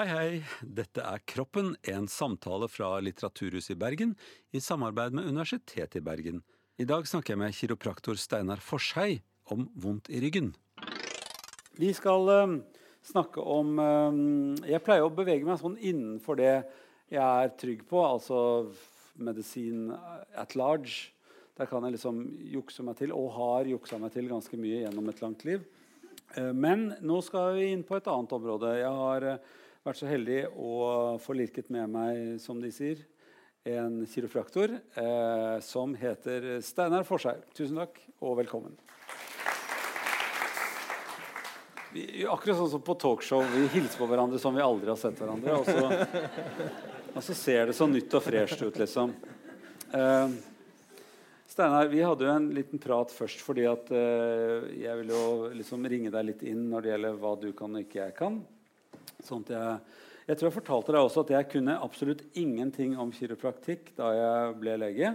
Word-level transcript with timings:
Hei, 0.00 0.06
hei. 0.08 0.36
Dette 0.64 1.02
er 1.04 1.20
Kroppen, 1.28 1.74
en 1.84 2.06
samtale 2.08 2.70
fra 2.72 2.94
Litteraturhuset 3.04 3.74
i 3.74 3.76
Bergen 3.76 4.14
i 4.56 4.62
samarbeid 4.64 5.12
med 5.12 5.26
Universitetet 5.28 5.98
i 5.98 6.00
Bergen. 6.00 6.38
I 6.80 6.86
dag 6.88 7.04
snakker 7.04 7.34
jeg 7.34 7.40
med 7.42 7.52
kiropraktor 7.58 8.16
Steinar 8.16 8.62
Forshei 8.64 9.18
om 9.52 9.66
vondt 9.76 10.08
i 10.08 10.22
ryggen. 10.24 10.54
Vi 11.76 11.92
skal 11.92 12.32
uh, 12.32 12.56
snakke 13.04 13.44
om 13.44 13.76
uh, 13.76 14.64
Jeg 14.64 14.80
pleier 14.88 15.04
å 15.04 15.12
bevege 15.12 15.44
meg 15.44 15.60
sånn 15.60 15.76
innenfor 15.76 16.40
det 16.40 16.54
jeg 17.12 17.20
er 17.20 17.54
trygg 17.60 17.84
på, 17.92 18.00
altså 18.00 18.40
medisin 19.20 19.90
at 20.32 20.56
large. 20.56 21.10
Der 21.60 21.68
kan 21.68 21.84
jeg 21.84 21.98
liksom 22.00 22.24
jukse 22.56 22.88
meg 22.88 23.02
til, 23.04 23.12
og 23.12 23.34
har 23.36 23.74
juksa 23.76 24.00
meg 24.00 24.16
til 24.16 24.32
ganske 24.32 24.64
mye 24.64 24.86
gjennom 24.86 25.12
et 25.12 25.26
langt 25.28 25.44
liv. 25.44 25.68
Uh, 26.38 26.54
men 26.56 26.94
nå 27.04 27.20
skal 27.20 27.58
vi 27.60 27.74
inn 27.74 27.84
på 27.84 28.00
et 28.00 28.08
annet 28.08 28.38
område. 28.40 28.78
Jeg 28.80 29.00
har 29.04 29.34
vært 29.86 30.00
så 30.02 30.10
heldig 30.10 30.40
å 30.60 30.74
få 31.22 31.34
lirket 31.38 31.70
med 31.72 31.88
meg, 31.92 32.36
som 32.42 32.60
de 32.60 32.68
sier, 32.74 33.00
en 33.68 34.00
kiropraktor 34.08 34.72
eh, 34.76 35.56
som 35.64 35.92
heter 35.96 36.58
Steinar 36.64 37.04
Forsheim. 37.08 37.40
Tusen 37.56 37.80
takk 37.80 37.96
og 38.24 38.38
velkommen. 38.40 38.76
Vi, 41.92 42.04
akkurat 42.28 42.60
sånn 42.60 42.70
som 42.76 42.84
på 42.84 42.94
talkshow. 43.00 43.42
Vi 43.52 43.66
hilser 43.72 43.98
på 44.00 44.08
hverandre 44.08 44.40
som 44.40 44.54
vi 44.56 44.64
aldri 44.64 44.92
har 44.92 45.00
sett 45.00 45.18
hverandre. 45.20 45.58
Og 45.58 45.66
så, 45.66 45.88
og 47.16 47.24
så 47.26 47.36
ser 47.36 47.68
det 47.68 47.76
så 47.76 47.88
nytt 47.90 48.14
og 48.16 48.24
fresht 48.24 48.62
ut, 48.62 48.78
liksom. 48.80 49.16
Eh, 49.96 50.38
Steinar, 51.50 51.90
vi 51.90 52.04
hadde 52.04 52.28
jo 52.28 52.32
en 52.36 52.52
liten 52.54 52.80
prat 52.80 53.10
først 53.12 53.42
fordi 53.42 53.64
at 53.68 53.88
eh, 53.96 54.70
jeg 54.84 55.02
vil 55.02 55.12
jo 55.16 55.24
liksom 55.56 55.88
ringe 55.90 56.12
deg 56.14 56.28
litt 56.30 56.44
inn 56.46 56.68
når 56.70 56.84
det 56.84 56.92
gjelder 56.94 57.20
hva 57.24 57.36
du 57.42 57.52
kan 57.56 57.74
og 57.74 57.88
ikke 57.88 58.04
jeg 58.04 58.18
kan. 58.20 58.42
Sånn 59.26 59.44
jeg, 59.48 59.80
jeg, 60.26 60.36
tror 60.36 60.48
jeg 60.48 60.56
fortalte 60.58 60.94
deg 60.94 61.02
også 61.04 61.24
at 61.24 61.34
jeg 61.36 61.50
kunne 61.52 61.80
absolutt 61.80 62.24
ingenting 62.38 62.96
om 63.00 63.12
kiropraktikk 63.14 63.92
da 63.98 64.12
jeg 64.16 64.56
ble 64.62 64.78
lege. 64.84 65.14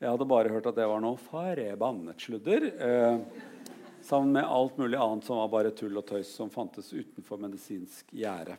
Jeg 0.00 0.08
hadde 0.08 0.28
bare 0.28 0.52
hørt 0.52 0.68
at 0.70 0.78
det 0.78 0.88
var 0.88 1.02
noe 1.04 1.20
farebannet 1.20 2.22
sludder. 2.24 2.70
Eh, 2.72 3.48
sammen 4.02 4.32
med 4.32 4.48
alt 4.48 4.78
mulig 4.80 4.98
annet 4.98 5.26
som 5.26 5.40
var 5.42 5.52
bare 5.52 5.74
tull 5.76 5.98
og 6.00 6.06
tøys 6.08 6.30
som 6.32 6.50
fantes 6.52 6.92
utenfor 6.92 7.40
medisinsk 7.42 8.08
gjerde. 8.16 8.56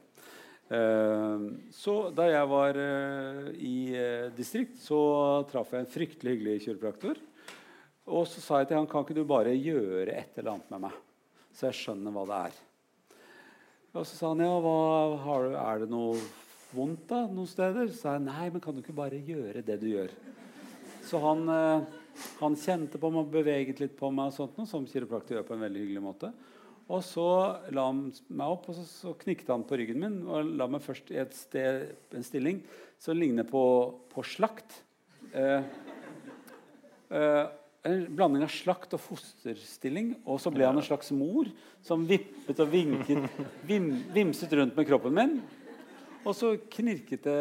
Eh, 0.71 1.47
så 1.75 1.95
da 2.15 2.27
jeg 2.29 2.47
var 2.47 2.77
eh, 2.79 3.47
i 3.59 3.75
eh, 3.97 4.29
distrikt, 4.37 4.77
så 4.79 5.01
traff 5.51 5.73
jeg 5.73 5.83
en 5.83 5.93
fryktelig 5.97 6.37
hyggelig 6.37 6.65
kiropraktor. 6.67 7.19
Og 8.11 8.27
så 8.29 8.43
sa 8.43 8.61
jeg 8.61 8.71
til 8.71 8.79
han 8.79 8.89
kan 8.89 9.03
ikke 9.03 9.17
du 9.17 9.25
bare 9.27 9.55
gjøre 9.55 10.13
et 10.13 10.37
eller 10.39 10.55
annet 10.55 10.71
med 10.73 10.85
meg, 10.87 10.99
så 11.55 11.69
jeg 11.69 11.79
skjønner 11.81 12.15
hva 12.15 12.27
det 12.29 12.39
er. 12.47 12.61
Og 13.91 14.05
så 14.07 14.15
sa 14.15 14.29
han 14.31 14.43
ja, 14.43 14.51
hva, 14.63 14.75
har, 15.25 15.49
er 15.59 15.81
det 15.83 15.89
noe 15.91 16.15
vondt 16.71 17.09
da, 17.09 17.25
noen 17.27 17.49
steder? 17.49 17.89
Så 17.91 17.97
sa 17.99 18.13
jeg 18.15 18.23
nei, 18.23 18.45
men 18.53 18.63
kan 18.63 18.75
du 18.75 18.79
ikke 18.79 18.95
bare 18.95 19.19
gjøre 19.19 19.63
det 19.67 19.75
du 19.81 19.89
gjør? 19.89 20.13
Så 21.03 21.19
han, 21.19 21.43
eh, 21.51 22.23
han 22.39 22.55
kjente 22.55 23.01
på 23.01 23.11
meg, 23.11 23.25
og 23.25 23.33
beveget 23.33 23.81
litt 23.83 23.97
på 23.99 24.07
meg, 24.15 24.31
og 24.31 24.37
sånt, 24.37 24.63
som 24.69 24.87
kiropraktor 24.87 25.35
gjør 25.35 25.47
på 25.49 25.57
en 25.57 25.65
veldig 25.65 25.83
hyggelig 25.83 26.05
måte. 26.05 26.31
Og 26.91 27.03
så 27.03 27.27
la 27.75 27.89
han 27.89 28.05
meg 28.31 28.53
opp, 28.53 28.69
og 28.71 28.79
så, 28.79 28.85
så 28.87 29.13
knikket 29.19 29.51
han 29.51 29.67
på 29.67 29.79
ryggen 29.79 29.99
min 29.99 30.17
og 30.23 30.55
la 30.59 30.67
meg 30.71 30.83
først 30.83 31.11
i 31.11 31.19
et 31.19 31.35
sted, 31.35 31.91
en 32.15 32.25
stilling 32.25 32.63
som 33.01 33.19
ligner 33.19 33.47
på, 33.47 33.63
på 34.11 34.23
slakt. 34.27 34.79
Eh, 35.35 35.67
eh, 37.11 37.45
en 37.87 38.03
blanding 38.13 38.43
av 38.45 38.51
slakt 38.53 38.93
og 38.95 39.01
fosterstilling. 39.01 40.13
Og 40.25 40.41
så 40.41 40.51
ble 40.53 40.67
han 40.67 40.77
en 40.77 40.85
slags 40.85 41.11
mor 41.15 41.49
som 41.85 42.05
vippet 42.07 42.61
og 42.61 42.69
vinket, 42.73 43.25
vim, 43.69 43.91
vimset 44.13 44.53
rundt 44.57 44.77
med 44.77 44.87
kroppen 44.89 45.17
min. 45.17 45.39
Og 46.21 46.35
så 46.37 46.53
knirket 46.75 47.25
det 47.25 47.37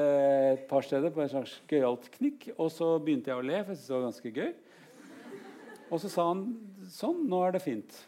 et 0.54 0.62
par 0.70 0.84
steder 0.86 1.12
på 1.12 1.20
en 1.20 1.32
slags 1.32 1.58
gøyalt 1.68 2.08
knikk. 2.14 2.48
Og 2.56 2.70
så 2.72 2.94
begynte 3.02 3.32
jeg 3.32 3.40
å 3.40 3.44
le, 3.44 3.60
for 3.64 3.74
jeg 3.74 3.80
syntes 3.80 3.90
det 3.90 3.96
var 3.96 4.06
ganske 4.06 4.34
gøy. 4.38 4.52
Og 5.90 6.00
så 6.00 6.12
sa 6.12 6.28
han 6.30 6.46
sånn, 6.88 7.26
nå 7.28 7.42
er 7.44 7.56
det 7.56 7.64
fint. 7.64 8.00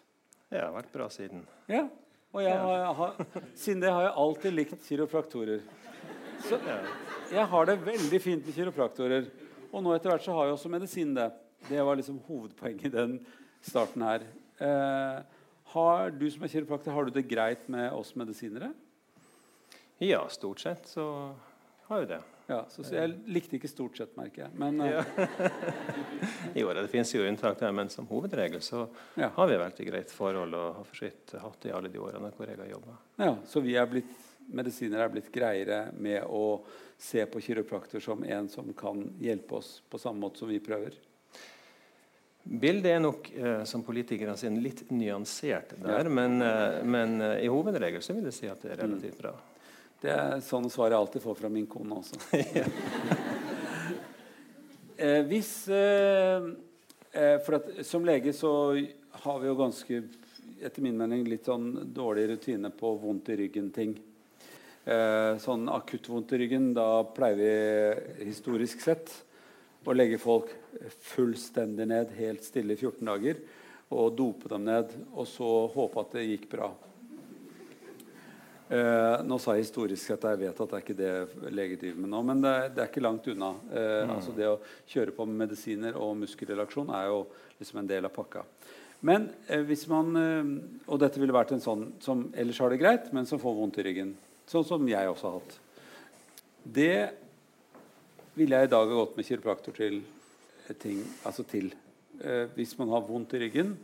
Det 0.53 0.61
har 0.61 0.73
vært 0.73 0.93
bra 0.95 1.11
siden. 1.13 1.45
Ja, 1.69 1.87
og 2.33 2.41
jeg 2.45 2.57
har, 2.57 2.83
har, 2.97 3.39
siden 3.59 3.83
det 3.83 3.93
har 3.93 4.07
jeg 4.07 4.17
alltid 4.25 4.55
likt 4.57 4.87
kiropraktorer. 4.89 5.65
Så 6.43 6.57
jeg 7.33 7.45
har 7.53 7.69
det 7.69 7.77
veldig 7.85 8.21
fint 8.23 8.47
med 8.47 8.57
kiropraktorer. 8.57 9.29
Og 9.73 9.85
nå 9.85 9.93
etter 9.97 10.13
hvert 10.13 10.25
så 10.25 10.37
har 10.37 10.49
jo 10.49 10.57
også 10.57 10.73
medisin 10.73 11.13
det. 11.17 11.29
Det 11.69 11.83
var 11.83 11.97
liksom 11.97 12.19
hovedpoenget 12.27 12.89
i 12.89 12.95
den 12.95 13.19
starten 13.63 14.03
her. 14.07 14.27
Eh, 14.63 15.23
har 15.73 16.11
du 16.11 16.27
som 16.31 16.45
er 16.45 16.53
kiropraktor, 16.53 16.93
har 16.93 17.09
du 17.09 17.15
det 17.15 17.29
greit 17.31 17.69
med 17.73 17.93
oss 17.93 18.15
medisinere? 18.19 18.73
Ja, 20.03 20.25
stort 20.29 20.61
sett 20.61 20.89
så 20.91 21.35
har 21.87 22.01
vi 22.01 22.07
det. 22.07 22.21
Ja, 22.47 22.65
så, 22.69 22.83
så 22.85 22.95
Jeg 22.95 23.13
likte 23.31 23.57
ikke 23.57 23.69
'stort 23.71 23.97
sett', 23.97 24.17
merker 24.17 24.43
jeg. 24.43 24.51
Men, 24.59 24.81
eh, 24.81 24.91
ja. 24.91 25.05
jo, 26.61 26.73
det 26.75 26.89
finnes 26.91 27.15
jo 27.15 27.23
unntak 27.23 27.61
der, 27.61 27.73
men 27.73 27.89
som 27.89 28.07
hovedregel 28.07 28.61
så 28.61 28.89
ja. 29.15 29.29
har 29.29 29.49
vi 29.49 29.61
veldig 29.63 29.87
greit 29.89 30.11
forhold 30.11 30.55
og 30.59 30.75
har 30.81 30.85
for 30.85 31.39
hatt 31.47 31.61
det 31.63 31.71
i 31.71 31.77
alle 31.77 31.89
de 31.89 32.03
årene 32.03 32.33
hvor 32.35 32.51
jeg 32.51 32.59
har 32.59 32.73
jobba. 32.75 32.99
Ja, 33.17 33.37
så 33.47 33.63
vi 33.63 33.77
er 33.79 33.87
blitt 33.87 34.19
medisinere 34.51 35.07
er 35.07 35.13
blitt 35.13 35.31
greiere 35.33 35.85
med 35.95 36.25
å 36.27 36.63
se 37.01 37.25
på 37.27 37.41
kiropraktor 37.43 38.03
som 38.03 38.25
en 38.25 38.49
som 38.51 38.73
kan 38.77 39.05
hjelpe 39.23 39.59
oss 39.59 39.77
på 39.91 40.01
samme 40.01 40.23
måte 40.25 40.43
som 40.43 40.51
vi 40.51 40.61
prøver? 40.63 40.99
Bildet 42.43 42.91
er 42.91 42.99
nok 43.03 43.29
eh, 43.39 43.63
som 43.69 43.85
politikerne 43.87 44.35
sin 44.39 44.57
litt 44.63 44.89
nyansert 44.91 45.77
der, 45.79 46.09
ja. 46.09 46.11
men, 46.11 46.41
eh, 46.43 46.81
men 46.83 47.21
eh, 47.23 47.45
i 47.47 47.51
hovedregel 47.51 48.03
så 48.03 48.17
vil 48.17 48.27
jeg 48.27 48.35
si 48.35 48.49
at 48.51 48.65
det 48.65 48.73
er 48.75 48.83
relativt 48.83 49.21
bra. 49.23 49.33
Det 50.03 50.11
er 50.11 50.43
sånne 50.43 50.71
svar 50.73 50.91
jeg 50.91 50.99
alltid 50.99 51.23
får 51.23 51.39
fra 51.39 51.51
min 51.53 51.69
kone 51.71 52.01
også. 52.01 52.19
eh, 55.07 55.21
hvis 55.31 55.53
For 57.13 57.59
at, 57.61 57.71
som 57.87 58.07
lege 58.09 58.33
så 58.35 58.51
har 59.23 59.39
vi 59.39 59.47
jo 59.47 59.59
ganske 59.61 60.03
etter 60.63 60.83
min 60.83 60.99
mening 60.99 61.27
litt 61.29 61.47
sånn 61.47 61.93
dårlig 61.95 62.27
rutine 62.33 62.71
på 62.75 62.95
vondt 63.03 63.29
i 63.35 63.37
ryggen-ting. 63.43 63.93
sånn 65.43 65.69
akutt 65.69 66.09
vondt 66.09 66.33
i 66.33 66.39
ryggen, 66.41 66.71
da 66.75 67.03
pleier 67.15 67.37
vi 67.39 68.25
historisk 68.31 68.81
sett 68.83 69.13
å 69.91 69.97
legge 69.97 70.21
folk 70.21 70.53
fullstendig 71.13 71.89
ned, 71.91 72.15
helt 72.19 72.47
stille 72.47 72.77
i 72.77 72.79
14 72.79 73.09
dager, 73.09 73.43
og 73.93 74.15
dope 74.17 74.49
dem 74.49 74.65
ned, 74.69 74.95
og 75.13 75.29
så 75.29 75.51
håpe 75.75 76.01
at 76.01 76.17
det 76.17 76.29
gikk 76.29 76.49
bra. 76.55 76.71
Eh, 78.73 79.17
nå 79.29 79.37
sa 79.43 79.53
jeg 79.53 79.67
historisk 79.67 80.15
at 80.15 80.23
jeg 80.31 80.41
vet 80.47 80.61
at 80.65 80.71
det 80.71 80.79
er 80.79 80.85
ikke 80.85 80.97
det 80.97 81.51
leger 81.53 81.81
driver 81.83 82.05
med 82.05 82.13
nå, 82.15 82.21
men 82.25 82.39
det, 82.41 82.53
det 82.73 82.85
er 82.85 82.89
ikke 82.89 83.05
langt 83.05 83.27
unna. 83.29 83.51
Eh, 83.69 83.99
mm. 84.09 84.13
altså 84.15 84.33
Det 84.37 84.49
å 84.49 84.61
kjøre 84.89 85.13
på 85.17 85.27
med 85.29 85.43
medisiner 85.43 85.99
og 86.01 86.15
muskelrelaksjon 86.23 86.95
er 86.97 87.11
jo 87.11 87.19
liksom 87.59 87.83
en 87.83 87.91
del 87.91 88.09
av 88.09 88.15
pakka. 88.15 88.47
Men 89.05 89.29
eh, 89.51 89.61
hvis 89.67 89.85
man 89.91 90.17
eh, 90.17 90.53
Og 90.87 91.03
dette 91.03 91.21
ville 91.21 91.35
vært 91.35 91.53
en 91.53 91.65
sånn 91.65 91.89
som 92.01 92.29
ellers 92.39 92.63
har 92.63 92.73
det 92.73 92.81
greit, 92.81 93.11
men 93.13 93.29
som 93.29 93.43
får 93.43 93.59
vondt 93.59 93.81
i 93.83 93.85
ryggen. 93.91 94.15
Sånn 94.49 94.65
som 94.65 94.89
jeg 94.89 95.11
også 95.11 95.29
har 95.29 95.37
hatt. 95.41 95.59
Det 96.63 96.97
ville 98.39 98.59
jeg 98.59 98.69
i 98.69 98.73
dag 98.73 98.89
ha 98.89 98.99
gått 98.99 99.17
med 99.19 99.29
kiropraktor 99.29 99.77
til 99.77 100.03
ting 100.81 101.03
Altså 101.29 101.45
til 101.45 101.73
eh, 102.23 102.47
Hvis 102.57 102.77
man 102.79 102.93
har 102.95 103.05
vondt 103.05 103.35
i 103.37 103.43
ryggen 103.45 103.75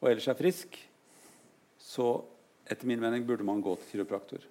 og 0.00 0.10
ellers 0.10 0.26
er 0.28 0.36
frisk, 0.36 0.74
så 1.80 2.10
etter 2.68 2.88
min 2.88 3.00
mening 3.00 3.24
burde 3.26 3.46
man 3.46 3.62
gå 3.64 3.72
til 3.80 3.94
kiropraktor. 3.94 4.42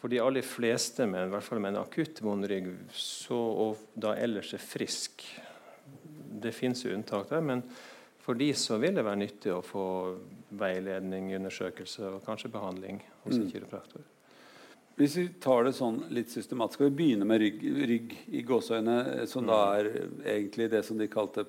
For 0.00 0.12
de 0.12 0.20
aller 0.20 0.44
fleste, 0.44 1.06
med, 1.08 1.26
i 1.26 1.32
hvert 1.32 1.46
fall 1.46 1.62
med 1.64 1.74
en 1.74 1.80
akutt 1.80 2.20
vond 2.24 2.44
rygg, 2.48 2.68
så, 2.92 3.36
og 3.36 3.80
da 3.96 4.12
ellers 4.20 4.52
er 4.56 4.62
frisk 4.62 5.24
Det 6.40 6.52
fins 6.54 6.84
unntak 6.86 7.28
der, 7.32 7.40
men 7.40 7.64
for 8.20 8.38
de 8.38 8.52
så 8.54 8.78
vil 8.78 8.94
det 8.94 9.04
være 9.04 9.18
nyttig 9.24 9.50
å 9.52 9.64
få 9.64 9.84
veiledning, 10.60 11.32
undersøkelse 11.36 12.06
og 12.14 12.24
kanskje 12.24 12.52
behandling 12.52 13.00
hos 13.24 13.34
en 13.34 13.46
mm. 13.46 13.50
kiropraktor. 13.50 14.04
Hvis 14.98 15.16
vi 15.16 15.26
tar 15.40 15.64
det 15.64 15.74
sånn 15.76 16.02
litt 16.12 16.32
systematisk, 16.32 16.78
skal 16.78 16.90
vi 16.90 16.96
begynne 16.98 17.28
med 17.28 17.40
rygg, 17.40 17.62
rygg 17.88 18.16
i 18.36 18.42
gåseøyne, 18.46 18.96
eh, 19.14 19.26
som 19.30 19.46
da 19.48 19.60
mm. 19.70 19.76
er 19.78 20.34
egentlig 20.34 20.70
det 20.72 20.82
som 20.86 20.98
de 21.00 21.08
kalte 21.10 21.46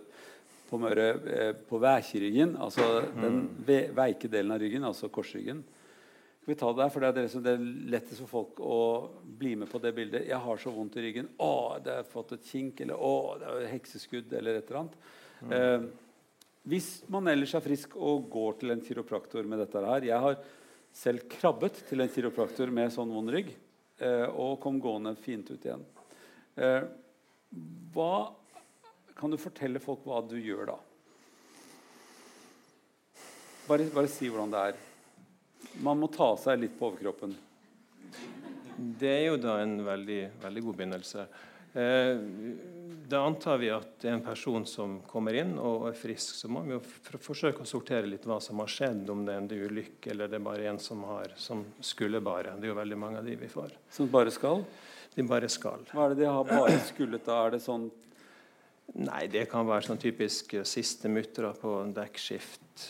på 0.70 0.80
Møre 0.80 1.08
eh, 1.28 1.52
på 1.68 1.80
vækjeryggen, 1.84 2.56
altså 2.64 2.88
den 3.10 3.42
mm. 3.42 3.48
ve 3.68 3.80
veike 3.96 4.32
delen 4.32 4.56
av 4.56 4.62
ryggen, 4.64 4.86
altså 4.88 5.12
korsryggen. 5.12 5.66
Skal 6.42 6.56
vi 6.56 6.58
ta 6.58 6.72
Det 6.72 6.78
der, 6.80 6.90
for 6.90 7.04
det 7.04 7.10
er 7.10 7.18
det 7.20 7.32
som 7.34 7.44
det 7.46 7.52
er 7.54 7.66
lettest 7.94 8.24
for 8.24 8.32
folk 8.32 8.62
å 8.66 8.78
bli 9.38 9.52
med 9.62 9.70
på 9.70 9.82
det 9.84 9.92
bildet. 9.94 10.24
'Jeg 10.26 10.40
har 10.42 10.58
så 10.58 10.72
vondt 10.74 10.96
i 10.98 11.04
ryggen.' 11.04 11.30
'Å, 11.38 11.84
det 11.84 11.98
har 12.00 12.08
fått 12.08 12.32
et 12.34 12.48
kink.' 12.48 12.82
Eller 12.82 12.96
'Å, 12.96 13.38
det 13.38 13.52
er 13.52 13.68
hekseskudd.' 13.76 14.34
Eller 14.34 14.58
et 14.58 14.72
eller 14.72 14.80
annet. 14.80 14.96
Mm. 15.42 15.52
Eh, 15.52 15.82
hvis 16.64 17.04
man 17.10 17.28
ellers 17.28 17.54
er 17.54 17.62
frisk 17.66 17.94
og 17.98 18.26
går 18.30 18.58
til 18.62 18.72
en 18.72 18.82
kiropraktor 18.82 19.46
med 19.50 19.60
dette 19.60 19.82
her 19.82 20.02
Jeg 20.06 20.20
har 20.22 20.36
selv 20.94 21.26
krabbet 21.32 21.84
til 21.88 22.04
en 22.04 22.12
kiropraktor 22.12 22.72
med 22.74 22.92
sånn 22.94 23.12
vond 23.14 23.32
rygg 23.32 23.52
eh, 24.02 24.28
og 24.28 24.60
kom 24.64 24.80
gående 24.84 25.16
fint 25.20 25.50
ut 25.52 25.66
igjen. 25.66 25.84
Eh, 26.56 26.84
hva, 27.96 28.32
kan 29.18 29.32
du 29.32 29.40
fortelle 29.42 29.82
folk 29.84 30.06
hva 30.08 30.22
du 30.26 30.38
gjør 30.40 30.74
da? 30.74 30.80
Bare, 33.68 33.88
bare 33.94 34.10
si 34.12 34.28
hvordan 34.28 34.52
det 34.52 34.66
er. 34.72 34.82
Man 35.84 36.00
må 36.02 36.10
ta 36.12 36.34
seg 36.40 36.60
litt 36.60 36.76
på 36.80 36.90
overkroppen. 36.90 37.36
Det 38.76 39.12
er 39.12 39.26
jo 39.30 39.38
da 39.40 39.60
en 39.62 39.78
veldig, 39.86 40.22
veldig 40.42 40.64
god 40.66 40.80
begynnelse. 40.80 41.26
Eh, 41.74 42.18
da 43.12 43.20
antar 43.28 43.58
vi 43.60 43.70
at 43.70 43.98
det 44.00 44.08
er 44.10 44.14
en 44.18 44.24
person 44.24 44.66
som 44.68 44.98
kommer 45.08 45.36
inn 45.36 45.58
og 45.60 45.90
er 45.90 45.96
frisk. 46.00 46.36
Så 46.40 46.48
må 46.52 46.62
vi 46.64 46.76
jo 46.78 46.82
forsøke 47.20 47.64
å 47.64 47.68
sortere 47.68 48.08
litt 48.08 48.24
hva 48.28 48.38
som 48.44 48.60
har 48.64 48.72
skjedd, 48.72 49.10
om 49.12 49.26
det 49.28 49.34
er 49.36 49.42
en 49.44 49.50
ulykke 49.72 50.12
eller 50.14 50.32
det 50.32 50.40
er 50.40 50.46
bare 50.46 50.70
en 50.72 50.80
som, 50.80 51.04
har, 51.10 51.34
som 51.36 51.66
skulle 51.84 52.22
bare. 52.24 52.56
Det 52.60 52.70
er 52.70 52.74
jo 52.74 52.80
veldig 52.80 52.98
mange 53.00 53.20
av 53.20 53.28
de 53.28 53.36
vi 53.36 53.50
får. 53.52 53.74
Som 53.92 54.08
bare 54.14 54.32
skal? 54.32 54.64
De 55.16 55.24
bare 55.28 55.50
skal. 55.52 55.84
Hva 55.92 56.06
er 56.06 56.14
det 56.16 56.24
de 56.24 56.30
har 56.32 56.48
bare 56.48 56.78
skullet 56.88 57.26
da? 57.28 57.42
Er 57.48 57.58
det 57.58 57.64
sånn 57.66 57.90
Nei, 58.92 59.22
det 59.32 59.46
kan 59.48 59.64
være 59.64 59.86
sånn 59.88 60.00
typisk 60.02 60.52
siste 60.68 61.08
muttere 61.08 61.54
på 61.56 61.70
dekkskift. 61.96 62.90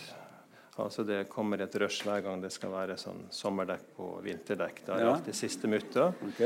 Altså 0.82 1.04
Det 1.06 1.28
kommer 1.30 1.62
et 1.62 1.76
rush 1.78 2.02
hver 2.08 2.24
gang 2.26 2.42
det 2.42 2.50
skal 2.56 2.72
være 2.74 2.96
sånn 2.98 3.28
sommerdekk 3.30 3.84
på 4.00 4.08
vinterdekk. 4.26 4.80
Da 4.88 4.96
er 4.96 5.04
Ja. 5.04 5.12
alltid 5.14 5.36
siste 5.38 5.70
mutter. 5.70 6.16
Ok. 6.26 6.42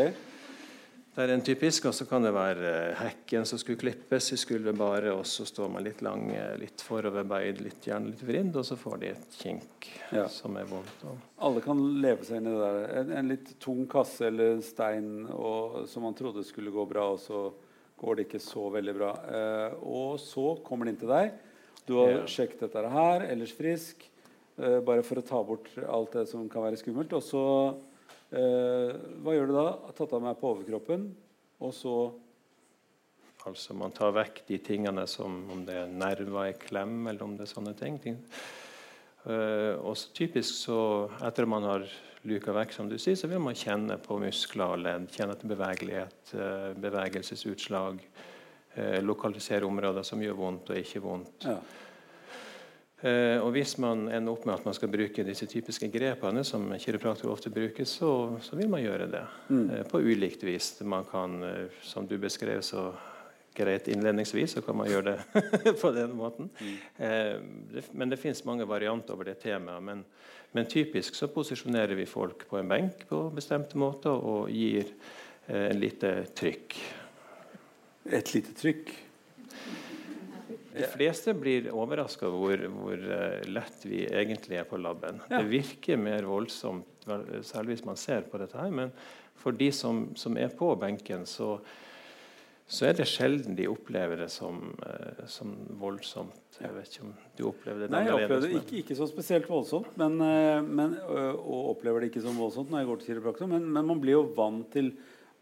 Det 1.16 1.24
er 1.24 1.32
en 1.32 1.44
typisk, 1.48 1.86
og 1.88 1.94
så 1.96 2.04
kan 2.10 2.26
det 2.26 2.34
være 2.36 2.72
hekken 3.00 3.46
som 3.48 3.60
skulle 3.62 3.80
klippes 3.80 4.34
i 4.36 4.38
skulderbare, 4.40 5.14
og 5.16 5.22
så 5.30 5.46
står 5.48 5.70
man 5.72 5.86
litt 5.86 6.02
lang, 6.04 6.26
litt 6.60 6.84
foroverbeid, 6.84 7.62
litt, 7.64 7.86
gjerne 7.88 8.10
litt 8.12 8.24
vrind, 8.28 8.58
og 8.60 8.66
så 8.68 8.76
får 8.76 8.98
de 9.00 9.12
et 9.14 9.38
kink 9.40 9.88
Ja. 10.12 10.26
som 10.28 10.58
er 10.60 10.68
vondt. 10.68 11.06
Alle 11.40 11.62
kan 11.64 11.80
leve 12.04 12.28
seg 12.28 12.42
inn 12.42 12.50
i 12.52 12.56
det 12.58 12.66
der. 12.66 13.00
En, 13.00 13.14
en 13.22 13.32
litt 13.32 13.54
tung 13.64 13.86
kasse 13.88 14.28
eller 14.28 14.60
stein 14.62 15.26
og, 15.32 15.86
som 15.88 16.04
man 16.04 16.18
trodde 16.20 16.44
skulle 16.44 16.74
gå 16.76 16.84
bra, 16.92 17.08
og 17.16 17.20
så 17.24 17.46
går 17.98 18.16
det 18.20 18.28
ikke 18.28 18.44
så 18.44 18.68
veldig 18.76 18.98
bra. 19.00 19.14
Eh, 19.40 19.80
og 19.88 20.20
så 20.20 20.58
kommer 20.68 20.84
den 20.90 20.98
inn 20.98 21.00
til 21.06 21.14
deg. 21.16 21.32
Du 21.88 21.96
har 22.02 22.12
Ja. 22.12 22.26
sjekket 22.28 22.60
dette 22.68 22.90
her, 22.92 23.24
ellers 23.32 23.56
frisk. 23.56 24.04
eh, 24.60 24.80
bare 24.82 25.02
for 25.04 25.16
å 25.20 25.24
ta 25.26 25.40
bort 25.44 25.68
alt 25.88 26.12
det 26.12 26.28
som 26.28 26.50
kan 26.50 26.64
være 26.68 26.78
skummelt. 26.84 27.12
Og 27.16 27.24
så 27.24 27.42
Hva 28.34 29.34
gjør 29.36 29.52
du 29.52 29.54
da? 29.56 29.66
Tatt 29.96 30.14
av 30.18 30.24
meg 30.24 30.40
på 30.40 30.50
overkroppen, 30.56 31.10
og 31.62 31.74
så 31.76 31.96
Altså 33.46 33.76
Man 33.78 33.94
tar 33.94 34.10
vekk 34.16 34.40
de 34.48 34.58
tingene 34.66 35.04
som 35.06 35.44
om 35.54 35.60
det 35.68 35.76
er 35.78 35.92
nerver 35.92 36.48
i 36.50 36.56
klem, 36.58 37.04
eller 37.06 37.28
om 37.28 37.36
det 37.38 37.46
er 37.46 37.52
sånne 37.52 37.76
ting. 37.78 38.00
Eh, 39.26 39.74
og 39.82 39.96
så 39.98 40.12
typisk 40.14 40.54
så 40.68 40.80
Etter 41.26 41.46
at 41.46 41.50
man 41.50 41.66
har 41.66 41.86
luka 42.26 42.54
vekk, 42.54 42.74
som 42.74 42.90
du 42.90 42.98
sier, 43.02 43.18
så 43.18 43.30
vil 43.30 43.42
man 43.42 43.58
kjenne 43.58 44.00
på 44.02 44.18
muskler 44.22 44.74
og 44.74 44.82
ledd. 44.82 45.06
Kjenne 45.14 45.36
etter 45.38 45.52
bevegelighet, 45.52 46.34
eh, 46.34 46.72
bevegelsesutslag. 46.88 48.02
eh, 48.78 49.02
lokalisere 49.02 49.64
områder 49.64 50.04
som 50.04 50.20
gjør 50.20 50.36
vondt 50.36 50.70
og 50.70 50.76
ikke 50.76 51.00
vondt. 51.00 51.46
Ja. 51.48 51.60
Eh, 53.02 53.38
og 53.44 53.52
Hvis 53.52 53.76
man 53.82 54.08
ender 54.08 54.32
opp 54.32 54.46
med 54.48 54.56
at 54.56 54.66
man 54.66 54.76
skal 54.78 54.92
bruke 54.92 55.26
disse 55.28 55.48
typiske 55.52 55.90
grepene 55.92 56.46
som 56.48 56.70
kiropraktorer 56.80 57.34
ofte 57.34 57.52
bruker, 57.52 57.86
så, 57.86 58.38
så 58.42 58.56
vil 58.56 58.72
man 58.72 58.84
gjøre 58.84 59.10
det 59.12 59.24
mm. 59.50 59.68
på 59.92 60.00
ulikt 60.00 60.46
vis. 60.48 60.72
Man 60.82 61.04
kan, 61.10 61.42
eh, 61.44 61.82
som 61.84 62.08
du 62.08 62.16
beskrev 62.18 62.64
så 62.64 62.94
greit 63.56 63.88
innledningsvis, 63.88 64.56
så 64.56 64.64
kan 64.64 64.80
man 64.80 64.90
gjøre 64.92 65.16
det 65.16 65.76
på 65.82 65.92
den 65.96 66.16
måten. 66.16 66.50
Mm. 66.60 67.78
men 67.92 68.10
det 68.12 68.20
finnes 68.20 68.44
mange 68.46 68.68
varianter 68.68 69.16
over 69.16 69.30
det 69.30 69.38
temaet. 69.44 69.84
Men, 69.84 70.04
men 70.52 70.68
typisk 70.68 71.16
så 71.16 71.28
posisjonerer 71.32 71.96
vi 71.96 72.08
folk 72.08 72.48
på 72.50 72.60
en 72.60 72.70
benk 72.72 73.08
på 73.10 73.22
bestemte 73.36 73.80
måter 73.80 74.12
og 74.12 74.52
gir 74.52 74.88
eh, 75.48 75.70
en 75.70 75.80
lite 75.80 76.18
trykk. 76.36 76.78
Et 78.12 78.34
lite 78.36 78.56
trykk. 78.56 78.92
De 80.76 80.90
fleste 80.92 81.34
blir 81.38 81.70
overraska 81.74 82.28
over 82.28 82.66
hvor, 82.66 82.66
hvor 82.76 83.08
eh, 83.18 83.48
lett 83.50 83.86
vi 83.88 84.04
egentlig 84.06 84.60
er 84.60 84.68
på 84.70 84.80
labben. 84.82 85.22
Ja. 85.30 85.40
Det 85.40 85.50
virker 85.52 86.00
mer 86.02 86.28
voldsomt, 86.30 87.08
særlig 87.46 87.78
hvis 87.78 87.86
man 87.88 88.00
ser 88.00 88.28
på 88.30 88.40
dette 88.42 88.60
her. 88.60 88.74
Men 88.74 88.94
for 89.40 89.56
de 89.56 89.72
som, 89.76 90.08
som 90.18 90.38
er 90.42 90.54
på 90.56 90.72
benken, 90.82 91.26
så, 91.30 91.56
så 92.68 92.90
er 92.90 92.98
det 92.98 93.08
sjelden 93.10 93.58
de 93.58 93.68
opplever 93.70 94.24
det 94.26 94.30
som, 94.34 94.62
eh, 94.86 95.26
som 95.32 95.56
voldsomt. 95.80 96.60
Jeg 96.60 96.72
vet 96.72 96.92
ikke 96.92 97.06
om 97.06 97.16
du 97.36 97.44
opplever 97.50 97.84
det 97.84 97.92
Nei, 97.92 98.06
jeg 98.08 98.16
opplevde 98.16 98.48
det 98.48 98.62
ikke, 98.62 98.78
ikke 98.84 99.00
så 99.00 99.10
spesielt 99.12 99.50
voldsomt, 99.52 99.92
men, 100.00 100.16
eh, 100.24 100.62
men, 100.64 100.96
og 101.06 101.76
opplever 101.76 102.04
det 102.04 102.14
ikke 102.14 102.24
som 102.26 102.40
voldsomt 102.40 102.72
når 102.72 102.84
jeg 102.84 102.92
går 102.92 103.02
til 103.02 103.14
kiropraktor, 103.14 103.52
men, 103.52 103.68
men 103.68 103.92
man 103.92 104.02
blir 104.04 104.20
jo 104.20 104.28
vant 104.38 104.70
til 104.74 104.94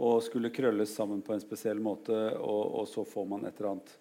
å 0.02 0.16
skulle 0.26 0.50
krølles 0.54 0.96
sammen 0.98 1.22
på 1.22 1.36
en 1.36 1.44
spesiell 1.44 1.80
måte, 1.82 2.16
og, 2.40 2.64
og 2.82 2.88
så 2.90 3.06
får 3.06 3.28
man 3.30 3.46
et 3.46 3.60
eller 3.60 3.76
annet 3.76 3.94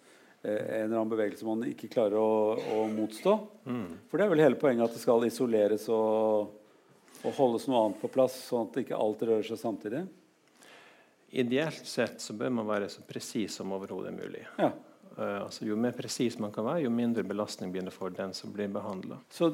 en 0.43 0.83
eller 0.83 0.97
annen 0.97 1.11
bevegelse 1.13 1.47
man 1.47 1.63
ikke 1.69 1.87
klarer 1.93 2.19
å, 2.19 2.55
å 2.75 2.87
motstå. 2.91 3.35
Mm. 3.63 3.85
For 4.09 4.19
det 4.19 4.25
er 4.25 4.33
vel 4.33 4.43
hele 4.43 4.59
poenget 4.59 4.89
at 4.89 4.97
det 4.97 5.03
skal 5.03 5.23
isoleres 5.27 5.87
og, 5.93 6.51
og 7.23 7.37
holdes 7.37 7.69
noe 7.69 7.85
annet 7.85 8.01
på 8.01 8.11
plass, 8.11 8.35
sånn 8.49 8.67
at 8.67 8.81
ikke 8.83 8.99
alt 8.99 9.23
rører 9.23 9.47
seg 9.47 9.61
samtidig. 9.61 10.03
Ideelt 11.33 11.87
sett 11.89 12.19
så 12.21 12.35
bør 12.37 12.51
man 12.59 12.67
være 12.69 12.91
så 12.91 13.05
presis 13.07 13.55
som 13.57 13.71
overhodet 13.73 14.11
mulig. 14.13 14.43
Ja. 14.59 14.73
Uh, 15.13 15.45
altså, 15.45 15.63
jo 15.69 15.77
mer 15.77 15.93
presis 15.95 16.35
man 16.41 16.51
kan 16.53 16.65
være, 16.65 16.83
jo 16.87 16.91
mindre 16.93 17.23
belastning 17.25 17.71
blir 17.73 17.85
det 17.85 17.93
for 17.93 18.13
den 18.13 18.33
som 18.35 18.51
blir 18.53 18.69
behandla. 18.73 19.19
Så 19.33 19.53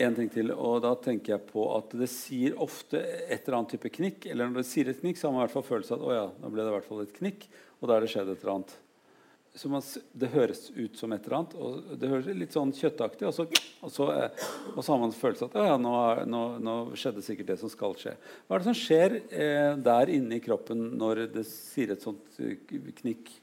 én 0.00 0.16
ting 0.16 0.30
til, 0.32 0.52
og 0.54 0.80
da 0.84 0.92
tenker 1.00 1.34
jeg 1.34 1.46
på 1.50 1.64
at 1.76 1.96
det 1.98 2.08
sier 2.12 2.56
ofte 2.60 3.00
et 3.00 3.42
eller 3.44 3.60
annet 3.60 3.74
type 3.76 3.92
knikk. 3.96 4.28
Eller 4.30 4.48
når 4.48 4.62
det 4.62 4.68
sier 4.70 4.90
et 4.90 5.00
knikk, 5.02 5.18
så 5.18 5.28
har 5.28 5.34
man 5.34 5.42
i 5.42 5.46
hvert 5.46 5.56
fall 5.58 5.66
følelse 5.66 5.96
av 5.96 6.00
at 6.00 6.06
å 6.06 6.14
ja, 6.16 6.28
nå 6.40 6.52
ble 6.52 6.62
det 6.62 6.72
i 6.72 6.76
hvert 6.76 6.88
fall 6.88 7.02
et 7.04 7.18
knikk, 7.18 7.50
og 7.80 7.88
da 7.88 7.96
har 7.96 8.04
det 8.04 8.12
skjedd 8.12 8.32
et 8.32 8.44
eller 8.44 8.54
annet. 8.58 8.78
Man, 9.66 9.82
det 10.14 10.28
høres 10.30 10.68
ut 10.76 10.94
som 10.94 11.10
et 11.10 11.24
eller 11.26 11.40
annet, 11.40 11.54
og 11.58 11.94
det 11.98 12.08
høres 12.08 12.28
litt 12.38 12.54
sånn 12.54 12.70
kjøttaktig, 12.70 13.26
og 13.26 13.34
så, 13.34 13.48
og 13.82 13.90
så, 13.90 14.06
eh, 14.14 14.44
og 14.76 14.78
så 14.78 14.94
har 14.94 15.00
man 15.02 15.14
følelse 15.16 15.48
av 15.48 15.56
at 15.58 15.66
ja, 15.72 15.74
nå, 15.80 15.94
nå, 16.30 16.42
nå 16.62 16.74
skjedde 16.94 17.24
sikkert 17.26 17.50
det 17.50 17.56
som 17.58 17.72
skal 17.72 17.96
skje. 17.98 18.14
Hva 18.46 18.56
er 18.56 18.62
det 18.62 18.68
som 18.70 18.78
skjer 18.78 19.16
eh, 19.18 19.72
der 19.90 20.14
inne 20.14 20.38
i 20.38 20.44
kroppen 20.44 20.92
når 21.00 21.24
det 21.34 21.44
sier 21.50 21.96
et 21.96 22.06
sånt 22.06 22.38
eh, 22.38 22.62
knikk? 23.02 23.34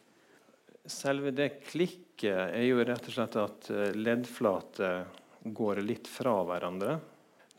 Selve 0.88 1.36
det 1.36 1.52
klikket 1.68 2.56
er 2.56 2.64
jo 2.64 2.80
rett 2.88 3.12
og 3.12 3.18
slett 3.20 3.40
at 3.44 3.72
eh, 3.76 3.92
leddflater 4.00 5.04
går 5.44 5.84
litt 5.84 6.08
fra 6.08 6.40
hverandre. 6.48 7.02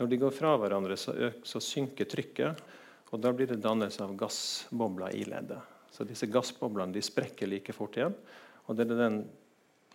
Når 0.00 0.08
de 0.08 0.24
går 0.24 0.32
fra 0.32 0.56
hverandre, 0.56 0.96
så, 0.96 1.12
så 1.44 1.60
synker 1.60 2.08
trykket, 2.08 2.68
og 3.12 3.20
da 3.20 3.32
blir 3.36 3.52
det 3.52 3.60
dannelse 3.60 4.00
av 4.04 4.16
gassbobler 4.16 5.12
i 5.20 5.28
leddet. 5.28 5.77
Så 5.98 6.06
disse 6.06 6.28
gassboblene 6.30 6.94
de 6.94 7.02
sprekker 7.02 7.50
like 7.50 7.74
fort 7.74 7.96
igjen. 7.98 8.14
Og 8.70 8.76
det 8.78 8.84
er 8.86 9.00
den, 9.00 9.16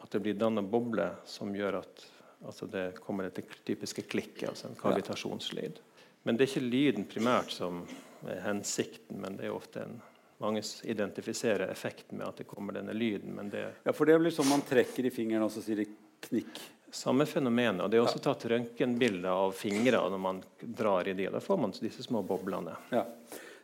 at 0.03 0.11
det 0.11 0.19
blir 0.19 0.35
dannet 0.35 0.67
bobler 0.67 1.21
som 1.29 1.53
gjør 1.55 1.79
at 1.79 2.01
altså 2.43 2.67
det 2.67 2.89
kommer 2.99 3.29
dette 3.29 3.45
typiske 3.63 4.03
klikket, 4.11 4.49
altså 4.49 4.67
en 4.67 4.75
kavitasjonslyd. 4.75 5.79
Men 6.27 6.35
det 6.35 6.43
er 6.43 6.51
ikke 6.51 6.65
lyden 6.65 7.07
primært 7.07 7.53
som 7.55 7.85
er 8.27 8.41
hensikten, 8.43 9.21
men 9.23 9.39
det 9.39 9.47
er 9.47 9.55
ofte 9.55 9.85
en 9.85 9.95
mange 10.43 10.59
identifiserer 10.91 11.71
effekten 11.71 12.19
med 12.19 12.27
at 12.27 12.41
det 12.41 12.49
kommer 12.51 12.75
denne 12.75 12.91
lyden, 12.91 13.31
men 13.37 13.53
det 13.53 13.63
Ja, 13.85 13.95
for 13.95 14.09
det 14.09 14.19
blir 14.19 14.35
sånn 14.35 14.51
man 14.51 14.65
trekker 14.67 15.07
i 15.07 15.13
fingeren, 15.13 15.47
og 15.47 15.55
så 15.55 15.63
sier 15.63 15.85
det 15.85 15.87
knikk. 16.27 16.59
samme 16.91 17.25
fenomen. 17.25 17.79
Og 17.81 17.89
det 17.89 17.97
er 17.97 18.03
også 18.03 18.19
tatt 18.21 18.43
røntgenbilder 18.51 19.31
av 19.31 19.55
fingre 19.57 20.03
når 20.11 20.19
man 20.21 20.43
drar 20.59 21.07
i 21.07 21.15
de. 21.17 21.31
Da 21.31 21.39
får 21.39 21.57
man 21.57 21.71
disse 21.79 22.03
små 22.03 22.21
boblene. 22.27 22.75
Ja. 22.91 23.07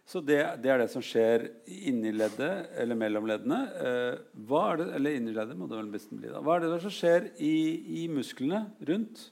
Så 0.09 0.23
det, 0.25 0.39
det 0.63 0.71
er 0.73 0.79
det 0.81 0.87
som 0.89 1.03
skjer 1.05 1.43
inni 1.85 2.09
leddet, 2.15 2.71
eller 2.81 2.97
mellom 2.97 3.27
leddene. 3.29 3.59
Eh, 3.77 4.15
hva 4.49 4.63
er 4.71 4.79
det, 4.81 4.87
eller 4.97 5.17
inni 5.19 5.35
leddet 5.35 5.57
må 5.59 5.67
det 5.69 5.77
vel 5.77 5.91
nesten 5.93 6.17
bli 6.17 6.31
da. 6.31 6.39
Hva 6.41 6.55
er 6.57 6.65
det 6.65 6.79
som 6.81 6.93
skjer 6.95 7.27
i, 7.45 7.53
i 8.01 8.07
musklene 8.09 8.63
rundt? 8.89 9.27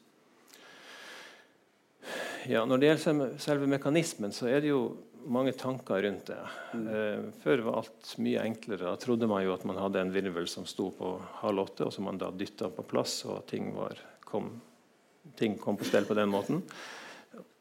Ja, 2.48 2.62
Når 2.70 2.78
det 2.80 2.92
gjelder 2.92 3.34
selve- 3.42 3.72
mekanismen, 3.74 4.32
så 4.32 4.52
er 4.52 4.62
det 4.62 4.70
jo 4.70 4.84
mange 5.26 5.52
tanker 5.58 6.06
rundt 6.06 6.30
det. 6.30 6.38
Eh, 6.78 7.26
før 7.42 7.66
var 7.66 7.82
alt 7.82 8.14
mye 8.22 8.46
enklere. 8.46 8.86
Da 8.86 9.02
trodde 9.02 9.28
man 9.28 9.42
jo 9.44 9.56
at 9.58 9.66
man 9.68 9.82
hadde 9.82 10.06
en 10.06 10.14
virvel 10.14 10.46
som 10.48 10.70
sto 10.70 10.92
på 10.96 11.16
halv 11.42 11.66
åtte, 11.66 11.90
og 11.90 11.96
som 11.98 12.06
man 12.08 12.22
da 12.22 12.30
dytta 12.30 12.70
på 12.78 12.86
plass, 12.88 13.24
og 13.26 13.42
ting, 13.50 13.74
var, 13.76 13.98
kom, 14.30 14.54
ting 15.42 15.58
kom 15.58 15.82
på 15.82 15.90
stell 15.90 16.06
på 16.06 16.16
den 16.22 16.30
måten. 16.32 16.62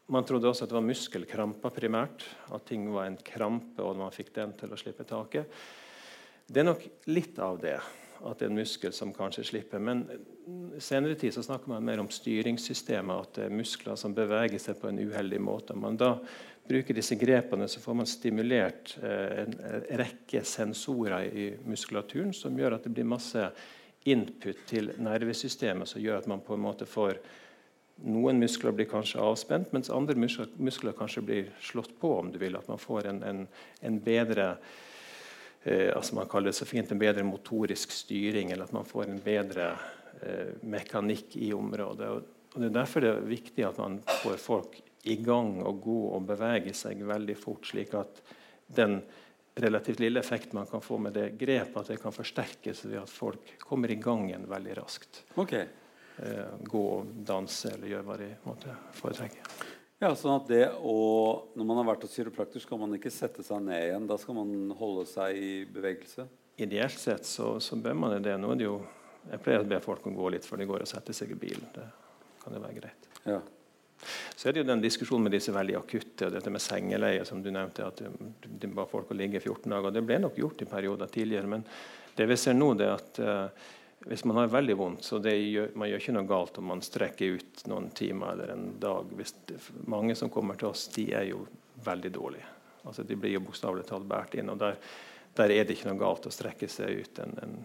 Man 0.06 0.24
trodde 0.26 0.46
også 0.46 0.64
at 0.64 0.70
det 0.70 0.76
var 0.78 0.86
muskelkramper 0.86 1.72
primært. 1.74 2.24
At 2.54 2.66
ting 2.68 2.86
var 2.94 3.08
en 3.08 3.18
krampe, 3.18 3.82
og 3.82 3.98
man 3.98 4.14
fikk 4.14 4.32
den 4.36 4.54
til 4.58 4.70
å 4.70 4.78
slippe 4.78 5.06
taket. 5.08 5.50
Det 6.46 6.62
er 6.62 6.68
nok 6.68 6.84
litt 7.10 7.38
av 7.42 7.58
det. 7.62 7.78
At 8.22 8.38
det 8.38 8.46
er 8.46 8.52
en 8.52 8.60
muskel 8.60 8.94
som 8.94 9.10
kanskje 9.14 9.44
slipper. 9.50 9.82
Men 9.82 10.04
senere 10.78 11.18
tid 11.18 11.34
så 11.34 11.42
snakker 11.44 11.72
man 11.72 11.84
mer 11.84 12.04
om 12.04 12.10
styringssystemet. 12.12 13.16
At 13.26 13.40
det 13.40 13.48
er 13.48 13.56
muskler 13.58 13.98
som 13.98 14.14
beveger 14.14 14.62
seg 14.62 14.78
på 14.78 14.92
en 14.92 15.00
uheldig 15.02 15.40
måte. 15.42 15.74
Om 15.74 15.82
man 15.88 15.98
da 15.98 16.12
bruker 16.66 16.94
disse 16.94 17.18
grepene, 17.18 17.66
så 17.68 17.82
får 17.82 17.98
man 17.98 18.08
stimulert 18.10 18.94
eh, 19.02 19.42
en 19.42 19.58
rekke 20.02 20.42
sensorer 20.46 21.26
i 21.26 21.48
muskulaturen 21.66 22.34
som 22.34 22.54
gjør 22.58 22.78
at 22.78 22.86
det 22.86 22.94
blir 22.94 23.10
masse 23.10 23.50
input 24.06 24.62
til 24.70 24.92
nervesystemet 25.02 25.90
som 25.90 26.02
gjør 26.02 26.22
at 26.22 26.30
man 26.30 26.42
på 26.46 26.54
en 26.54 26.62
måte 26.62 26.86
får 26.86 27.18
noen 28.04 28.40
muskler 28.40 28.74
blir 28.76 28.88
kanskje 28.90 29.20
avspent, 29.22 29.72
mens 29.72 29.90
andre 29.90 30.16
muskler, 30.20 30.48
muskler 30.60 30.96
kanskje 30.96 31.22
blir 31.24 31.50
slått 31.60 31.94
på. 32.00 32.18
om 32.18 32.32
du 32.32 32.38
vil, 32.38 32.56
At 32.56 32.68
man 32.68 32.78
får 32.78 33.06
en, 33.06 33.22
en, 33.22 33.46
en 33.80 34.00
bedre 34.00 34.56
eh, 35.62 35.96
altså 35.96 36.14
Man 36.14 36.28
kaller 36.28 36.52
det 36.52 36.58
så 36.60 36.68
fint 36.68 36.92
en 36.92 36.98
bedre 36.98 37.24
motorisk 37.24 37.90
styring, 37.90 38.50
eller 38.50 38.64
at 38.64 38.72
man 38.72 38.84
får 38.84 39.08
en 39.08 39.20
bedre 39.24 39.70
eh, 40.22 40.52
mekanikk 40.60 41.36
i 41.36 41.52
området. 41.52 42.08
Og, 42.08 42.22
og 42.54 42.60
Det 42.60 42.68
er 42.68 42.78
derfor 42.80 43.00
det 43.00 43.12
er 43.14 43.30
viktig 43.30 43.64
at 43.64 43.78
man 43.78 44.00
får 44.22 44.36
folk 44.36 44.80
i 45.06 45.16
gang 45.22 45.62
og 45.62 45.80
gå 45.84 46.00
og 46.16 46.26
bevege 46.26 46.74
seg 46.74 47.04
veldig 47.06 47.36
fort, 47.38 47.66
slik 47.66 47.94
at 47.94 48.20
den 48.66 49.00
relativt 49.56 50.02
lille 50.02 50.20
effekten 50.20 50.58
man 50.58 50.66
kan 50.68 50.82
få 50.84 50.98
med 50.98 51.14
det 51.16 51.30
grepet, 51.40 51.76
at 51.80 51.88
det 51.94 52.00
kan 52.02 52.12
forsterkes 52.12 52.84
ved 52.84 52.98
at 53.00 53.10
folk 53.10 53.54
kommer 53.62 53.90
i 53.90 53.96
gang 54.02 54.26
igjen 54.28 54.44
veldig 54.50 54.74
raskt. 54.82 55.22
Okay. 55.38 55.64
Eh, 56.16 56.52
gå 56.64 56.82
og 56.94 57.16
danse 57.28 57.74
eller 57.74 57.90
gjøre 57.90 58.06
hva 58.06 58.14
de 58.20 58.28
måtte 58.46 58.76
foretrekke. 58.96 59.42
Ja, 60.00 60.10
sånn 60.16 60.34
at 60.36 60.48
det 60.48 60.64
å, 60.84 60.96
Når 61.56 61.68
man 61.68 61.78
har 61.80 61.86
vært 61.88 62.04
hos 62.04 62.16
kiropraktor, 62.16 62.60
skal 62.60 62.80
man 62.80 62.94
ikke 62.96 63.12
sette 63.12 63.44
seg 63.44 63.62
ned 63.64 63.82
igjen. 63.86 64.08
Da 64.08 64.18
skal 64.20 64.36
man 64.36 64.72
holde 64.76 65.06
seg 65.08 65.40
i 65.40 65.52
bevegelse? 65.72 66.26
Ideelt 66.60 67.00
sett 67.00 67.28
så, 67.28 67.56
så 67.60 67.76
bør 67.80 67.96
man 67.96 68.16
det. 68.24 68.36
Nå 68.40 68.52
er 68.52 68.60
det 68.60 68.68
jo, 68.68 68.78
jeg 69.28 69.42
pleier 69.44 69.64
å 69.64 69.68
be 69.68 69.80
folk 69.84 70.08
å 70.08 70.14
gå 70.16 70.32
litt 70.32 70.48
før 70.48 70.60
de 70.60 70.68
går 70.68 70.84
og 70.84 70.90
setter 70.90 71.16
seg 71.16 71.32
i 71.32 71.38
bilen. 71.40 71.68
Det 71.74 71.84
kan 72.44 72.56
jo 72.56 72.64
være 72.64 72.80
greit. 72.80 73.08
Ja. 73.24 73.40
Så 74.36 74.48
er 74.48 74.52
det 74.52 74.62
jo 74.62 74.68
den 74.68 74.84
diskusjonen 74.84 75.24
med 75.26 75.36
disse 75.36 75.52
veldig 75.56 75.78
akutte 75.78 76.28
og 76.28 76.34
dette 76.36 76.52
med 76.52 76.64
sengeleie, 76.64 77.24
som 77.28 77.40
du 77.44 77.48
nevnte, 77.52 77.88
at 77.88 78.02
det 78.60 78.72
var 78.76 78.88
folk 78.90 79.12
å 79.12 79.16
ligge 79.16 79.40
14 79.40 79.72
dager. 79.72 79.92
Det 79.92 80.04
ble 80.04 80.20
nok 80.24 80.36
gjort 80.40 80.60
i 80.62 80.68
perioder 80.68 81.12
tidligere, 81.12 81.48
men 81.56 81.64
det 82.16 82.28
vi 82.28 82.36
ser 82.40 82.56
nå, 82.56 82.70
det 82.76 82.86
er 82.88 82.94
at 82.96 83.20
uh, 83.20 83.72
hvis 84.06 84.24
man 84.24 84.36
har 84.36 84.50
veldig 84.52 84.76
vondt, 84.78 85.04
så 85.04 85.18
gjør, 85.18 85.72
man 85.74 85.88
gjør 85.90 86.02
ikke 86.02 86.12
noe 86.14 86.28
galt 86.30 86.58
om 86.60 86.68
man 86.70 86.82
strekker 86.84 87.40
ut 87.40 87.64
noen 87.66 87.88
timer 87.90 88.36
eller 88.36 88.52
en 88.54 88.66
dag. 88.80 89.08
Hvis 89.18 89.34
det, 89.48 89.58
mange 89.90 90.14
som 90.14 90.30
kommer 90.30 90.58
til 90.60 90.70
oss, 90.70 90.86
de 90.94 91.08
er 91.10 91.26
jo 91.32 91.40
veldig 91.84 92.12
dårlige. 92.14 92.52
Altså, 92.86 93.02
de 93.02 93.16
blir 93.18 93.34
jo 93.34 93.42
bokstavelig 93.48 93.86
talt 93.88 94.06
båret 94.06 94.36
inn. 94.38 94.52
og 94.52 94.60
der, 94.62 94.78
der, 95.34 95.50
er 95.50 95.66
det 95.66 95.74
ikke 95.74 95.90
noe 95.90 95.98
galt 95.98 96.28
å 96.30 96.34
strekke 96.34 96.70
seg 96.70 97.02
ut 97.02 97.24
en, 97.24 97.34
en 97.42 97.58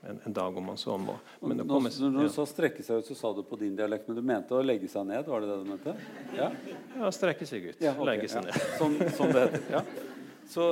en, 0.00 0.20
en, 0.24 0.32
dag 0.32 0.56
om 0.56 0.64
man 0.64 0.76
så 0.78 0.94
må. 0.98 1.16
Men 1.40 1.68
kommer, 1.68 1.90
når, 1.90 2.28
du 2.28 2.30
sa 2.30 2.44
strekke 2.46 2.84
seg 2.86 3.00
ut, 3.00 3.06
så 3.08 3.16
sa 3.18 3.32
du 3.34 3.40
på 3.42 3.56
din 3.58 3.74
dialekt, 3.76 4.06
men 4.08 4.18
du 4.18 4.22
mente 4.22 4.54
å 4.54 4.60
legge 4.62 4.86
seg 4.90 5.08
ned? 5.08 5.26
var 5.26 5.42
det 5.42 5.48
det 5.50 5.56
du 5.58 5.70
mente? 5.72 5.94
Ja, 6.38 6.52
ja 7.00 7.10
strekke 7.14 7.48
seg 7.48 7.66
ut. 7.66 7.80
Ja, 7.82 7.96
okay, 7.96 8.06
legge 8.12 8.30
seg 8.30 8.46
ned. 8.46 8.60
Sånn, 8.78 8.94
som 9.18 9.32
det 9.34 9.48
heter. 9.48 9.66
ja. 9.74 9.82
Så 10.48 10.64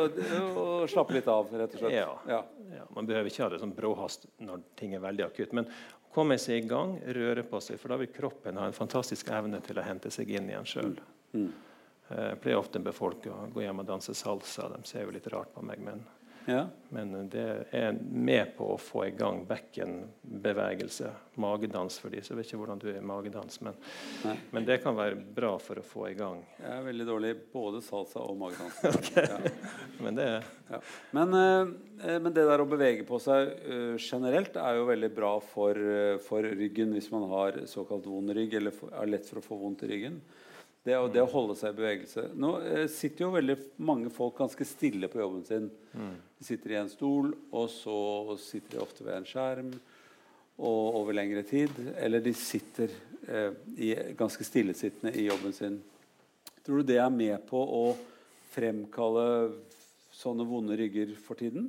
og 0.57 0.87
slappe 0.89 1.17
litt 1.17 1.29
av, 1.29 1.51
rett 1.53 1.75
og 1.77 1.83
slett. 1.83 1.95
Ja. 1.99 2.15
ja. 2.31 2.87
Man 2.97 3.09
behøver 3.09 3.29
ikke 3.31 3.45
ha 3.45 3.51
det 3.53 3.61
sånn 3.61 3.75
bråhast 3.77 4.25
når 4.41 4.65
ting 4.79 4.97
er 4.97 5.05
veldig 5.05 5.27
akutt. 5.27 5.53
Men 5.57 5.69
komme 6.17 6.39
seg 6.41 6.65
i 6.65 6.69
gang, 6.71 6.97
røre 7.19 7.45
på 7.45 7.61
seg, 7.61 7.81
for 7.81 7.93
da 7.93 8.01
vil 8.01 8.13
kroppen 8.15 8.57
ha 8.57 8.67
en 8.69 8.77
fantastisk 8.77 9.29
evne 9.37 9.61
til 9.65 9.77
å 9.77 9.85
hente 9.85 10.13
seg 10.15 10.33
inn 10.33 10.49
igjen 10.49 10.69
sjøl. 10.69 10.95
Mm. 11.35 11.43
Mm. 11.43 11.51
Eh, 12.09 12.29
jeg 12.31 12.41
pleier 12.45 12.61
ofte 12.61 12.81
med 12.83 12.97
folk 12.97 13.27
å 13.29 13.43
gå 13.53 13.67
hjem 13.67 13.83
og 13.83 13.89
danse 13.91 14.15
salsa. 14.17 14.71
De 14.73 14.81
ser 14.89 15.05
jo 15.05 15.13
litt 15.15 15.29
rart 15.33 15.53
på 15.55 15.65
meg, 15.67 15.83
men 15.85 16.01
ja. 16.47 16.67
Men 16.95 17.29
det 17.31 17.45
er 17.75 17.97
med 17.99 18.53
på 18.57 18.69
å 18.75 18.79
få 18.79 19.07
i 19.09 19.15
gang 19.17 19.41
bekkenbevegelse. 19.49 21.11
Magedans 21.43 21.99
for 22.01 22.15
de 22.15 22.23
som 22.25 22.39
vet 22.39 22.47
ikke 22.47 22.61
hvordan 22.61 22.81
du 22.81 22.87
er 22.93 23.01
i 23.01 23.05
magedans. 23.05 23.59
Men, 23.67 23.75
men, 24.55 24.67
det 24.69 24.79
kan 24.85 24.95
være 24.97 25.19
bra 25.19 25.57
for 25.63 25.83
å 25.83 25.85
få 25.87 26.07
i 26.13 26.15
gang. 26.19 26.45
Jeg 26.61 26.71
er 26.73 26.87
veldig 26.87 27.09
dårlig 27.09 27.33
både 27.53 27.83
salsa 27.85 28.23
og 28.23 28.39
magedans. 28.41 28.79
okay. 28.93 29.27
ja. 29.27 29.41
men, 29.99 30.21
det... 30.21 30.29
ja. 30.71 30.83
men, 31.19 31.35
uh, 31.35 32.09
men, 32.15 32.31
det 32.31 32.47
der 32.47 32.63
å 32.63 32.71
bevege 32.71 33.07
på 33.09 33.21
seg 33.23 33.53
generelt 33.99 34.57
er 34.63 34.79
jo 34.79 34.89
veldig 34.93 35.13
bra 35.17 35.35
for, 35.43 35.83
for, 36.29 36.47
ryggen 36.57 36.95
hvis 36.95 37.11
man 37.15 37.27
har 37.35 37.65
såkalt 37.71 38.07
vond 38.07 38.31
rygg 38.37 38.55
eller 38.61 38.85
er 38.95 39.11
lett 39.11 39.27
for 39.27 39.43
å 39.43 39.49
få 39.51 39.59
vondt 39.67 39.85
i 39.87 39.91
ryggen. 39.97 40.21
Det, 40.87 40.95
det, 41.11 41.23
å 41.25 41.31
holde 41.33 41.57
seg 41.59 41.73
i 41.73 41.79
bevegelse. 41.81 42.29
Nå 42.39 42.53
eh, 42.63 42.85
sitter 42.93 43.25
jo 43.25 43.33
veldig 43.35 43.57
mange 43.83 44.11
folk 44.15 44.37
ganske 44.39 44.67
stille 44.69 45.09
på 45.11 45.19
jobben 45.19 45.43
sin. 45.49 45.67
De 46.39 46.47
sitter 46.47 46.77
i 46.77 46.79
en 46.79 46.91
stol, 46.93 47.33
og 47.51 47.67
så 47.75 47.97
sitter 48.39 48.77
de 48.77 48.83
ofte 48.85 49.03
ved 49.03 49.17
en 49.19 49.27
skjerm 49.27 49.73
og 50.57 51.01
over 51.01 51.17
lengre 51.19 51.43
tid. 51.49 51.73
Eller 51.99 52.23
de 52.23 52.33
sitter 52.39 52.93
eh, 53.27 53.57
i, 53.83 53.91
ganske 54.19 54.47
stillesittende 54.47 55.11
i 55.19 55.27
jobben 55.27 55.57
sin. 55.57 55.81
Tror 56.63 56.83
du 56.83 56.93
det 56.93 57.01
er 57.03 57.11
med 57.11 57.43
på 57.51 57.59
å 57.59 57.83
fremkalle 58.55 59.27
sånne 60.15 60.47
vonde 60.49 60.79
rygger 60.79 61.17
for 61.19 61.39
tiden? 61.43 61.67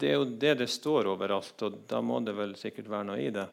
Det 0.00 0.08
er 0.08 0.16
jo 0.18 0.28
det 0.40 0.54
det 0.62 0.70
står 0.70 1.10
overalt, 1.12 1.66
og 1.66 1.82
da 1.90 2.00
må 2.04 2.20
det 2.24 2.36
vel 2.38 2.54
sikkert 2.58 2.88
være 2.92 3.08
noe 3.10 3.20
i 3.20 3.32
det 3.34 3.48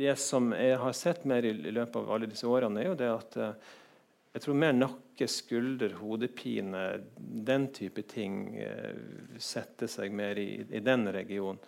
det 0.00 0.16
som 0.16 0.52
jeg 0.56 0.78
har 0.80 0.92
sett 0.96 1.26
mer 1.28 1.44
i 1.44 1.52
løpet 1.52 1.96
av 1.96 2.10
alle 2.14 2.28
disse 2.30 2.48
årene, 2.48 2.80
er 2.80 2.88
jo 2.88 2.96
det 2.96 3.08
at 3.12 3.36
eh, 3.36 3.70
jeg 4.32 4.44
tror 4.46 4.56
mer 4.62 4.76
nakke, 4.76 5.26
skulder, 5.28 5.96
hodepine, 6.00 6.84
den 7.18 7.66
type 7.76 8.06
ting 8.08 8.54
eh, 8.62 8.96
setter 9.36 9.90
seg 9.90 10.14
mer 10.16 10.40
i, 10.40 10.62
i 10.72 10.80
den 10.80 11.04
regionen. 11.12 11.60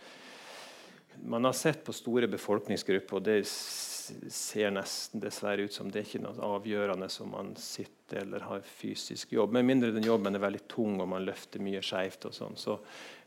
Man 1.29 1.45
har 1.45 1.53
sett 1.53 1.83
på 1.85 1.93
store 1.93 2.31
befolkningsgrupper, 2.33 3.19
og 3.19 3.27
det 3.27 3.43
ser 3.45 4.73
nesten 4.73 5.21
dessverre 5.21 5.67
ut 5.69 5.77
som 5.77 5.91
det 5.93 6.01
er 6.01 6.09
ikke 6.09 6.23
noe 6.25 6.53
avgjørende 6.57 7.11
som 7.13 7.35
man 7.37 7.53
sitter 7.61 8.25
eller 8.25 8.49
har 8.49 8.65
fysisk 8.65 9.37
jobb. 9.37 9.53
Med 9.53 9.69
mindre 9.69 9.93
den 9.93 10.09
jobben 10.09 10.33
er 10.33 10.43
veldig 10.43 10.65
tung 10.73 10.97
og 11.03 11.13
man 11.13 11.29
løfter 11.29 11.61
mye 11.63 11.85
skeivt. 11.85 12.31
Sånn. 12.33 12.57
Så 12.57 12.81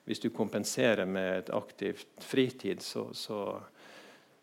hvis 0.05 0.21
du 0.21 0.29
kompenserer 0.29 1.05
med 1.09 1.39
et 1.39 1.53
aktivt 1.53 2.07
fritid, 2.21 2.81
så, 2.81 3.09
så 3.13 3.39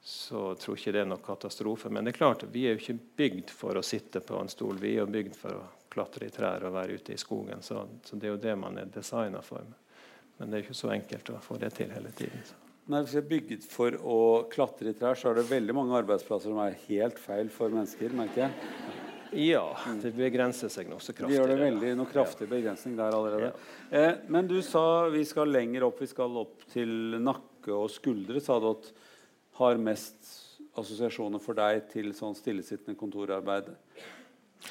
så 0.04 0.54
tror 0.54 0.78
ikke 0.78 0.92
det 0.92 1.04
er 1.04 1.06
noen 1.06 1.22
katastrofe. 1.22 1.90
Men 1.90 2.04
det 2.04 2.10
er 2.10 2.16
klart, 2.16 2.42
vi 2.50 2.64
er 2.66 2.74
jo 2.74 2.80
ikke 2.80 2.98
bygd 3.20 3.52
for 3.54 3.78
å 3.78 3.84
sitte 3.86 4.18
på 4.26 4.40
en 4.40 4.50
stol. 4.50 4.80
Vi 4.82 4.96
er 4.96 5.04
jo 5.04 5.12
bygd 5.14 5.36
for 5.38 5.60
å 5.60 5.68
klatre 5.92 6.26
i 6.26 6.32
trær 6.34 6.66
og 6.66 6.74
være 6.74 6.98
ute 6.98 7.14
i 7.14 7.20
skogen. 7.20 7.62
Så, 7.62 7.84
så 8.02 8.18
det 8.18 8.26
er 8.26 8.34
jo 8.34 8.40
det 8.42 8.56
man 8.58 8.80
er 8.82 8.90
designa 8.90 9.44
for. 9.46 9.62
Men 10.38 10.50
det 10.50 10.58
er 10.58 10.64
jo 10.64 10.66
ikke 10.66 10.80
så 10.80 10.90
enkelt 10.96 11.30
å 11.30 11.38
få 11.44 11.60
det 11.62 11.70
til 11.78 11.94
hele 11.94 12.10
tiden. 12.18 12.42
Så. 12.48 12.58
Nei, 12.90 13.04
vi 13.06 13.20
er 13.20 13.28
bygd 13.30 13.68
for 13.70 13.94
å 14.02 14.18
klatre 14.50 14.90
i 14.90 14.98
trær, 14.98 15.14
så 15.14 15.30
er 15.30 15.38
det 15.38 15.46
veldig 15.52 15.78
mange 15.78 15.94
arbeidsplasser 16.02 16.50
som 16.50 16.58
er 16.64 16.80
helt 16.88 17.22
feil 17.22 17.52
for 17.54 17.70
mennesker. 17.70 18.18
merker 18.18 18.48
jeg. 18.48 19.01
Ja, 19.32 19.64
det 20.02 20.12
begrenser 20.16 20.68
seg 20.72 20.90
nokså 20.90 21.14
kraftig. 21.16 21.32
Vi 21.32 21.38
gjør 21.38 21.52
det 21.52 21.58
veldig, 21.60 21.92
noe 21.96 22.10
kraftig 22.10 22.48
begrensning 22.50 22.96
der 22.98 23.16
allerede. 23.16 23.52
Ja. 23.88 24.02
Eh, 24.02 24.14
men 24.32 24.48
du 24.50 24.58
sa 24.64 25.08
vi 25.12 25.24
skal 25.28 25.52
lenger 25.52 25.86
opp. 25.88 26.02
Vi 26.02 26.10
skal 26.10 26.36
opp 26.42 26.66
til 26.72 27.16
nakke 27.22 27.72
og 27.72 27.88
skuldre. 27.92 28.40
sa 28.44 28.58
du 28.60 28.68
at 28.74 28.90
har 29.60 29.80
mest 29.80 30.34
assosiasjoner 30.78 31.40
for 31.42 31.56
deg 31.56 31.86
til 31.92 32.12
sånn 32.16 32.36
stillesittende 32.36 32.98
kontorarbeid? 32.98 33.72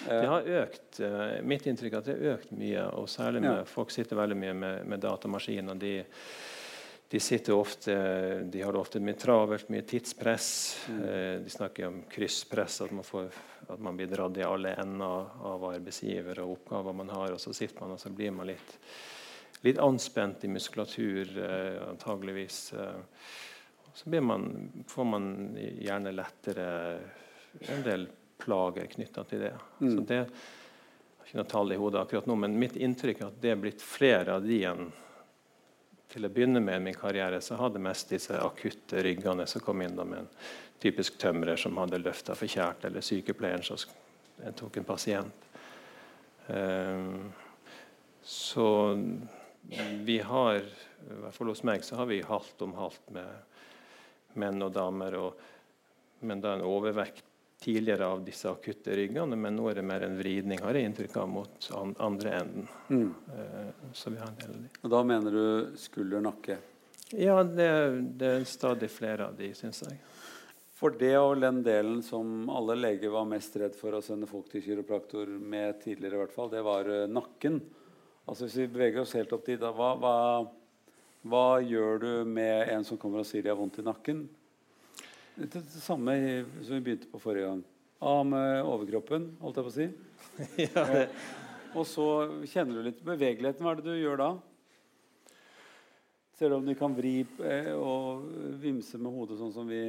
Det 0.07 0.27
har 0.27 0.47
økt. 0.61 0.99
Eh, 1.03 1.41
mitt 1.43 1.65
inntrykk 1.67 1.93
er 1.93 2.03
at 2.03 2.07
det 2.07 2.15
har 2.15 2.37
økt 2.37 2.53
mye. 2.55 2.85
og 2.95 3.09
særlig 3.09 3.41
med, 3.43 3.57
ja. 3.63 3.67
Folk 3.67 3.91
sitter 3.91 4.19
veldig 4.19 4.37
mye 4.37 4.53
med, 4.53 4.87
med 4.87 5.05
Og 5.05 5.77
De, 5.79 5.95
de, 7.11 7.19
sitter 7.19 7.53
ofte, 7.53 7.93
de 8.43 8.61
har 8.61 8.71
det 8.71 8.79
ofte 8.79 8.99
mye 9.03 9.17
travelt, 9.19 9.67
mye 9.69 9.83
tidspress. 9.83 10.51
Mm. 10.87 10.99
Eh, 11.03 11.33
de 11.43 11.51
snakker 11.51 11.87
om 11.89 11.97
krysspress, 12.07 12.81
at 12.85 12.93
man, 12.95 13.03
får, 13.03 13.27
at 13.67 13.81
man 13.83 13.97
blir 13.99 14.07
dratt 14.07 14.39
i 14.39 14.45
alle 14.47 14.71
ender 14.79 15.33
av 15.51 15.65
arbeidsgiver 15.73 16.39
og 16.39 16.53
oppgaver 16.53 16.95
man 16.95 17.11
har. 17.11 17.35
Og 17.35 17.43
så 17.43 17.51
sitter 17.57 17.83
man 17.83 17.97
og 17.97 17.99
så 17.99 18.13
blir 18.15 18.31
man 18.31 18.47
litt, 18.47 18.77
litt 19.67 19.81
anspent 19.83 20.47
i 20.47 20.53
muskulatur, 20.55 21.35
eh, 21.35 21.81
antageligvis. 21.89 22.61
Eh, 22.79 23.29
så 23.93 24.15
man, 24.23 24.47
får 24.87 25.11
man 25.11 25.29
gjerne 25.59 26.15
lettere 26.15 26.71
en 27.67 27.83
del 27.83 28.07
plager 28.39 28.87
knytta 28.95 29.27
til 29.27 29.49
det. 29.49 29.53
Mm. 29.81 29.91
Så 29.91 30.07
det 30.07 30.23
har 30.23 31.27
ikke 31.27 31.43
noe 31.43 31.51
tall 31.57 31.75
i 31.75 31.83
hodet 31.83 32.05
akkurat 32.05 32.31
nå, 32.31 32.39
men 32.39 32.55
mitt 32.55 32.79
inntrykk 32.79 33.19
er 33.19 33.33
at 33.33 33.43
det 33.43 33.51
er 33.51 33.63
blitt 33.67 33.83
flere 33.83 34.39
av 34.39 34.47
de 34.47 34.63
enn 34.71 34.87
til 36.11 36.27
å 36.27 36.31
begynne 36.33 36.59
med 36.63 36.83
min 36.83 36.97
karriere 36.97 37.39
så 37.43 37.57
hadde 37.59 37.81
mest 37.83 38.11
disse 38.11 38.35
akutte 38.35 39.03
ryggene 39.03 39.45
som 39.47 39.63
kom 39.63 39.81
inn 39.83 39.95
med 39.95 40.23
en 40.23 40.29
typisk 40.81 41.17
tømrer 41.21 41.59
som 41.61 41.77
hadde 41.77 42.01
løfta 42.01 42.35
forkjært, 42.35 42.87
eller 42.89 43.05
sykepleieren 43.05 43.63
som 43.63 44.51
tok 44.57 44.81
en 44.81 44.87
pasient. 44.87 45.47
Um, 46.47 47.31
så 48.23 48.67
vi 50.03 50.19
har, 50.19 50.57
i 50.57 51.19
hvert 51.21 51.35
fall 51.35 51.51
hos 51.53 51.63
meg, 51.67 51.85
så 51.85 52.01
har 52.01 52.09
vi 52.09 52.21
halvt 52.25 52.65
om 52.65 52.73
halvt 52.77 53.13
med 53.15 54.37
menn 54.41 54.65
og 54.65 54.73
damer. 54.75 55.17
Og, 55.21 55.45
men 56.25 56.41
da 56.43 56.55
en 56.55 56.65
overvekt 56.65 57.25
tidligere 57.61 58.07
av 58.07 58.23
disse 58.25 58.49
akutte 58.49 58.95
ryggene, 58.97 59.37
men 59.37 59.55
nå 59.55 59.67
er 59.69 59.77
det 59.77 59.85
mer 59.85 60.05
en 60.07 60.17
vridning 60.17 60.61
har 60.63 60.77
jeg 60.77 60.89
inntrykk 60.89 61.17
av, 61.21 61.27
mot 61.29 61.67
andre 62.01 62.33
enden. 62.39 62.69
Mm. 62.89 63.09
Uh, 63.27 63.91
så 63.93 64.13
vi 64.13 64.19
har 64.21 64.31
en 64.31 64.39
del 64.39 64.53
av 64.55 64.61
de. 64.63 64.71
Og 64.81 64.93
Da 64.95 65.01
mener 65.05 65.37
du 65.37 65.77
skulder, 65.77 66.23
nakke? 66.25 66.57
Ja, 67.11 67.41
det, 67.43 67.67
det 68.17 68.31
er 68.37 68.47
stadig 68.49 68.89
flere 68.89 69.29
av 69.29 69.37
de, 69.37 69.51
syns 69.57 69.83
jeg. 69.85 69.99
For 70.81 70.95
det 70.97 71.13
og 71.19 71.35
den 71.43 71.59
delen 71.61 71.99
som 72.01 72.49
alle 72.49 72.79
leger 72.79 73.13
var 73.13 73.27
mest 73.29 73.53
redd 73.61 73.77
for 73.77 73.93
å 73.93 74.01
sende 74.01 74.29
folk 74.29 74.49
til 74.49 74.65
kiropraktor 74.65 75.29
med 75.29 75.83
tidligere, 75.83 76.17
i 76.17 76.23
hvert 76.23 76.33
fall, 76.33 76.49
det 76.49 76.65
var 76.65 76.89
uh, 76.89 77.05
nakken. 77.05 77.61
Altså 78.25 78.47
Hvis 78.47 78.57
vi 78.63 78.71
beveger 78.73 79.03
oss 79.03 79.13
helt 79.19 79.37
opp 79.37 79.45
dit, 79.45 79.61
da, 79.61 79.69
hva, 79.75 79.93
hva 80.01 80.17
hva 81.21 81.61
gjør 81.61 81.99
du 82.01 82.11
med 82.25 82.69
en 82.73 82.85
som 82.85 82.97
kommer 82.97 83.21
og 83.21 83.27
sier 83.29 83.45
de 83.45 83.51
har 83.51 83.59
vondt 83.59 83.77
i 83.77 83.85
nakken? 83.85 84.23
Det, 85.35 85.51
det 85.53 85.81
samme 85.81 86.15
som 86.61 86.75
vi 86.75 86.81
begynte 86.81 87.09
på 87.11 87.19
forrige 87.21 87.47
gang. 87.47 87.63
Av 88.01 88.25
med 88.25 88.63
overkroppen, 88.65 89.27
holdt 89.41 89.59
jeg 89.59 89.67
på 89.67 89.71
å 89.71 89.75
si. 89.75 89.87
ja, 90.65 90.85
det. 90.89 91.05
Og 91.77 91.85
så 91.87 92.07
kjenner 92.49 92.79
du 92.79 92.87
litt 92.89 93.03
bevegeligheten. 93.05 93.63
Hva 93.63 93.75
er 93.75 93.79
det 93.79 93.93
du 93.93 94.01
gjør 94.01 94.19
da? 94.19 94.31
Ser 96.35 96.51
du 96.51 96.57
om 96.57 96.65
du 96.65 96.73
kan 96.75 96.95
vri 96.97 97.21
eh, 97.45 97.71
og 97.77 98.25
vimse 98.59 98.97
med 98.99 99.13
hodet 99.13 99.37
sånn 99.39 99.53
som 99.53 99.67
vi, 99.69 99.83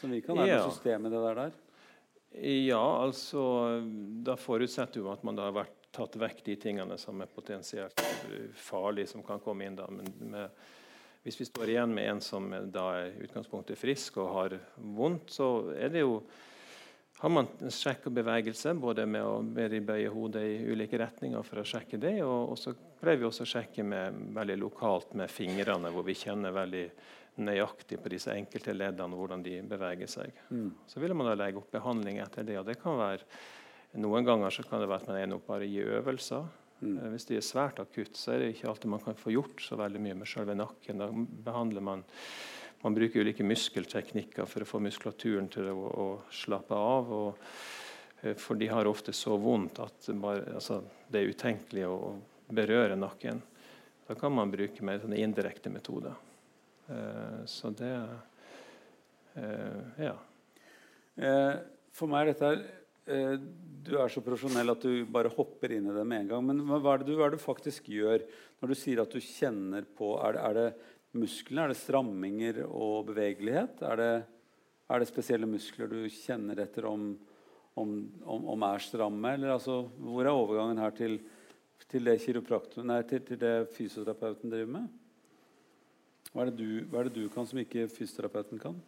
som 0.00 0.10
vi 0.10 0.18
kan? 0.24 0.40
Er 0.42 0.50
det 0.50 0.56
ja. 0.56 0.64
systemet 0.66 1.14
det 1.14 1.22
der 1.22 1.38
der? 1.38 1.60
Ja, 2.42 2.82
altså 3.04 3.42
Da 4.24 4.38
forutsetter 4.40 5.02
jo 5.02 5.10
at 5.12 5.22
man 5.24 5.36
da 5.38 5.48
har 5.50 5.56
vært, 5.62 5.78
tatt 5.92 6.14
vekk 6.16 6.38
de 6.46 6.54
tingene 6.56 6.96
som 6.96 7.18
er 7.20 7.28
potensielt 7.28 8.00
farlige, 8.56 9.10
som 9.10 9.20
kan 9.26 9.42
komme 9.44 9.66
inn. 9.68 9.74
da, 9.76 9.84
men 9.92 10.06
med, 10.24 10.62
Hvis 11.22 11.38
vi 11.40 11.46
står 11.46 11.70
igjen 11.70 11.92
med 11.94 12.08
en 12.10 12.22
som 12.24 12.48
da 12.74 12.86
er 12.98 13.20
utgangspunktet 13.22 13.78
frisk 13.78 14.16
og 14.22 14.32
har 14.36 14.56
vondt, 14.76 15.30
så 15.30 15.52
er 15.76 15.92
det 15.94 16.02
jo 16.02 16.16
har 17.22 17.30
man 17.30 17.46
sjekk 17.70 18.08
og 18.10 18.16
bevegelse, 18.16 18.72
både 18.74 19.04
med 19.06 19.22
å 19.22 19.36
bøye 19.46 20.10
hodet 20.10 20.40
i 20.42 20.56
ulike 20.66 20.98
retninger 20.98 21.44
for 21.46 21.60
å 21.62 21.66
sjekke 21.70 22.00
det. 22.02 22.16
Og, 22.26 22.50
og 22.50 22.58
så 22.58 22.72
pleier 22.98 23.20
vi 23.20 23.28
også 23.28 23.44
å 23.46 23.50
sjekke 23.52 23.84
med, 23.86 24.16
veldig 24.34 24.56
lokalt 24.58 25.14
med 25.20 25.30
fingrene, 25.30 25.92
hvor 25.94 26.02
vi 26.08 26.16
kjenner 26.18 26.56
veldig 26.56 26.82
nøyaktig 27.46 28.00
på 28.02 28.10
disse 28.10 28.34
enkelte 28.34 28.74
leddene 28.74 29.16
hvordan 29.16 29.44
de 29.46 29.60
beveger 29.70 30.10
seg. 30.10 30.34
Mm. 30.50 30.72
Så 30.90 30.98
vil 30.98 31.14
man 31.14 31.30
da 31.30 31.36
legge 31.38 31.62
opp 31.62 31.70
behandling 31.70 32.18
etter 32.24 32.42
det. 32.48 32.58
og 32.58 32.66
det 32.66 32.80
kan 32.82 32.98
være 32.98 33.28
Noen 34.02 34.24
ganger 34.24 34.48
så 34.48 34.62
kan 34.64 34.80
det 34.80 34.86
være 34.88 35.04
at 35.04 35.08
man 35.10 35.18
ender 35.20 35.36
opp 35.36 35.50
bare 35.50 35.66
i 35.68 35.80
øvelser. 35.84 36.46
Mm. 36.82 36.96
Eh, 36.98 37.10
hvis 37.14 37.28
det 37.28 37.38
er 37.38 37.46
svært 37.46 37.80
akutt, 37.82 38.18
så 38.18 38.34
er 38.34 38.42
det 38.42 38.50
ikke 38.54 38.72
alltid 38.72 38.90
man 38.92 39.04
kan 39.04 39.18
få 39.18 39.34
gjort 39.34 39.62
så 39.62 39.78
veldig 39.80 40.02
mye 40.02 40.18
med 40.18 40.30
selve 40.30 40.56
nakken. 40.58 41.02
Da 41.02 41.08
behandler 41.46 41.84
man 41.92 42.04
man 42.82 42.94
bruker 42.94 43.22
ulike 43.22 43.44
muskelteknikker 43.46 44.46
for 44.50 44.64
å 44.64 44.66
få 44.66 44.80
muskulaturen 44.82 45.46
til 45.52 45.68
å, 45.70 45.76
å 45.86 46.06
slappe 46.34 46.74
av. 46.74 47.12
Og, 47.14 47.44
eh, 48.22 48.34
for 48.34 48.58
de 48.58 48.66
har 48.72 48.90
ofte 48.90 49.14
så 49.14 49.36
vondt 49.38 49.78
at 49.84 50.08
bare, 50.18 50.56
altså, 50.58 50.80
det 51.06 51.20
er 51.20 51.30
utenkelig 51.30 51.86
å, 51.86 51.96
berøre 52.52 52.98
nakken. 52.98 53.38
Da 54.04 54.12
kan 54.18 54.34
man 54.34 54.50
bruke 54.52 54.84
mer 54.84 54.98
sånne 55.00 55.16
indirekte 55.22 55.70
metoder. 55.72 56.18
Uh, 56.84 57.46
så 57.48 57.70
det 57.72 57.94
uh, 59.38 60.02
Ja. 60.02 60.12
For 61.96 62.10
meg 62.10 62.26
er 62.26 62.34
dette 62.34 62.81
Du 63.02 63.96
er 63.98 64.12
så 64.12 64.22
profesjonell 64.22 64.70
at 64.70 64.84
du 64.84 65.02
bare 65.10 65.32
hopper 65.34 65.74
inn 65.74 65.88
i 65.90 65.94
det 65.96 66.04
med 66.06 66.22
en 66.22 66.30
gang. 66.30 66.44
Men 66.46 66.62
hva 66.70 66.94
er 66.94 67.02
det 67.02 67.10
du, 67.10 67.16
er 67.18 67.32
det 67.32 67.40
du 67.40 67.44
faktisk 67.44 67.90
gjør 67.90 68.22
når 68.62 68.70
du 68.70 68.78
sier 68.78 69.02
at 69.02 69.10
du 69.10 69.18
kjenner 69.18 69.86
på 69.98 70.14
Er 70.22 70.36
det, 70.36 70.44
er 70.46 70.58
det 70.58 71.18
musklene? 71.18 71.64
Er 71.64 71.72
det 71.72 71.80
stramminger 71.80 72.62
og 72.68 73.08
bevegelighet? 73.10 73.82
Er 73.88 73.98
det, 73.98 74.12
er 74.86 75.02
det 75.02 75.10
spesielle 75.10 75.50
muskler 75.50 75.90
du 75.90 76.00
kjenner 76.14 76.62
etter 76.62 76.86
om, 76.86 77.10
om, 77.74 77.94
om, 78.22 78.48
om 78.54 78.66
er 78.70 78.86
stramme? 78.86 79.34
Eller 79.34 79.56
altså, 79.56 79.82
hvor 79.98 80.22
er 80.22 80.30
overgangen 80.30 80.82
her 80.82 80.94
til, 80.96 81.18
til 81.88 82.06
det, 82.06 82.20
nei, 82.86 83.02
til, 83.08 83.26
til 83.26 83.42
det 83.42 83.56
fysioterapeuten 83.74 84.52
driver 84.52 84.76
med? 84.78 84.90
Hva 86.32 86.46
er, 86.46 86.54
du, 86.54 86.68
hva 86.88 87.02
er, 87.02 87.10
det 87.10 87.18
du, 87.18 87.26
kan 87.34 87.44
som 87.48 87.58
ikke 87.60 87.90
fysioterapeuten 87.92 88.60
kan? 88.62 88.78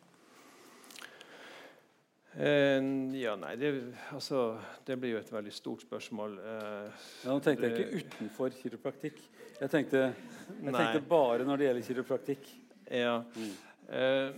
Eh, 2.37 2.83
ja, 3.15 3.37
nei, 3.39 3.55
det, 3.57 3.71
altså, 4.13 4.57
det, 4.87 4.97
blir 4.99 5.15
jo 5.15 5.21
et 5.23 5.33
veldig 5.33 5.53
stort 5.55 5.85
spørsmål. 5.87 6.39
Eh, 6.43 7.03
ja, 7.23 7.31
nå 7.31 7.39
tenkte 7.45 7.69
jeg 7.69 7.85
ikke 7.85 8.01
utenfor 8.01 8.57
kiropraktikk. 8.59 9.21
Jeg 9.61 9.71
tenkte, 9.71 10.09
jeg 10.51 10.75
tenkte 10.75 11.05
bare 11.09 11.47
når 11.47 11.61
det 11.61 11.69
gjelder 11.69 11.87
kiropraktikk. 11.89 12.49
Ja. 12.91 13.21
Mm. 13.37 13.53
Eh, 13.89 14.33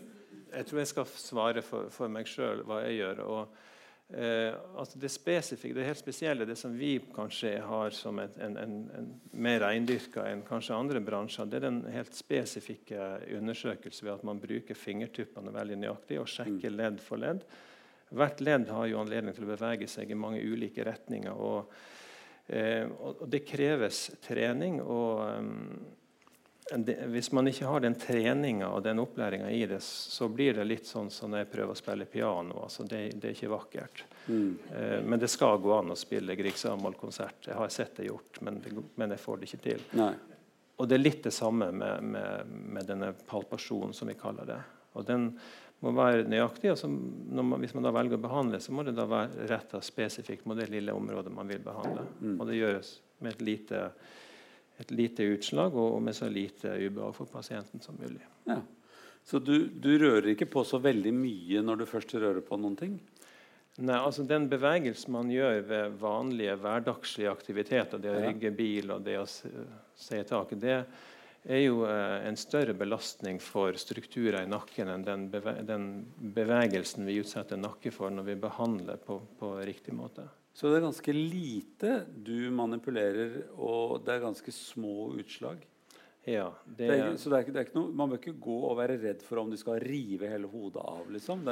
jeg 0.56 0.68
tror 0.68 0.82
jeg 0.82 0.90
skal 0.92 1.06
svare 1.08 1.62
for, 1.64 1.88
for 1.92 2.12
meg 2.12 2.28
sjøl 2.28 2.60
hva 2.68 2.84
jeg 2.84 3.00
gjør. 3.00 3.24
og 3.26 3.62
altså 4.06 5.00
det 5.02 5.08
spesifikke, 5.10 5.74
det 5.74 5.88
helt 5.88 5.98
spesielle, 5.98 6.46
det 6.46 6.54
som 6.54 6.70
vi 6.78 6.92
kanskje 7.10 7.56
har 7.58 7.90
som 7.90 8.20
et, 8.22 8.36
en, 8.38 8.54
en, 8.56 8.76
en, 8.94 9.08
mer 9.34 9.58
reindyrka 9.64 10.28
enn 10.30 10.44
kanskje 10.46 10.76
andre 10.76 11.00
bransjer, 11.02 11.48
det 11.50 11.58
er 11.58 11.64
den 11.64 11.80
helt 11.90 12.14
spesifikke 12.14 13.08
undersøkelsen 13.34 14.06
ved 14.06 14.12
at 14.14 14.28
man 14.28 14.38
bruker 14.38 14.78
fingertuppene 14.78 15.50
veldig 15.56 15.80
nøyaktig 15.82 16.20
og 16.22 16.30
sjekker 16.30 16.70
mm. 16.70 16.78
ledd 16.78 17.02
for 17.02 17.24
ledd. 17.24 17.42
Hvert 18.14 18.40
ledd 18.40 18.68
har 18.70 18.86
jo 18.86 19.00
anledning 19.02 19.34
til 19.34 19.46
å 19.46 19.52
bevege 19.54 19.88
seg 19.90 20.10
i 20.10 20.18
mange 20.18 20.42
ulike 20.42 20.84
retninger. 20.86 21.34
Og, 21.34 21.72
eh, 22.46 22.86
og 22.86 23.24
det 23.30 23.42
kreves 23.48 24.10
trening. 24.22 24.78
og 24.82 25.24
um, 25.26 25.56
det, 26.70 27.00
Hvis 27.10 27.32
man 27.32 27.50
ikke 27.50 27.66
har 27.66 27.82
den 27.82 27.98
treninga 27.98 28.68
og 28.68 28.84
den 28.86 29.02
opplæringa 29.02 29.50
i 29.50 29.64
det, 29.66 29.80
så 29.82 30.28
blir 30.28 30.54
det 30.54 30.68
litt 30.68 30.86
sånn 30.86 31.10
som 31.10 31.30
når 31.30 31.44
jeg 31.44 31.50
prøver 31.56 31.74
å 31.74 31.80
spille 31.82 32.06
piano. 32.10 32.62
altså 32.62 32.86
Det, 32.86 33.02
det 33.18 33.32
er 33.32 33.34
ikke 33.34 33.52
vakkert. 33.56 34.04
Mm. 34.26 34.54
Eh, 34.70 35.02
men 35.02 35.18
det 35.18 35.30
skal 35.30 35.58
gå 35.62 35.74
an 35.74 35.90
å 35.90 35.98
spille 35.98 36.38
Grieg 36.38 36.58
Samuel-konsert. 36.58 37.50
Jeg 37.50 37.58
har 37.58 37.74
sett 37.74 37.98
det 37.98 38.06
gjort, 38.06 38.40
men, 38.46 38.62
det, 38.62 38.74
men 38.94 39.14
jeg 39.14 39.24
får 39.24 39.42
det 39.42 39.50
ikke 39.50 39.64
til. 39.66 39.84
Nei. 39.98 40.14
Og 40.76 40.88
det 40.88 40.98
er 40.98 41.06
litt 41.06 41.22
det 41.24 41.32
samme 41.32 41.70
med, 41.72 42.02
med, 42.04 42.56
med 42.76 42.86
denne 42.86 43.14
palpasjonen, 43.26 43.94
som 43.96 44.10
vi 44.10 44.18
kaller 44.18 44.46
det. 44.46 44.58
Og 44.96 45.06
den 45.08 45.30
må 45.84 45.92
være 45.96 46.26
nøyaktig. 46.28 46.72
og 46.72 46.90
man, 46.90 47.60
Hvis 47.60 47.74
man 47.76 47.86
da 47.86 47.92
velger 47.94 48.18
å 48.18 48.22
behandle, 48.22 48.60
så 48.60 48.72
må 48.72 48.84
det 48.86 48.96
da 48.96 49.06
være 49.08 49.48
retta 49.50 49.80
spesifikt 49.84 50.46
mot 50.46 50.58
det 50.58 50.70
lille 50.72 50.94
området 50.96 51.32
man 51.34 51.48
vil 51.50 51.60
behandle. 51.64 52.06
Mm. 52.20 52.38
Og 52.40 52.46
det 52.48 52.60
gjøres 52.60 52.92
med 53.24 53.34
et 53.34 53.44
lite, 53.44 53.82
et 54.80 54.94
lite 54.94 55.26
utslag 55.34 55.76
og, 55.76 55.98
med 56.02 56.16
så 56.16 56.30
lite 56.32 56.72
ubehag 56.80 57.14
for 57.16 57.28
pasienten 57.30 57.84
som 57.84 57.98
mulig. 58.00 58.24
Ja. 58.48 58.60
Så 59.26 59.40
du, 59.42 59.66
du, 59.66 59.90
rører 59.98 60.30
ikke 60.32 60.46
på 60.46 60.62
så 60.64 60.78
veldig 60.78 61.12
mye 61.14 61.62
når 61.64 61.80
du 61.80 61.88
først 61.90 62.14
rører 62.14 62.44
på 62.46 62.58
noen 62.62 62.76
ting? 62.78 62.96
Nei, 63.76 63.96
altså 63.98 64.22
Den 64.24 64.46
bevegelsen 64.48 65.12
man 65.12 65.28
gjør 65.28 65.58
ved 65.68 65.96
vanlige 66.00 66.54
hverdagslige 66.62 67.32
aktiviteter, 67.32 68.00
det 68.00 68.12
å 68.14 68.22
rygge 68.22 68.52
bil 68.54 68.94
og 68.94 69.02
det 69.04 69.18
å 69.20 69.26
se 69.26 70.20
i 70.22 70.24
taket, 70.24 70.62
det, 70.62 70.78
er 71.46 71.62
jo 71.62 71.84
eh, 71.86 72.26
en 72.26 72.38
større 72.38 72.74
belastning 72.76 73.38
for 73.42 73.76
strukturer 73.78 74.42
i 74.42 74.50
nakken 74.50 74.90
enn 74.90 75.04
den, 75.06 75.28
beve 75.30 75.54
den 75.66 75.86
bevegelsen 76.18 77.06
vi 77.06 77.20
utsetter 77.22 77.60
nakke 77.60 77.92
for 77.94 78.10
når 78.10 78.26
vi 78.32 78.36
behandler 78.46 78.98
på, 79.02 79.20
på, 79.38 79.52
riktig 79.66 79.94
måte. 79.94 80.26
Så 80.56 80.70
det 80.72 80.80
er 80.80 80.86
ganske 80.88 81.14
lite 81.14 81.92
du 82.24 82.50
manipulerer, 82.54 83.42
og 83.60 84.00
det 84.06 84.14
er 84.14 84.24
ganske 84.24 84.54
små 84.56 85.12
utslag? 85.20 85.60
Ja. 86.26 86.48
Det, 86.64 86.88
det 86.88 86.94
er, 86.96 87.10
så 87.20 87.30
det 87.30 87.42
er, 87.42 87.52
det 87.54 87.62
er 87.62 87.74
noe, 87.76 87.92
man 87.94 88.10
bør 88.10 88.22
ikke 88.22 88.38
gå 88.48 88.56
og 88.70 88.78
være 88.80 88.96
redd 89.02 89.20
for 89.22 89.44
om 89.44 89.52
de 89.52 89.60
skal 89.60 89.78
rive 89.84 90.32
hele 90.32 90.48
hodet 90.50 90.82
av? 90.82 91.04
liksom. 91.12 91.44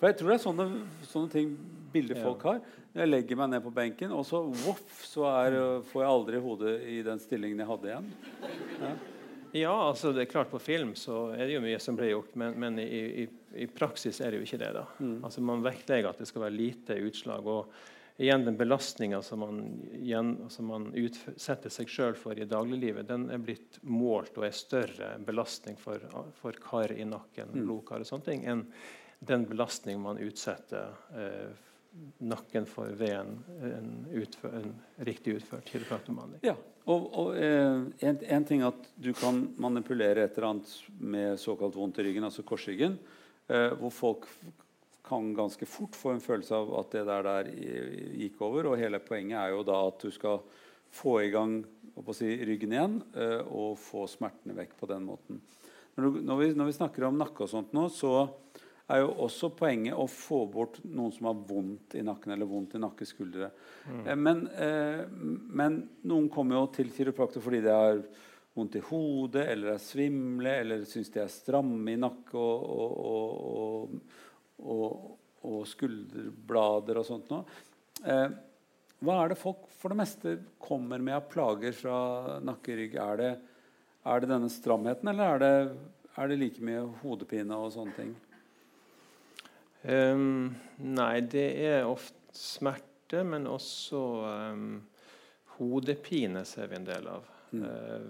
For 0.00 0.08
jeg 0.08 0.16
tror 0.16 0.32
det 0.32 0.38
er 0.38 0.46
sånne, 0.46 0.66
sånne 1.06 1.34
ting 1.36 1.52
bilder 1.92 2.18
ja. 2.18 2.24
folk 2.24 2.46
har. 2.48 2.62
Jeg 2.90 3.06
legger 3.06 3.38
meg 3.38 3.52
ned 3.52 3.62
på 3.62 3.70
benken, 3.74 4.12
og 4.16 4.24
så 4.26 4.40
voff, 4.64 5.04
så 5.06 5.28
er, 5.30 5.56
får 5.92 6.02
jeg 6.02 6.10
aldri 6.10 6.40
hodet 6.42 6.72
i 6.90 6.96
den 7.06 7.22
stillingen 7.22 7.62
jeg 7.62 7.68
hadde 7.68 7.90
igjen. 7.92 8.08
Ja. 8.80 8.90
ja. 9.60 9.74
altså 9.74 10.10
det 10.16 10.24
er 10.24 10.32
klart 10.32 10.50
På 10.50 10.58
film 10.62 10.96
så 10.98 11.28
er 11.36 11.44
det 11.44 11.54
jo 11.54 11.62
mye 11.62 11.78
som 11.82 11.98
blir 11.98 12.10
gjort, 12.16 12.34
men, 12.40 12.58
men 12.58 12.82
i, 12.82 12.88
i, 13.22 13.28
i, 13.62 13.68
praksis 13.70 14.18
er 14.18 14.34
det 14.34 14.40
jo 14.40 14.48
ikke 14.48 14.60
det. 14.64 14.72
da. 14.80 14.84
Mm. 14.98 15.16
Altså 15.28 15.46
Man 15.52 15.62
vektlegger 15.66 16.10
at 16.10 16.18
det 16.18 16.26
skal 16.32 16.48
være 16.48 16.56
lite 16.58 16.98
utslag. 17.06 17.46
og 17.46 17.70
igjen 18.20 18.44
Den 18.44 18.58
belastninga 18.58 19.22
som 19.22 19.46
man, 19.46 19.62
som 20.50 20.74
man 20.74 20.90
utsetter 20.90 21.70
seg 21.70 21.88
sjøl 21.88 22.18
for 22.18 22.34
i 22.34 22.48
dagliglivet, 22.48 23.06
den 23.08 23.30
er 23.30 23.38
blitt 23.38 23.78
målt 23.86 24.34
og 24.34 24.50
er 24.50 24.56
større 24.56 25.14
belastning 25.24 25.78
for, 25.78 26.02
for 26.42 26.58
kar 26.58 26.90
i 26.92 27.06
nakken, 27.06 27.54
mm. 27.54 27.62
blodkar 27.62 28.02
og 28.02 28.10
sånne 28.10 28.32
ting, 28.32 28.44
enn 28.50 28.66
den 29.24 29.46
belastning 29.46 30.00
man 30.02 30.18
utsetter 30.20 30.90
eh, 31.14 31.69
nakken 32.22 32.66
for 32.68 32.92
ved 32.96 33.16
en, 33.16 33.90
utfør, 34.14 34.60
en 34.60 34.74
riktig 35.06 35.34
utført 35.40 35.66
kiropraktorbehandling. 35.68 36.42
Ja, 36.46 36.54
og, 36.86 37.08
og 37.18 37.36
eh, 37.38 37.82
en, 38.06 38.20
en, 38.22 38.46
ting 38.46 38.62
at 38.66 38.88
du 38.94 39.10
kan 39.16 39.42
manipulere 39.60 40.24
et 40.24 40.38
eller 40.38 40.52
annet 40.52 40.74
med 40.98 41.40
såkalt 41.40 41.76
vondt 41.76 42.00
i 42.00 42.06
ryggen, 42.06 42.26
altså 42.28 42.44
korsryggen, 42.46 42.96
eh, 43.50 43.70
hvor 43.80 43.94
folk 43.94 44.28
kan 45.10 45.32
ganske 45.34 45.66
fort 45.66 45.96
få 45.98 46.14
en 46.14 46.22
følelse 46.22 46.54
av 46.54 46.72
at 46.78 46.94
det 46.94 47.04
der, 47.08 47.26
der 47.26 47.48
gikk 48.20 48.40
over. 48.46 48.70
Og 48.70 48.80
hele 48.80 49.00
poenget 49.02 49.40
er 49.40 49.54
jo 49.56 49.64
da 49.66 49.80
at 49.88 50.04
du 50.04 50.14
skal 50.14 50.42
få 50.94 51.20
i 51.24 51.32
gang 51.34 51.60
si, 52.14 52.30
ryggen 52.46 52.74
igjen 52.74 53.00
eh, 53.18 53.40
og 53.46 53.78
få 53.80 54.06
smertene 54.10 54.56
vekk 54.56 54.76
på 54.78 54.88
den 54.90 55.08
måten. 55.08 55.40
Når, 55.96 56.04
du, 56.06 56.20
når, 56.22 56.38
vi, 56.38 56.52
når 56.58 56.70
vi 56.70 56.76
snakker 56.78 57.08
om 57.08 57.18
nakke 57.18 57.44
og 57.44 57.50
sånt 57.50 57.74
nå, 57.76 57.88
så 57.92 58.28
er 58.90 59.02
jo 59.04 59.12
også 59.26 59.50
poenget 59.56 59.98
å 59.98 60.06
få 60.10 60.42
bort 60.50 60.80
noen 60.84 61.12
som 61.14 61.30
har 61.30 61.38
vondt 61.46 61.94
i 61.98 62.02
nakken 62.06 62.34
eller 62.34 62.48
vondt 62.48 62.74
i 62.76 62.82
nakkeskuldre. 62.82 63.50
Mm. 63.86 64.02
Eh, 64.02 64.18
men, 64.18 64.42
eh, 64.48 65.04
men, 65.60 65.78
noen 66.10 66.28
kommer 66.32 66.58
jo 66.58 66.66
til 66.78 66.92
kiropraktor 66.94 67.44
fordi 67.44 67.62
de 67.66 67.74
har 67.74 68.02
vondt 68.56 68.80
i 68.80 68.84
hodet 68.88 69.46
eller 69.52 69.74
er 69.74 69.82
svimle 69.82 70.56
eller 70.64 70.84
syns 70.88 71.12
de 71.14 71.22
er 71.22 71.30
stramme 71.32 71.94
i 71.94 72.00
nakke 72.00 72.34
og, 72.34 72.70
og, 73.14 73.98
og, 74.64 75.10
og 75.46 75.60
skulderblader 75.70 77.00
og 77.00 77.06
sånt 77.06 77.30
noe. 77.32 77.60
Eh, 78.04 78.28
hva 79.00 79.22
er 79.22 79.32
det 79.32 79.40
folk 79.40 79.68
for 79.80 79.92
det 79.92 80.00
meste 80.02 80.34
kommer 80.60 81.00
med 81.00 81.16
av 81.16 81.28
plager 81.30 81.72
fra 81.76 82.40
nakkerygg? 82.44 82.98
Er 83.00 83.20
det, 83.20 83.30
er 84.04 84.20
det 84.20 84.28
denne 84.28 84.50
stramheten, 84.52 85.08
eller 85.08 85.36
er 85.36 85.40
det, 85.40 85.86
er 86.20 86.28
det 86.28 86.40
like 86.42 86.64
mye 86.64 86.82
hodepine 87.00 87.56
og 87.56 87.72
sånne 87.72 87.96
ting? 87.96 88.12
Um, 89.82 90.54
nei, 90.76 91.20
det 91.24 91.46
er 91.64 91.88
ofte 91.88 92.36
smerte, 92.36 93.22
men 93.24 93.48
også 93.48 94.00
um, 94.52 94.66
hodepine 95.56 96.44
ser 96.48 96.68
vi 96.70 96.78
en 96.78 96.88
del 96.88 97.08
av. 97.10 97.28
Mm. 97.50 97.62
Uh, 97.64 98.00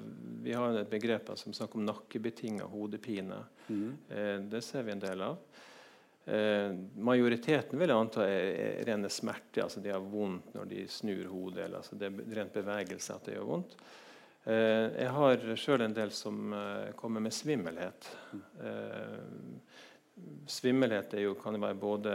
vi 0.44 0.54
har 0.56 0.76
et 0.76 0.90
begrep 0.90 1.30
som 1.38 1.54
snakker 1.54 1.78
om 1.78 1.86
nakkebetinga 1.86 2.66
hodepine. 2.72 3.38
Mm. 3.68 3.92
Uh, 4.10 4.36
det 4.50 4.64
ser 4.66 4.84
vi 4.86 4.96
en 4.96 5.04
del 5.04 5.24
av. 5.24 5.38
Uh, 6.26 6.74
majoriteten 7.00 7.80
vil 7.80 7.90
jeg 7.90 8.02
anta 8.02 8.26
er, 8.26 8.50
er 8.66 8.84
rene 8.90 9.10
smerter. 9.12 9.64
altså 9.64 9.82
De 9.84 9.94
har 9.94 10.02
vondt 10.02 10.52
når 10.58 10.70
de 10.74 10.84
snur 10.90 11.24
hodet. 11.30 11.64
eller 11.68 11.80
altså 11.80 11.96
Det 11.96 12.10
er 12.10 12.38
rent 12.40 12.58
bevegelse 12.58 13.14
at 13.14 13.30
det 13.30 13.38
gjør 13.38 13.50
vondt. 13.54 13.82
Jeg 14.50 15.10
har 15.12 15.42
sjøl 15.60 15.82
en 15.84 15.94
del 15.94 16.10
som 16.16 16.54
kommer 16.96 17.20
med 17.20 17.34
svimmelhet. 17.36 18.06
Eh, 18.64 19.89
svimmelhet 20.50 21.14
jo, 21.20 21.34
kan 21.40 21.56
jo 21.56 21.62
være 21.62 21.78
både 21.80 22.14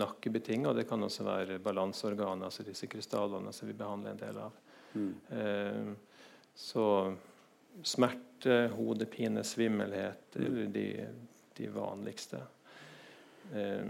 nakkebetinget 0.00 0.70
og 0.70 0.78
det 0.78 0.86
kan 0.88 1.02
også 1.06 1.26
være 1.26 1.60
balanseorganet, 1.62 2.48
altså 2.48 2.66
disse 2.66 2.88
krystallene 2.90 3.52
som 3.54 3.68
vi 3.70 3.76
behandler 3.78 4.14
en 4.14 4.22
del 4.22 4.40
av. 4.42 4.58
Mm. 4.94 5.12
Eh, 5.38 5.92
så 6.54 6.88
smerte, 7.82 8.58
hodepine, 8.76 9.42
svimmelhet 9.46 10.36
er 10.38 10.66
de, 10.70 10.88
de 11.56 11.70
vanligste. 11.74 12.42
Eh, 13.52 13.86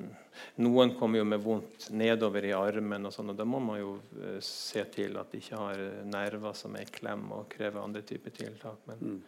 noen 0.57 0.95
kommer 0.99 1.21
jo 1.21 1.27
med 1.29 1.43
vondt 1.43 1.89
nedover 1.95 2.45
i 2.45 2.53
armen, 2.57 3.07
og 3.07 3.15
sånn, 3.15 3.33
og 3.33 3.39
da 3.39 3.47
må 3.47 3.61
man 3.63 3.79
jo 3.81 3.97
eh, 4.21 4.39
se 4.45 4.83
til 4.95 5.19
at 5.21 5.31
de 5.31 5.41
ikke 5.43 5.61
har 5.61 5.83
eh, 5.83 6.01
nerver 6.09 6.57
som 6.59 6.75
er 6.77 6.87
i 6.87 6.95
klem 6.95 7.29
og 7.37 7.47
krever 7.53 7.83
andre 7.83 8.03
typer 8.07 8.35
tiltak. 8.35 8.83
Men 8.91 9.05
mm. 9.05 9.21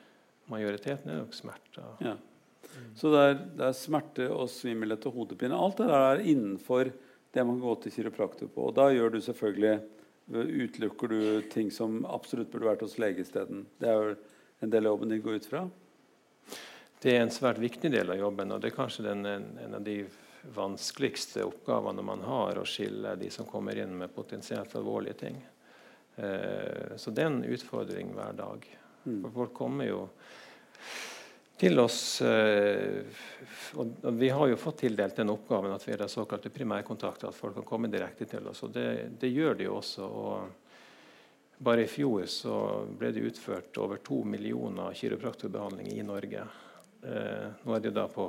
majoriteten 0.53 1.13
er 1.13 1.23
nok 1.23 1.37
smerter. 1.37 1.93
Ja. 2.03 2.17
Mm. 2.77 2.93
Så 3.01 3.11
det 3.13 3.25
er, 3.25 3.37
det 3.59 3.67
er, 3.67 3.77
smerte 3.77 4.29
og 4.33 4.49
svimmelhet 4.53 5.09
og 5.09 5.21
hodepine. 5.21 5.57
Alt 5.57 5.83
det 5.83 5.89
der 5.91 6.07
er 6.13 6.25
innenfor 6.25 6.93
det 7.33 7.45
man 7.45 7.59
kan 7.59 7.65
gå 7.65 7.75
til 7.83 7.97
kiropraktor 7.97 8.53
på. 8.53 8.69
Og 8.71 8.77
da 8.77 8.91
gjør 8.93 9.17
du 9.17 9.21
selvfølgelig 9.25 9.77
utelukker 10.27 11.09
du 11.09 11.43
ting 11.53 11.71
som 11.71 12.01
absolutt 12.09 12.51
burde 12.51 12.71
vært 12.71 12.87
hos 12.87 12.97
lege 12.99 13.23
isteden. 13.23 13.67
Det 13.79 13.91
er 13.91 13.99
jo 14.01 14.15
en 14.65 14.73
del 14.73 14.87
av 14.87 14.97
jobben 14.97 15.13
din 15.13 15.23
går 15.23 15.41
ut 15.41 15.51
fra? 15.51 15.67
Det 17.03 17.13
er 17.13 17.23
en 17.23 17.31
svært 17.31 17.61
viktig 17.63 17.91
del 17.93 18.11
av 18.11 18.19
jobben, 18.19 18.55
og 18.55 18.63
det 18.63 18.71
er 18.71 18.79
kanskje 18.79 19.05
den, 19.07 19.27
en, 19.29 19.51
en, 19.63 19.77
av 19.79 19.85
de 19.85 20.01
vanskeligste 20.57 21.45
oppgavene 21.45 22.03
man 22.07 22.25
har, 22.25 22.59
å 22.59 22.67
skille 22.67 23.15
de 23.21 23.29
som 23.31 23.47
kommer 23.47 23.79
inn 23.79 23.93
med 23.99 24.15
potensielt 24.15 24.73
alvorlige 24.79 25.21
ting. 25.21 25.37
Eh, 26.17 26.97
så 26.97 27.13
det 27.13 27.23
er 27.23 27.31
en 27.31 27.45
utfordring 27.45 28.15
hver 28.17 28.39
dag. 28.39 28.67
Mm. 29.05 29.21
For 29.27 29.35
folk 29.43 29.55
kommer 29.55 29.91
jo 29.91 30.01
til 31.59 31.81
oss 31.81 32.21
eh, 32.23 33.01
og 33.77 34.13
Vi 34.17 34.29
har 34.29 34.49
jo 34.49 34.59
fått 34.61 34.83
tildelt 34.85 35.17
den 35.17 35.33
oppgaven 35.33 35.73
at 35.75 35.85
vi 35.87 35.95
er 35.95 36.07
såkalte 36.09 36.53
primærkontakter. 36.53 37.29
At 37.29 37.37
folk 37.37 37.57
kan 37.59 37.67
komme 37.67 37.91
direkte 37.93 38.29
til 38.29 38.47
oss. 38.49 38.63
og 38.63 38.73
Det, 38.73 39.19
det 39.21 39.33
gjør 39.33 39.59
de 39.59 39.67
jo 39.67 39.77
også. 39.81 40.07
og 40.07 41.59
Bare 41.59 41.85
i 41.85 41.91
fjor 41.91 42.27
så 42.31 42.57
ble 42.99 43.11
det 43.17 43.25
utført 43.31 43.79
over 43.81 44.01
to 44.05 44.23
millioner 44.29 44.95
kiropraktorbehandlinger 44.97 45.97
i 45.97 46.07
Norge. 46.07 46.45
Eh, 47.03 47.47
nå 47.65 47.77
er 47.77 47.85
det 47.85 47.95
da 47.97 48.07
på 48.13 48.29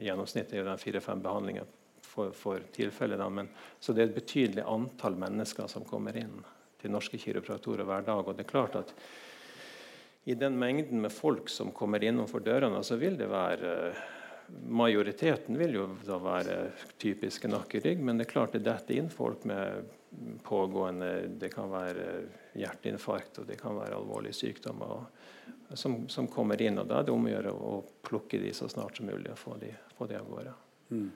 gjennomsnittet 0.00 0.60
er 0.60 0.68
det 0.68 0.78
fire-fem 0.80 1.22
behandlinger 1.22 1.66
for, 2.00 2.32
for 2.32 2.62
tilfellet. 2.72 3.50
Så 3.80 3.92
det 3.92 4.04
er 4.04 4.10
et 4.10 4.20
betydelig 4.20 4.66
antall 4.66 5.18
mennesker 5.18 5.68
som 5.70 5.86
kommer 5.86 6.16
inn 6.18 6.38
til 6.80 6.94
norske 6.94 7.18
kiropraktorer 7.20 7.86
hver 7.86 8.06
dag. 8.06 8.22
Og 8.22 8.36
det 8.36 8.46
er 8.46 8.52
klart 8.54 8.78
at 8.78 8.94
i 10.26 10.34
den 10.34 10.58
mengden 10.58 11.00
med 11.00 11.12
folk 11.14 11.48
som 11.52 11.70
kommer 11.72 12.02
innenfor 12.02 12.42
dørene, 12.42 12.82
så 12.84 12.98
vil 12.98 13.18
det 13.18 13.30
være 13.30 13.72
Majoriteten 14.46 15.56
vil 15.58 15.72
jo 15.74 15.84
da 16.06 16.20
være 16.22 16.56
typiske 17.02 17.48
nakkerygg, 17.50 17.98
men 17.98 18.18
det 18.18 18.28
er 18.28 18.30
klart 18.30 18.52
det 18.54 18.60
detter 18.66 18.94
inn 18.94 19.08
folk 19.10 19.42
med 19.46 19.88
pågående 20.46 21.08
Det 21.40 21.50
kan 21.50 21.66
være 21.72 22.04
hjerteinfarkt, 22.54 23.40
og 23.42 23.48
det 23.48 23.58
kan 23.58 23.74
være 23.74 23.98
alvorlige 23.98 24.38
sykdommer 24.38 25.08
som, 25.74 26.08
som, 26.08 26.28
kommer 26.30 26.62
inn. 26.62 26.78
og 26.78 26.86
Da 26.86 27.00
er 27.00 27.08
det 27.08 27.14
om 27.14 27.26
å 27.26 27.32
gjøre 27.32 27.54
å 27.54 27.72
plukke 28.06 28.38
de 28.42 28.52
så 28.54 28.68
snart 28.70 28.98
som 28.98 29.10
mulig 29.10 29.32
og 29.32 29.40
få 29.40 29.56
de, 29.62 29.72
få 29.98 30.06
de 30.10 30.18
av 30.18 30.28
gårde. 30.30 30.54
Mm. 30.90 31.08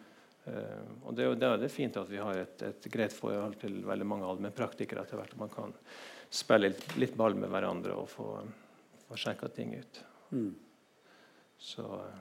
Uh, 0.46 0.86
og 1.04 1.14
det, 1.14 1.28
det, 1.38 1.50
er 1.52 1.72
fint 1.72 1.98
at 2.00 2.10
vi 2.10 2.18
har 2.18 2.38
et, 2.40 2.62
et 2.66 2.90
greit 2.92 3.14
forhold 3.14 3.58
til 3.60 3.82
veldig 3.86 4.08
mange 4.08 4.26
allmennpraktikere 4.26 5.04
etter 5.04 5.20
hvert. 5.20 5.36
Man 5.38 5.52
kan 5.52 5.74
spille 6.30 6.72
litt, 6.72 6.86
litt, 6.98 7.14
ball 7.18 7.36
med 7.38 7.52
hverandre 7.52 7.94
og 7.98 8.10
få, 8.10 8.32
få 9.10 9.18
sjekka 9.18 9.50
ting 9.52 9.74
ut. 9.74 10.02
Mm. 10.30 10.54
Så 11.58 11.82
uh. 11.82 12.18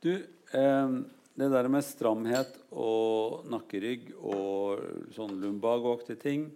Du, 0.00 0.12
eh, 0.54 0.90
det 1.38 1.48
der 1.50 1.68
med 1.70 1.86
stramhet 1.86 2.54
og 2.70 3.44
nakkerygg 3.50 4.12
og 4.16 4.84
sånn 5.14 5.36
lumbagaktige 5.42 6.20
ting 6.22 6.48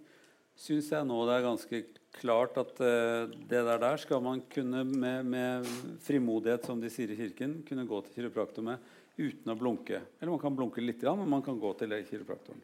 syns 0.59 0.89
jeg 0.93 1.07
nå 1.07 1.17
det 1.27 1.35
er 1.35 1.45
ganske 1.45 1.81
klart 2.13 2.59
at 2.61 2.77
uh, 2.77 3.25
det 3.25 3.61
der, 3.65 3.79
der 3.81 3.97
skal 3.97 4.21
man 4.21 4.43
kunne 4.53 4.83
med, 4.85 5.25
med, 5.25 5.71
frimodighet, 6.05 6.67
som 6.67 6.81
de 6.81 6.91
sier 6.93 7.09
i 7.09 7.17
kirken, 7.17 7.55
kunne 7.65 7.87
gå 7.89 8.01
til 8.05 8.19
kiropraktor 8.19 8.65
med 8.67 8.91
uten 9.17 9.49
å 9.49 9.57
blunke. 9.57 10.03
Eller 10.19 10.29
man 10.29 10.43
kan 10.43 10.55
blunke 10.57 10.83
litt, 10.83 11.01
men 11.03 11.31
man 11.31 11.41
kan 11.45 11.57
gå 11.59 11.71
til 11.79 11.95
kiropraktoren. 12.05 12.61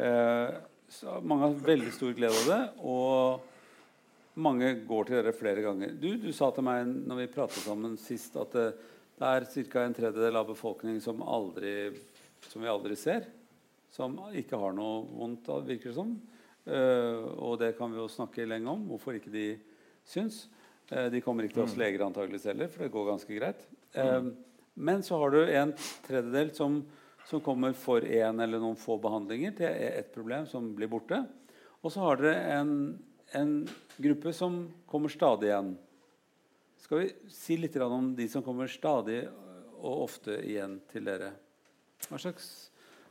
Uh, 0.00 0.56
mange 1.20 1.44
har 1.44 1.60
veldig 1.68 1.92
stor 1.92 2.16
glede 2.16 2.40
av 2.40 2.48
det, 2.48 2.62
og 2.80 3.57
mange 4.38 4.70
går 4.86 5.08
til 5.08 5.18
dere 5.18 5.34
flere 5.36 5.64
ganger. 5.64 5.94
Du, 5.98 6.12
du 6.20 6.30
sa 6.34 6.50
til 6.54 6.66
meg 6.66 6.86
når 6.86 7.22
vi 7.22 7.32
pratet 7.32 7.64
sammen 7.64 7.96
sist, 8.00 8.36
at 8.38 8.54
det, 8.54 8.68
det 9.18 9.32
er 9.34 9.46
ca. 9.48 9.84
en 9.84 9.96
tredjedel 9.96 10.40
av 10.40 10.48
befolkningen 10.52 11.02
som, 11.02 11.22
aldri, 11.26 11.90
som 12.46 12.62
vi 12.62 12.70
aldri 12.70 12.98
ser. 12.98 13.26
Som 13.94 14.18
ikke 14.36 14.58
har 14.60 14.76
noe 14.76 15.02
vondt 15.16 15.48
av, 15.50 15.64
virker 15.66 15.90
det 15.90 15.96
som. 15.96 16.12
Uh, 16.68 17.24
og 17.40 17.56
det 17.62 17.72
kan 17.78 17.90
vi 17.90 17.98
jo 17.98 18.10
snakke 18.12 18.46
lenge 18.46 18.68
om, 18.70 18.84
hvorfor 18.90 19.16
ikke 19.16 19.32
de 19.32 19.48
syns. 20.06 20.44
Uh, 20.92 21.08
de 21.12 21.22
kommer 21.24 21.46
ikke 21.46 21.56
til 21.56 21.64
oss 21.64 21.74
mm. 21.76 21.80
leger 21.80 22.04
antakeligvis 22.04 22.46
heller, 22.50 22.70
for 22.70 22.84
det 22.84 22.92
går 22.94 23.08
ganske 23.08 23.38
greit. 23.40 23.64
Uh, 23.96 24.30
men 24.78 25.02
så 25.02 25.18
har 25.18 25.34
du 25.34 25.40
en 25.42 25.72
tredjedel 26.04 26.52
som, 26.54 26.82
som 27.26 27.42
kommer 27.42 27.74
for 27.74 28.04
én 28.04 28.44
eller 28.44 28.60
noen 28.62 28.78
få 28.78 29.00
behandlinger 29.02 29.56
til 29.58 29.72
et 29.88 30.12
problem 30.14 30.46
som 30.46 30.68
blir 30.76 30.92
borte. 30.92 31.24
Og 31.82 31.94
så 31.94 32.04
har 32.04 32.20
dere 32.20 32.58
en, 32.58 32.72
en 33.36 33.68
gruppe 33.96 34.32
som 34.32 34.62
kommer 34.86 35.12
stadig 35.12 35.50
igjen. 35.50 35.74
Skal 36.78 37.02
vi 37.02 37.12
si 37.32 37.56
litt 37.58 37.76
om 37.82 38.14
de 38.16 38.28
som 38.30 38.42
kommer 38.42 38.70
stadig 38.70 39.24
og 39.78 40.04
ofte 40.06 40.38
igjen 40.46 40.78
til 40.92 41.04
dere? 41.08 41.32
Hva 42.08 42.20
slags, 42.22 42.48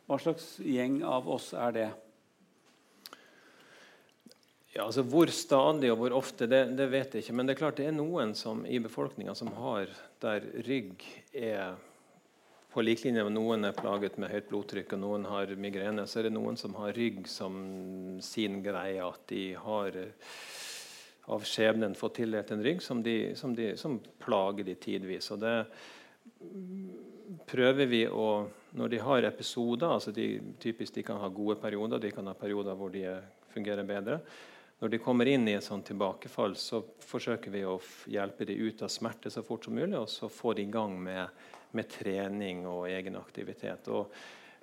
hva 0.07 0.17
slags 0.21 0.55
gjeng 0.63 1.01
av 1.05 1.27
oss 1.29 1.51
er 1.53 1.75
det? 1.75 1.87
Ja, 4.77 4.85
altså 4.85 5.01
Hvor 5.01 5.29
stadig 5.33 5.89
og 5.91 5.97
hvor 6.01 6.15
ofte, 6.19 6.45
det, 6.49 6.63
det, 6.77 6.89
vet 6.91 7.15
jeg 7.15 7.25
ikke. 7.25 7.33
Men 7.33 7.47
det 7.47 7.55
er 7.55 7.61
klart 7.63 7.79
det 7.79 7.87
er 7.89 7.95
noen 7.97 8.35
som, 8.37 8.61
i 8.65 8.79
befolkninga 8.83 9.33
som 9.35 9.49
har 9.57 9.89
der 10.21 10.45
rygg 10.67 11.01
er 11.33 11.77
på 12.77 12.83
lik 12.85 13.01
linje 13.01 13.23
med 13.25 13.33
noen 13.33 13.65
er 13.65 13.73
plaget 13.73 14.19
med 14.21 14.29
høyt 14.29 14.51
blodtrykk 14.51 14.91
og 14.93 14.99
noen 15.01 15.23
har 15.25 15.49
migrene, 15.57 16.03
så 16.05 16.19
er 16.19 16.27
det 16.27 16.35
noen 16.35 16.59
som 16.61 16.75
har 16.77 16.93
rygg 16.93 17.23
som 17.25 17.55
sin 18.21 18.59
greie. 18.61 19.01
At 19.01 19.23
de 19.31 19.55
har 19.57 19.97
av 21.33 21.47
skjebnen 21.49 21.97
fått 21.97 22.19
tildelt 22.19 22.53
en 22.53 22.61
rygg 22.61 22.83
som, 22.85 23.01
de, 23.01 23.33
som, 23.39 23.55
de, 23.57 23.71
som 23.81 23.97
plager 24.21 24.69
de 24.69 24.77
tidvis. 24.77 25.31
Og 25.33 25.41
det 25.41 25.55
prøver 27.49 27.89
vi 27.89 28.03
å 28.05 28.29
Når 28.77 28.93
de 28.93 29.01
har 29.01 29.25
episoder 29.25 29.89
altså 29.89 30.11
de, 30.13 30.27
Typisk 30.61 30.93
de 30.99 31.03
kan 31.03 31.17
ha 31.17 31.33
gode 31.33 31.57
perioder, 31.57 31.97
de 31.97 32.13
kan 32.13 32.29
ha 32.29 32.37
perioder 32.37 32.77
hvor 32.77 32.93
de 32.93 33.07
fungerer 33.55 33.89
bedre. 33.89 34.19
Når 34.77 34.93
de 34.93 35.01
kommer 35.01 35.25
inn 35.25 35.47
i 35.49 35.55
et 35.57 35.65
sånt 35.65 35.87
tilbakefall, 35.89 36.53
så 36.53 36.83
forsøker 37.01 37.49
vi 37.49 37.65
å 37.65 37.79
hjelpe 38.05 38.45
dem 38.45 38.61
ut 38.61 38.83
av 38.85 38.91
smerte 38.93 39.31
så 39.33 39.41
fort 39.41 39.65
som 39.65 39.73
mulig, 39.73 39.97
og 39.97 40.05
så 40.13 40.29
få 40.29 40.53
de 40.53 40.67
i 40.67 40.69
gang 40.69 40.93
med, 41.01 41.25
med, 41.71 41.89
trening 41.91 42.65
og 42.67 42.87
egen 42.89 43.17
aktivitet. 43.19 43.89
Og 43.89 44.13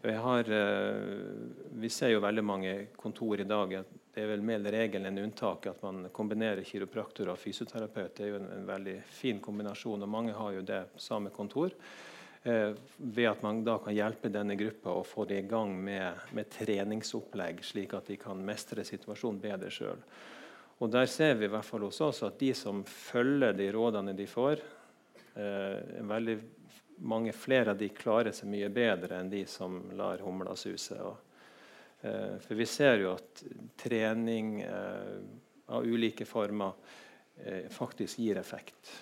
vi, 0.05 0.15
har, 0.15 0.51
eh, 0.53 1.13
vi, 1.81 1.91
ser 1.93 2.15
jo 2.15 2.25
veldig 2.25 2.45
mange 2.45 2.75
kontor 2.97 3.41
i 3.41 3.49
dag 3.49 3.79
det 4.15 4.23
er 4.23 4.31
vel 4.31 4.45
mer 4.47 4.63
regelen 4.71 5.09
enn 5.11 5.25
unntaket 5.25 5.73
at 5.73 5.81
man 5.83 6.09
kombinerer 6.15 6.63
kiropraktor 6.63 7.33
og 7.33 7.39
fysioterapeut. 7.41 8.13
Det 8.15 8.23
er 8.23 8.31
jo 8.31 8.37
en, 8.39 8.51
en 8.61 8.67
veldig 8.69 8.99
fin 9.11 9.41
kombinasjon, 9.43 10.05
og 10.07 10.11
mange 10.11 10.37
har 10.39 10.53
jo 10.55 10.67
det 10.67 10.83
samme 11.03 11.33
kontor. 11.35 11.75
Eh, 12.45 12.77
ved 12.97 13.27
at 13.27 13.43
man 13.43 13.65
da 13.67 13.79
kan 13.83 13.97
hjelpe 13.97 14.31
denne 14.31 14.55
gruppa 14.61 14.95
å 14.95 15.03
få 15.09 15.27
det 15.27 15.41
i 15.43 15.49
gang 15.51 15.75
med, 15.75 16.29
med 16.37 16.51
treningsopplegg, 16.53 17.65
slik 17.67 17.97
at 17.99 18.13
de 18.13 18.19
kan 18.21 18.39
mestre 18.47 18.85
situasjonen 18.87 19.43
bedre 19.43 19.73
sjøl. 19.73 20.05
Og 20.79 20.91
Der 20.93 21.11
ser 21.11 21.35
vi 21.41 21.49
i 21.49 21.51
hvert 21.51 21.67
fall 21.67 21.87
hos 21.87 22.03
oss 22.05 22.23
at 22.27 22.39
de 22.39 22.53
som 22.55 22.85
følger 22.87 23.57
de 23.57 23.71
rådene 23.75 24.15
de 24.15 24.27
får, 24.31 24.63
eh, 25.35 26.03
veldig 26.07 26.37
mange 26.97 27.33
flere 27.33 27.71
av 27.71 27.79
de 27.79 27.89
klarer 27.89 28.35
seg 28.35 28.51
mye 28.51 28.69
bedre 28.73 29.19
enn 29.19 29.31
de 29.33 29.45
som 29.51 29.81
lar 29.97 30.23
humla 30.25 30.57
suse. 30.57 30.99
Eh, 32.01 32.37
for 32.41 32.55
vi 32.55 32.67
ser 32.67 33.01
jo 33.03 33.15
at 33.15 33.43
trening 33.81 34.61
eh, 34.63 35.17
av 35.67 35.87
ulike 35.87 36.27
former 36.29 36.73
eh, 37.45 37.71
faktisk 37.71 38.19
gir 38.19 38.39
effekt. 38.41 38.93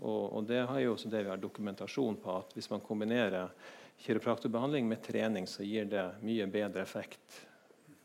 Og, 0.00 0.32
og, 0.32 0.44
det 0.48 0.60
er 0.62 0.80
jo 0.84 0.94
også 0.94 1.10
det 1.12 1.24
vi 1.24 1.32
har 1.32 1.40
dokumentasjon 1.40 2.18
på, 2.20 2.36
at 2.36 2.56
hvis 2.56 2.68
man 2.70 2.84
kombinerer 2.84 3.52
kiropraktorbehandling 4.04 4.88
med 4.88 5.02
trening, 5.02 5.46
så 5.48 5.64
gir 5.64 5.88
det 5.88 6.04
mye 6.20 6.46
bedre 6.52 6.84
effekt 6.84 7.40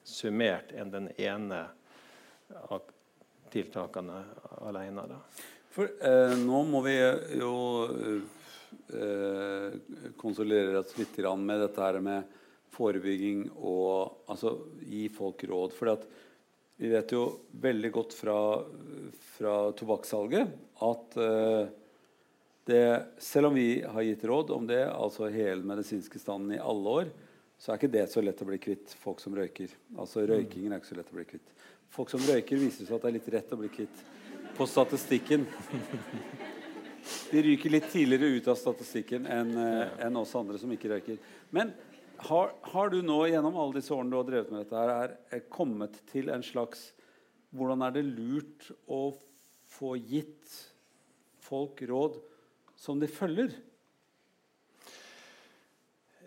summert 0.08 0.72
enn 0.72 0.92
den 0.92 1.10
ene 1.20 1.66
av 2.72 2.88
tiltakene 3.52 4.22
alene. 4.64 5.04
Da. 5.12 5.20
For 5.72 5.92
eh, 6.04 6.38
nå 6.40 6.64
må 6.68 6.82
vi 6.86 6.96
jo 7.40 7.52
eh, 8.94 9.76
konsolidere 10.20 10.82
oss 10.82 10.98
litt 11.00 11.18
med 11.38 11.62
dette 11.64 11.82
her 11.82 12.00
med 12.04 12.38
forebygging 12.72 13.50
og 13.58 14.28
altså 14.32 14.56
gi 14.88 15.08
folk 15.12 15.44
råd. 15.44 15.76
For 15.76 15.98
vi 16.82 16.90
vet 16.90 17.12
jo 17.14 17.26
veldig 17.62 17.92
godt 17.94 18.16
fra, 18.18 18.38
fra 19.36 19.56
tobakkssalget 19.78 20.56
at 20.82 21.18
eh, 21.22 21.74
det, 22.66 22.86
selv 23.22 23.52
om 23.52 23.58
vi 23.58 23.82
har 23.82 24.06
gitt 24.06 24.24
råd 24.26 24.54
om 24.56 24.68
det, 24.70 24.86
altså 24.90 25.30
hele 25.34 25.66
medisinske 25.66 26.20
standen 26.22 26.56
i 26.56 26.62
alle 26.62 26.96
år, 27.02 27.12
så 27.62 27.72
er 27.72 27.78
ikke 27.78 27.94
det 27.94 28.08
så 28.10 28.24
lett 28.26 28.42
å 28.42 28.48
bli 28.50 28.58
kvitt 28.62 28.94
folk 29.02 29.22
som 29.22 29.36
røyker. 29.38 29.74
Altså 30.00 30.24
Røykingen 30.26 30.74
er 30.74 30.82
ikke 30.82 30.94
så 30.94 30.98
lett 30.98 31.12
å 31.14 31.18
bli 31.20 31.28
kvitt. 31.30 31.52
Folk 31.94 32.10
som 32.10 32.24
røyker, 32.26 32.58
viser 32.58 32.88
seg 32.88 32.96
at 32.96 33.04
det 33.04 33.12
er 33.12 33.18
litt 33.20 33.34
rett 33.36 33.54
å 33.54 33.60
bli 33.60 33.70
kvitt 33.74 34.02
på 34.58 34.66
statistikken. 34.70 35.46
De 37.32 37.42
ryker 37.46 37.72
litt 37.74 37.88
tidligere 37.92 38.38
ut 38.38 38.48
av 38.52 38.58
statistikken 38.60 39.28
enn 39.30 39.54
eh, 39.58 40.06
en 40.06 40.20
oss 40.20 40.34
andre 40.36 40.60
som 40.60 40.72
ikke 40.74 40.92
røyker. 40.92 41.20
Men 41.56 41.74
har, 42.28 42.52
har, 42.74 42.92
du 42.92 43.02
nå 43.02 43.18
gjennom 43.32 43.56
alle 43.58 43.80
disse 43.80 43.94
årene 43.96 44.14
du 44.14 44.20
har 44.20 44.28
drevet 44.28 44.52
med 44.54 44.64
dette, 44.66 44.82
her, 44.82 45.16
er 45.34 45.48
kommet 45.50 45.98
til 46.12 46.32
en 46.34 46.46
slags 46.46 46.92
Hvordan 47.52 47.82
er 47.84 47.92
det 47.92 48.06
lurt 48.08 48.70
å 48.88 49.10
få 49.68 49.98
gitt 50.00 50.54
folk 51.44 51.82
råd 51.84 52.16
som 52.80 53.02
de 53.02 53.10
følger? 53.12 53.52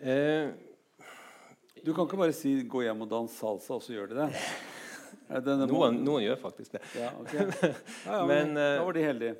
Eh, 0.05 0.51
du 1.81 1.89
kan 1.95 2.05
ikke 2.05 2.19
bare 2.19 2.35
si 2.37 2.59
'gå 2.61 2.83
hjem 2.85 3.01
og 3.07 3.09
dans 3.09 3.39
salsa', 3.41 3.79
og 3.79 3.81
så 3.81 3.95
gjør 3.95 4.13
de 4.13 4.19
det. 4.21 4.29
Noen, 5.65 6.03
noen, 6.05 6.21
gjør 6.27 6.37
faktisk 6.37 6.77
det. 6.77 6.83
Ja, 6.99 7.09
okay. 7.17 7.47
ja, 7.49 7.73
ja, 8.05 8.21
men, 8.29 8.53
da 8.53 8.83
var 8.85 8.93
de 8.93 9.05
heldige. 9.07 9.35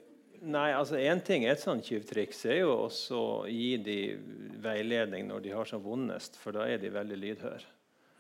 Nei, 0.46 0.68
altså 0.78 1.00
Én 1.02 1.22
ting, 1.26 1.46
et 1.50 1.62
sånt 1.62 1.88
tjuvtriks 1.88 2.44
er 2.50 2.60
jo 2.62 2.74
også 2.86 3.18
å 3.18 3.38
gi 3.50 3.78
de 3.82 4.00
veiledning 4.62 5.26
når 5.30 5.46
de 5.46 5.54
har 5.56 5.70
som 5.70 5.82
vondest, 5.82 6.38
for 6.42 6.54
da 6.56 6.68
er 6.70 6.82
de 6.82 6.92
veldig 6.94 7.18
lydhøre. 7.22 7.72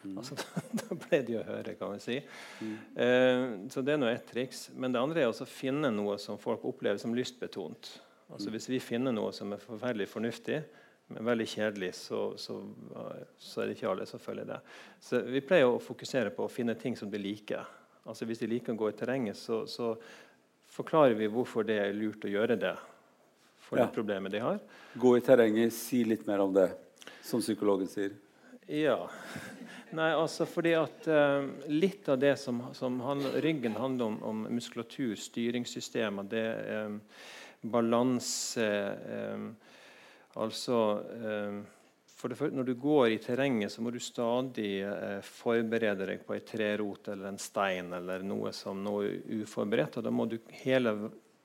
Mm. 0.05 0.17
Altså, 0.21 0.37
da 0.81 0.97
ble 1.05 1.19
de 1.25 1.37
å 1.39 1.45
høre, 1.45 1.75
kan 1.79 1.93
vi 1.95 2.01
si. 2.03 2.17
Mm. 2.61 2.73
Eh, 3.05 3.45
så 3.73 3.83
det 3.85 3.95
er 3.95 4.01
nå 4.01 4.09
ett 4.09 4.25
triks. 4.29 4.67
Men 4.73 4.95
det 4.95 5.01
andre 5.01 5.25
er 5.25 5.31
å 5.31 5.49
finne 5.49 5.91
noe 5.93 6.17
som 6.21 6.41
folk 6.41 6.65
opplever 6.65 7.01
som 7.01 7.15
lystbetont. 7.17 7.93
Altså 8.31 8.49
mm. 8.49 8.55
Hvis 8.55 8.69
vi 8.73 8.81
finner 8.83 9.15
noe 9.15 9.33
som 9.35 9.53
er 9.53 9.61
forferdelig 9.61 10.09
fornuftig, 10.11 10.59
men 11.13 11.25
veldig 11.25 11.45
kjedelig, 11.45 11.91
så, 11.99 12.21
så, 12.41 12.57
så, 13.37 13.61
er 13.61 13.67
det 13.67 13.75
ikke 13.75 13.89
alle 13.91 14.07
som 14.09 14.21
følger 14.21 14.47
det. 14.49 14.61
Så 15.05 15.21
Vi 15.29 15.43
pleier 15.45 15.69
å 15.69 15.81
fokusere 15.81 16.33
på 16.33 16.47
å 16.47 16.51
finne 16.51 16.73
ting 16.81 16.97
som 16.97 17.11
de 17.11 17.21
liker. 17.21 17.65
Altså 18.05 18.25
Hvis 18.25 18.41
de 18.41 18.49
liker 18.49 18.73
å 18.73 18.79
gå 18.79 18.89
i 18.89 18.97
terrenget, 18.97 19.37
så, 19.37 19.63
så 19.69 19.93
forklarer 20.75 21.15
vi 21.17 21.29
hvorfor 21.31 21.65
det 21.67 21.79
er 21.81 21.95
lurt 21.95 22.25
å 22.27 22.31
gjøre 22.31 22.57
det 22.59 22.75
for 23.65 23.79
ja. 23.79 23.85
det 23.85 23.95
problemet 23.95 24.33
de 24.33 24.43
har. 24.43 24.59
Gå 24.93 25.15
i 25.17 25.23
terrenget, 25.25 25.73
si 25.73 26.03
litt 26.05 26.27
mer 26.27 26.43
om 26.43 26.53
det, 26.55 26.69
som 27.25 27.41
psykologen 27.43 27.89
sier. 27.89 28.13
Ja. 28.69 28.99
Nei, 29.95 30.09
altså 30.17 30.47
fordi 30.49 30.71
at 30.73 31.05
uh, 31.05 31.45
Litt 31.69 32.07
av 32.09 32.17
det 32.19 32.33
som, 32.41 32.63
som 32.73 32.97
handler, 33.05 33.37
ryggen 33.45 33.77
handler 33.77 34.09
om, 34.09 34.15
om 34.25 34.39
muskulatur, 34.49 35.13
styringssystemer, 35.21 36.25
det 36.31 36.47
um, 36.89 36.97
balanse 37.71 38.65
um, 39.05 39.51
Altså 40.35 40.77
eh, 41.15 41.59
for 42.15 42.29
det, 42.29 42.51
Når 42.51 42.63
du 42.63 42.73
går 42.73 43.09
i 43.09 43.17
terrenget, 43.17 43.71
så 43.71 43.81
må 43.81 43.91
du 43.91 43.99
stadig 43.99 44.79
eh, 44.87 45.19
forberede 45.21 46.07
deg 46.07 46.21
på 46.23 46.33
en 46.33 46.45
trerot 46.47 47.09
eller 47.11 47.27
en 47.27 47.39
stein 47.41 47.91
eller 47.93 48.23
noe 48.23 48.53
som 48.55 48.79
noe 48.83 49.09
uforberedt. 49.41 49.97
og 49.97 50.05
Da 50.07 50.13
må 50.15 50.25
du 50.31 50.37
hele 50.63 50.95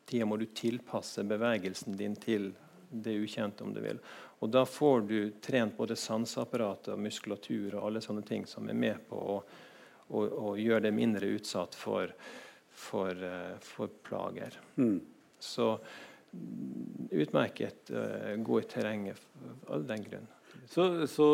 tida 0.07 0.27
må 0.27 0.39
du 0.39 0.47
tilpasse 0.47 1.25
bevegelsen 1.27 1.97
din 1.99 2.15
til 2.19 2.53
det 2.91 3.17
ukjente, 3.19 3.65
om 3.67 3.75
du 3.75 3.83
vil. 3.83 3.99
Og 4.41 4.51
Da 4.51 4.65
får 4.67 5.01
du 5.09 5.19
trent 5.43 5.77
både 5.77 5.99
sanseapparatet 5.99 6.95
og 6.95 7.03
muskulatur 7.03 7.75
og 7.75 7.87
alle 7.89 8.03
sånne 8.05 8.23
ting 8.27 8.47
som 8.47 8.69
er 8.71 8.79
med 8.79 9.03
på 9.11 9.19
å, 9.19 9.37
å, 10.09 10.23
å 10.23 10.57
gjøre 10.59 10.87
det 10.87 10.95
mindre 10.97 11.35
utsatt 11.35 11.75
for, 11.75 12.15
for, 12.71 13.11
uh, 13.11 13.59
for 13.63 13.93
plager. 14.07 14.57
Mm. 14.79 15.01
Så 15.39 15.73
utmerket 17.11 17.91
uh, 17.91 18.37
gå 18.39 18.63
i 18.63 18.69
terrenget 18.71 19.19
av 19.67 19.85
den 19.87 20.07
grunn. 20.07 20.31
Så, 20.71 20.87
så 21.11 21.27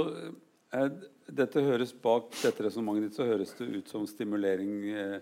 er, 0.72 0.92
dette 1.28 1.64
høres 1.64 1.92
bak 1.92 2.30
dette 2.40 2.64
resonnementet 2.64 3.10
ditt 3.10 3.18
så 3.18 3.28
høres 3.28 3.52
det 3.58 3.68
ut 3.68 3.90
som 3.92 4.06
stimulering 4.08 4.74
eh, 4.96 5.18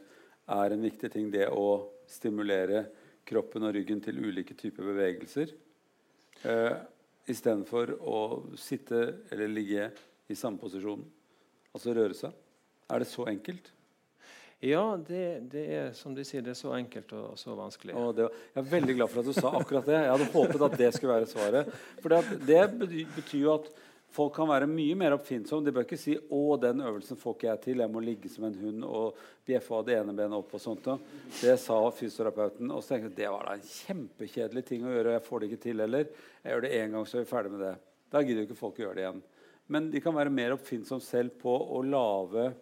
er 0.55 0.75
en 0.75 0.85
viktig 0.85 1.11
ting. 1.11 1.31
Det 1.35 1.49
å 1.51 1.91
stimulere 2.11 2.85
kroppen 3.27 3.67
og 3.67 3.75
ryggen 3.75 4.03
til 4.05 4.21
ulike 4.23 4.55
typer 4.59 4.87
bevegelser. 4.93 5.55
Eh, 6.45 6.75
Istedenfor 7.25 7.95
å 8.05 8.19
sitte 8.61 8.99
eller 9.33 9.49
ligge 9.49 9.87
i 10.29 10.37
samme 10.37 10.61
posisjon. 10.61 11.01
Altså 11.73 11.95
røre 11.97 12.17
seg. 12.19 12.35
Er 12.93 13.01
det 13.01 13.09
så 13.09 13.25
enkelt? 13.31 13.71
Ja, 14.65 14.83
det, 14.97 15.25
det, 15.53 15.63
er 15.77 15.89
som 15.97 16.13
de 16.17 16.23
sier, 16.25 16.45
det 16.45 16.53
er 16.53 16.59
så 16.59 16.75
enkelt 16.77 17.11
og 17.17 17.39
så 17.41 17.57
vanskelig. 17.57 17.97
Og 17.97 18.13
det, 18.17 18.29
jeg 18.53 18.61
er 18.61 18.69
veldig 18.71 18.97
glad 19.01 19.13
for 19.13 19.21
at 19.21 19.29
du 19.29 19.37
sa 19.37 19.51
akkurat 19.59 19.89
det. 19.89 19.97
Jeg 19.97 20.13
hadde 20.13 20.29
håpet 20.37 20.67
at 20.69 20.77
det 20.81 20.93
skulle 20.95 21.17
være 21.17 21.31
svaret. 21.33 21.75
For 22.05 22.15
det, 22.49 22.61
betyr 23.17 23.41
jo 23.41 23.57
at 23.57 23.73
folk 24.15 24.35
kan 24.37 24.49
være 24.49 24.69
mye 24.71 24.95
mer 24.99 25.17
oppfinnsomme. 25.17 25.67
De 25.67 25.73
bør 25.75 25.87
ikke 25.87 25.99
si 25.99 26.15
'Å, 26.17 26.61
den 26.61 26.81
øvelsen 26.81 27.19
får 27.19 27.35
ikke 27.35 27.49
jeg 27.49 27.61
til. 27.63 27.83
Jeg 27.83 27.91
må 27.91 28.01
ligge 28.01 28.31
som 28.31 28.45
en 28.45 28.55
hund 28.55 28.85
og 28.85 29.19
bjeffe 29.47 29.75
av 29.75 29.85
det 29.87 29.99
ene 29.99 30.15
benet 30.15 30.39
opp.' 30.39 30.55
og 30.55 30.61
sånt. 30.61 30.87
Det 31.41 31.59
sa 31.59 31.79
fysioterapeuten. 31.91 32.71
Og 32.71 32.83
så 32.83 32.95
tenkte 32.95 33.11
jeg 33.11 33.17
det 33.17 33.31
var 33.31 33.45
da 33.45 33.55
en 33.55 33.69
kjempekjedelig 33.69 34.65
ting 34.65 34.85
å 34.85 34.95
gjøre. 34.95 35.17
Jeg 35.19 35.27
får 35.29 35.41
det 35.41 35.51
ikke 35.51 35.63
til 35.63 35.81
heller. 35.81 36.07
Jeg 36.45 36.53
gjør 36.53 36.63
det 36.63 36.75
én 36.81 36.91
gang, 36.93 37.07
så 37.07 37.19
er 37.19 37.25
vi 37.25 37.33
ferdig 37.35 37.51
med 37.51 37.61
det. 37.61 37.75
Da 38.11 38.23
gidder 38.23 38.43
jo 38.43 38.49
ikke 38.49 38.63
folk 38.63 38.79
å 38.79 38.85
gjøre 38.85 38.95
det 38.95 39.05
igjen. 39.05 39.23
Men 39.67 39.91
de 39.91 40.01
kan 40.01 40.15
være 40.15 40.31
mer 40.31 40.55
oppfinnsomme 40.55 41.03
selv 41.03 41.39
på 41.41 41.51
å 41.51 41.83
lage 41.83 42.53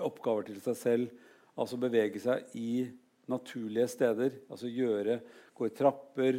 oppgaver 0.00 0.48
til 0.48 0.60
seg 0.64 0.76
selv. 0.76 1.10
Altså 1.56 1.76
bevege 1.76 2.18
seg 2.18 2.56
i 2.56 2.88
naturlige 3.30 3.88
steder. 3.88 4.40
Altså 4.50 4.66
gjøre 4.66 5.20
Gå 5.60 5.66
i 5.68 5.72
trapper, 5.76 6.38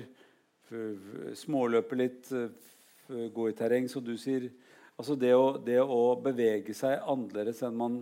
småløpe 1.38 1.97
litt, 2.00 2.30
gå 3.34 3.50
i 3.50 3.56
terreng, 3.58 3.89
som 3.89 4.04
du 4.06 4.13
sier. 4.19 4.50
Altså 4.97 5.15
det 5.17 5.32
å, 5.36 5.56
det 5.58 5.80
å 5.82 6.15
bevege 6.21 6.76
seg 6.78 7.00
annerledes 7.10 7.63
enn 7.65 7.78
man, 7.78 7.97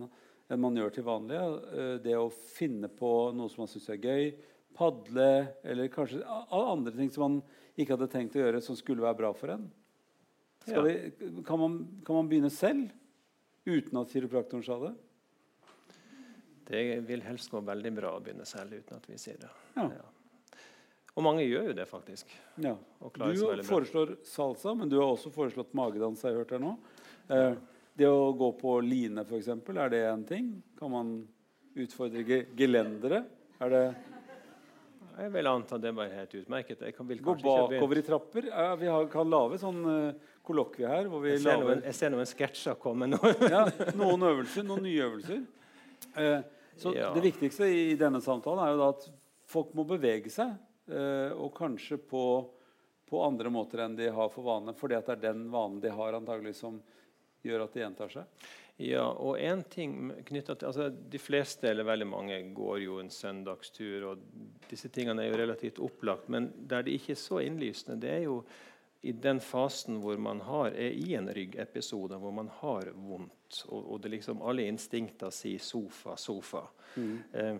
enn 0.50 0.60
man, 0.60 0.76
gjør 0.76 0.94
til 0.94 1.06
vanlig. 1.06 1.40
Eh, 1.72 1.96
det 2.04 2.16
å 2.18 2.30
finne 2.30 2.90
på 2.92 3.30
noe 3.36 3.52
som 3.52 3.64
man 3.64 3.70
syns 3.72 3.88
er 3.92 4.00
gøy. 4.02 4.32
Padle, 4.76 5.30
eller 5.66 5.90
kanskje 5.92 6.22
andre 6.54 6.94
ting 6.96 7.10
som 7.12 7.26
man 7.26 7.38
ikke 7.74 7.96
hadde 7.96 8.10
tenkt 8.12 8.36
å 8.36 8.42
gjøre, 8.42 8.62
som 8.64 8.78
skulle 8.78 9.04
være 9.04 9.18
bra 9.18 9.32
for 9.36 9.54
en. 9.56 9.66
Ja. 10.68 10.82
Vi, 10.84 10.94
kan, 11.46 11.60
man, 11.60 11.78
kan 12.06 12.20
man 12.20 12.28
begynne 12.30 12.52
selv 12.52 12.90
uten 13.64 14.00
at 14.00 14.12
kiropraktoren 14.12 14.64
sa 14.64 14.76
det? 14.82 14.94
Det 16.70 16.82
vil 17.08 17.24
helst 17.26 17.50
gå 17.50 17.60
veldig 17.66 17.92
bra 17.96 18.14
å 18.14 18.22
begynne 18.22 18.46
selv 18.46 18.76
uten 18.78 19.00
at 19.00 19.08
vi 19.10 19.18
sier 19.18 19.40
det. 19.40 19.50
Ja. 19.74 19.88
Ja. 19.96 20.08
Og 21.16 21.24
mange 21.26 21.44
gjør 21.44 21.70
jo 21.70 21.74
det, 21.76 21.86
faktisk. 21.90 22.30
Ja. 22.62 22.76
Du 23.00 23.64
foreslår 23.66 24.14
salsa, 24.26 24.74
men 24.78 24.90
du 24.90 24.98
har 25.00 25.10
også 25.10 25.32
foreslått 25.34 25.74
magedans. 25.76 26.22
har 26.22 26.38
hørt 26.38 26.54
her 26.54 26.62
nå. 26.62 26.76
Eh, 27.28 27.52
det 27.98 28.08
å 28.08 28.30
gå 28.36 28.52
på 28.60 28.78
line, 28.84 29.26
f.eks., 29.26 29.50
er 29.50 29.92
det 29.92 30.04
en 30.06 30.24
ting? 30.24 30.52
Kan 30.78 30.94
man 30.94 31.12
utfordre 31.74 32.44
gelendere? 32.56 33.24
Er 33.60 33.74
det 33.74 33.84
jeg 35.20 35.32
vil 35.34 35.48
anta 35.50 35.76
det 35.76 35.90
bare 35.92 36.14
helt 36.14 36.34
utmerket. 36.38 36.80
Jeg 36.86 36.94
kan, 36.96 37.08
Gå 37.20 37.34
bakover 37.42 37.98
i 37.98 38.02
trapper? 38.04 38.46
Ja, 38.48 38.70
vi 38.80 38.88
har, 38.88 39.04
kan 39.12 39.28
lage 39.28 39.58
sånn 39.60 39.82
uh, 39.84 40.30
kollokvie 40.46 40.88
her. 40.88 41.10
jeg, 41.28 41.42
ser 41.42 41.60
noen, 41.60 41.82
noen 42.14 42.30
sketsjer 42.30 42.78
komme 42.80 43.10
nå. 43.10 43.18
ja, 43.52 43.66
noen 43.98 44.24
øvelser, 44.30 44.64
noen 44.64 44.86
nye 44.86 45.04
øvelser. 45.10 45.42
Uh, 46.16 46.40
så 46.80 46.94
ja. 46.96 47.10
Det 47.12 47.24
viktigste 47.26 47.68
i 47.68 47.98
denne 48.00 48.22
samtalen 48.24 48.62
er 48.64 48.72
jo 48.72 48.80
da 48.80 48.88
at 48.94 49.06
folk 49.50 49.74
må 49.76 49.84
bevege 49.88 50.32
seg. 50.32 50.54
Eh, 50.90 51.32
og 51.32 51.52
kanskje 51.56 51.98
på, 51.98 52.24
på, 53.08 53.22
andre 53.24 53.50
måter 53.50 53.84
enn 53.84 53.96
de 53.98 54.10
har 54.14 54.32
for 54.32 54.46
vane. 54.46 54.74
Fordi 54.76 54.98
at 54.98 55.06
det 55.06 55.18
er 55.18 55.28
den 55.30 55.46
vanen 55.52 55.80
de 55.82 55.92
har 55.94 56.18
antagelig 56.18 56.56
som 56.58 56.80
gjør 57.46 57.66
at 57.66 57.76
de 57.76 57.84
gjentar 57.84 58.12
seg. 58.12 58.48
Ja, 58.80 59.04
og 59.04 59.36
en 59.36 59.60
ting 59.68 59.96
knyttet 60.24 60.62
til, 60.62 60.70
altså 60.70 60.86
De 60.88 61.18
fleste 61.20 61.68
eller 61.68 61.84
veldig 61.84 62.06
mange 62.08 62.38
går 62.56 62.78
jo 62.86 62.96
en 63.00 63.12
søndagstur. 63.12 64.08
og 64.12 64.24
Disse 64.70 64.88
tingene 64.92 65.24
er 65.24 65.32
jo 65.32 65.40
relativt 65.42 65.82
opplagt. 65.84 66.30
Men 66.32 66.50
der 66.56 66.86
det 66.86 66.96
ikke 66.96 67.14
er 67.16 67.20
så 67.20 67.42
innlysende, 67.44 68.00
det 68.00 68.14
er 68.14 68.26
jo 68.28 68.40
i 69.00 69.12
den 69.16 69.40
fasen 69.40 70.00
hvor 70.02 70.18
man 70.20 70.42
har, 70.44 70.74
er 70.76 70.92
i 70.92 71.14
en 71.16 71.28
ryggepisode 71.32 72.18
hvor 72.20 72.34
man 72.36 72.50
har 72.60 72.90
vondt, 72.92 73.62
og, 73.68 73.94
og 73.94 74.00
det 74.04 74.12
liksom 74.16 74.42
alle 74.44 74.66
instinkter 74.68 75.32
sier 75.32 75.58
'sofa, 75.58 76.16
sofa', 76.20 76.66
mm. 76.96 77.14
eh, 77.32 77.56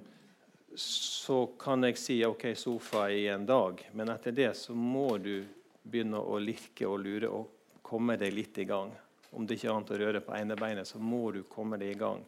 så 0.75 1.47
kan 1.59 1.85
jeg 1.85 1.99
si 1.99 2.19
ok, 2.27 2.53
sofa 2.57 3.09
i 3.11 3.27
en 3.29 3.47
dag, 3.47 3.83
men 3.93 4.13
etter 4.13 4.35
det 4.35 4.53
så 4.59 4.75
må 4.75 5.17
du 5.19 5.43
begynne 5.83 6.21
å 6.21 6.39
lirke 6.39 6.87
og 6.87 7.01
lure 7.03 7.31
og 7.31 7.81
komme 7.83 8.17
deg 8.21 8.35
litt 8.35 8.59
i 8.63 8.69
gang. 8.69 8.93
Om 9.31 9.47
det 9.47 9.57
ikke 9.57 9.69
er 9.71 9.75
annet 9.75 9.93
å 9.95 9.99
røre 10.03 10.23
på 10.23 10.37
ene 10.37 10.59
beinet, 10.59 10.89
så 10.89 10.99
må 11.03 11.31
du 11.35 11.43
komme 11.51 11.79
deg 11.81 11.95
i 11.95 11.99
gang. 11.99 12.23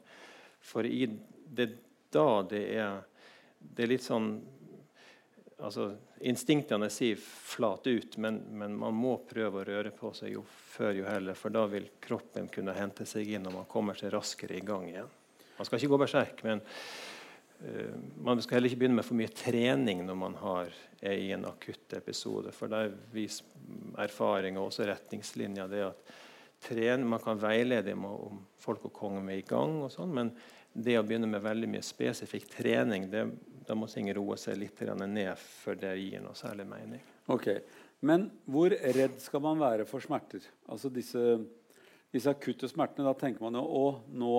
For 0.62 0.87
i 0.87 1.07
det 1.07 1.70
da 2.12 2.42
det 2.44 2.62
er, 2.76 2.98
det 3.59 3.85
er 3.85 3.90
litt 3.94 4.05
sånn 4.05 4.35
altså, 5.62 5.92
Instinktene 6.22 6.87
sier 6.92 7.16
'flat 7.18 7.87
ut', 7.87 8.16
men, 8.22 8.37
men, 8.55 8.76
man 8.78 8.94
må 8.94 9.16
prøve 9.26 9.62
å 9.62 9.64
røre 9.66 9.90
på 9.90 10.12
seg 10.14 10.37
jo 10.37 10.44
før 10.46 10.92
jo 11.00 11.07
heller, 11.09 11.35
for 11.35 11.50
da 11.50 11.64
vil 11.66 11.88
kroppen 12.00 12.46
kunne 12.52 12.76
hente 12.76 13.07
seg 13.09 13.33
inn 13.35 13.48
og 13.50 13.57
man 13.57 13.70
kommer 13.70 13.98
seg 13.98 14.12
raskere 14.14 14.55
i 14.55 14.62
gang 14.66 14.87
igjen. 14.90 15.11
Man 15.57 15.66
skal 15.66 15.81
ikke 15.81 15.90
gå 15.94 15.98
berserk, 16.05 16.44
men 16.46 16.62
man 18.22 18.40
skal 18.42 18.57
heller 18.57 18.72
ikke 18.72 18.81
begynne 18.81 18.98
med 18.98 19.07
for 19.07 19.18
mye 19.18 19.31
trening 19.31 20.03
når 20.07 20.18
man 20.18 20.35
har, 20.40 20.72
er 21.03 21.20
i 21.20 21.31
en 21.35 21.46
akutt 21.46 21.94
episode. 21.98 22.53
For 22.55 22.70
der 22.70 22.94
viser 23.14 23.46
erfaring 24.03 24.59
og 24.59 24.70
også 24.70 24.88
retningslinjer 24.90 25.70
det 25.70 25.85
at 25.87 26.12
trene, 26.62 27.07
man 27.07 27.22
kan 27.22 27.40
veilede 27.42 27.94
om 27.94 28.42
folk 28.62 28.87
og 28.88 28.94
kongen 28.94 29.31
er 29.31 29.40
i 29.40 29.46
gang, 29.46 29.81
og 29.83 29.90
sånn, 29.94 30.12
men 30.14 30.31
det 30.72 30.96
å 30.98 31.05
begynne 31.07 31.29
med 31.31 31.42
veldig 31.44 31.68
mye 31.68 31.85
spesifikk 31.85 32.46
trening, 32.51 33.09
det, 33.12 33.25
da 33.66 33.77
må 33.79 33.88
ting 33.90 34.09
roe 34.14 34.38
seg 34.40 34.61
litt 34.61 34.81
ned 35.03 35.33
før 35.38 35.81
det 35.83 35.96
gir 35.98 36.22
noe 36.22 36.38
særlig 36.38 36.68
mening. 36.70 37.03
Ok, 37.31 37.48
Men 38.03 38.31
hvor 38.51 38.75
redd 38.75 39.20
skal 39.22 39.42
man 39.44 39.61
være 39.61 39.85
for 39.87 40.03
smerter? 40.03 40.42
Altså 40.66 40.90
disse, 40.90 41.38
disse 42.11 42.31
akutte 42.31 42.66
smertene. 42.66 43.07
Da 43.07 43.14
tenker 43.14 43.44
man 43.44 43.55
jo 43.55 43.62
å, 43.62 43.85
nå 44.11 44.38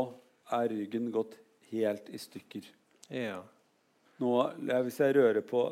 er 0.52 0.68
ryggen 0.68 1.08
gått 1.16 1.38
helt 1.70 2.10
i 2.12 2.20
stykker. 2.20 2.68
Ja. 3.10 3.42
Nå, 4.22 4.34
hvis 4.86 5.00
jeg 5.02 5.16
rører 5.18 5.44
på 5.46 5.64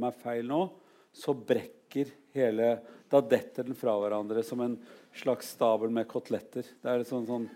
meg 0.00 0.16
feil 0.22 0.48
nå, 0.48 0.64
så 1.12 1.34
brekker 1.34 2.10
hele 2.34 2.78
Da 3.10 3.18
detter 3.18 3.66
den 3.66 3.74
fra 3.74 3.96
hverandre 3.98 4.42
som 4.46 4.60
en 4.62 4.76
slags 5.18 5.48
stabel 5.56 5.90
med 5.90 6.06
koteletter. 6.10 6.66
Det 6.78 6.92
er 6.92 7.02
sånn, 7.08 7.26
sånn 7.26 7.48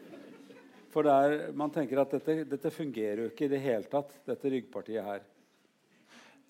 for 0.90 1.06
er, 1.10 1.52
man 1.54 1.70
tenker 1.74 1.98
at 2.02 2.12
dette, 2.14 2.44
dette, 2.46 2.70
fungerer 2.74 3.24
jo 3.24 3.30
ikke 3.30 3.48
i 3.48 3.52
det 3.52 3.62
hele 3.62 3.86
tatt, 3.90 4.12
dette 4.26 4.50
ryggpartiet 4.50 5.06
her. 5.06 5.24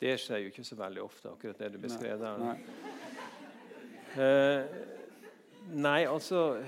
Det 0.00 0.16
skjer 0.20 0.42
jo 0.42 0.50
ikke 0.50 0.64
så 0.68 0.76
veldig 0.76 1.00
ofte, 1.04 1.32
akkurat 1.32 1.60
det 1.60 1.70
du 1.72 1.78
beskrev 1.80 2.20
der. 2.20 2.42
Nei. 2.42 2.56
Eh, 4.20 5.03
nei, 5.72 6.04
altså 6.06 6.58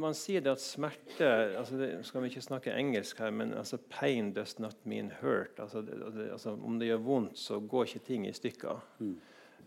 Man 0.00 0.14
sier 0.16 0.42
det 0.44 0.54
at 0.54 0.62
smerte 0.62 1.28
altså 1.58 1.78
det, 1.80 1.90
Skal 2.06 2.24
vi 2.24 2.30
ikke 2.32 2.44
snakke 2.44 2.76
engelsk 2.76 3.20
her, 3.20 3.30
men 3.30 3.54
altså, 3.54 3.78
'pain 3.90 4.32
does 4.34 4.58
not 4.58 4.76
mean 4.84 5.12
hurt'. 5.20 5.60
Altså, 5.60 5.82
det, 5.82 6.30
altså, 6.32 6.56
om 6.64 6.78
det 6.78 6.88
gjør 6.88 7.04
vondt, 7.04 7.38
så 7.38 7.60
går 7.60 7.84
ikke 7.84 8.06
ting 8.06 8.26
i 8.28 8.32
stykker. 8.32 8.80
Mm. 8.98 9.14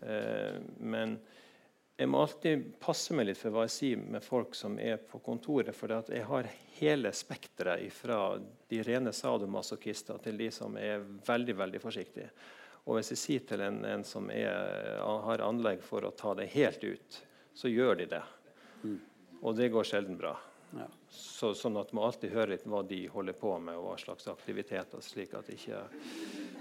Eh, 0.02 0.60
men 0.78 1.18
jeg 1.96 2.10
må 2.10 2.24
alltid 2.24 2.64
passe 2.82 3.14
meg 3.14 3.28
litt 3.28 3.38
for 3.38 3.54
hva 3.54 3.68
jeg 3.68 3.74
sier 3.74 4.00
med 4.02 4.24
folk 4.24 4.56
som 4.58 4.78
er 4.82 4.96
på 4.98 5.20
kontoret. 5.22 5.74
For 5.76 5.92
jeg 6.10 6.26
har 6.26 6.50
hele 6.80 7.12
spekteret 7.14 7.86
fra 7.94 8.36
de 8.68 8.82
rene 8.82 9.12
sadomasochister 9.14 10.18
til 10.24 10.40
de 10.40 10.50
som 10.50 10.74
er 10.80 11.04
veldig 11.26 11.54
veldig 11.60 11.82
forsiktige. 11.82 12.32
Og 12.84 12.98
hvis 12.98 13.14
jeg 13.14 13.20
sier 13.20 13.44
til 13.48 13.62
en, 13.64 13.78
en 13.86 14.02
som 14.04 14.26
er, 14.34 14.98
har 15.00 15.44
anlegg 15.46 15.84
for 15.86 16.04
å 16.04 16.12
ta 16.18 16.34
det 16.36 16.50
helt 16.52 16.82
ut, 16.84 17.20
så 17.54 17.70
gjør 17.70 18.02
de 18.02 18.08
det. 18.10 18.24
Mm. 18.84 18.98
Og 19.44 19.56
det 19.58 19.72
går 19.72 19.88
sjelden 19.88 20.18
bra. 20.20 20.36
Ja. 20.74 20.86
Så, 21.10 21.52
sånn 21.54 21.76
at 21.78 21.92
man 21.94 22.08
alltid 22.08 22.32
hører 22.34 22.54
litt 22.54 22.64
hva 22.66 22.82
de 22.86 23.04
holder 23.12 23.36
på 23.38 23.52
med, 23.62 23.76
og 23.78 23.90
hva 23.90 23.98
slags 24.00 24.26
aktiviteter, 24.30 25.02
slik 25.04 25.34
at 25.38 25.48
det 25.48 25.58
ikke 25.58 25.82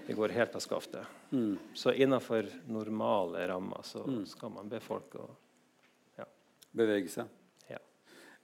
det 0.07 0.17
går 0.17 0.35
helt 0.35 0.55
av 0.55 0.63
skaftet. 0.63 1.05
Mm. 1.31 1.55
Så 1.73 1.93
innenfor 1.93 2.49
normale 2.67 3.47
rammer 3.47 3.85
så 3.87 4.03
mm. 4.03 4.25
skal 4.27 4.51
man 4.53 4.69
be 4.71 4.81
folk 4.83 5.15
å 5.15 5.27
ja. 6.19 6.27
Bevege 6.75 7.11
seg. 7.11 7.31
Ja. 7.71 7.79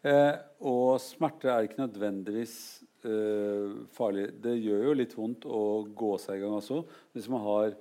Eh, 0.08 0.36
og 0.63 1.02
smerte 1.04 1.52
er 1.52 1.68
ikke 1.68 1.84
nødvendigvis 1.84 2.56
eh, 3.04 3.76
farlig. 3.96 4.30
Det 4.39 4.56
gjør 4.56 4.88
jo 4.89 4.98
litt 5.02 5.18
vondt 5.18 5.50
å 5.50 5.63
gå 5.84 6.13
seg 6.22 6.39
i 6.39 6.46
gang 6.46 6.56
også. 6.62 6.82
Hvis 7.15 7.28
man 7.32 7.44
har, 7.44 7.76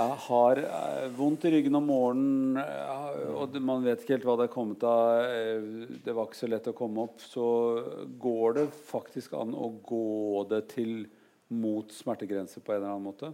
har 0.00 0.56
eh, 0.56 1.08
vondt 1.16 1.44
i 1.44 1.50
ryggen 1.50 1.76
om 1.76 1.86
morgenen, 1.86 2.56
eh, 2.56 3.32
og 3.36 3.56
man 3.60 3.84
vet 3.84 4.02
ikke 4.02 4.16
helt 4.16 4.26
hva 4.28 4.36
det 4.40 4.48
er 4.48 4.54
kommet 4.54 4.84
av, 4.88 5.20
eh, 5.26 5.88
det 6.04 6.14
var 6.16 6.28
ikke 6.28 6.40
så 6.40 6.48
lett 6.48 6.70
å 6.70 6.76
komme 6.76 7.04
opp, 7.04 7.20
så 7.20 7.46
går 8.22 8.58
det 8.58 8.66
faktisk 8.88 9.36
an 9.36 9.52
å 9.52 9.68
gå 9.84 10.44
det 10.50 10.62
til 10.72 11.02
mot 11.52 11.92
smertegrenser 11.92 12.64
på 12.64 12.72
en 12.72 12.80
eller 12.80 12.94
annen 12.94 13.10
måte? 13.10 13.32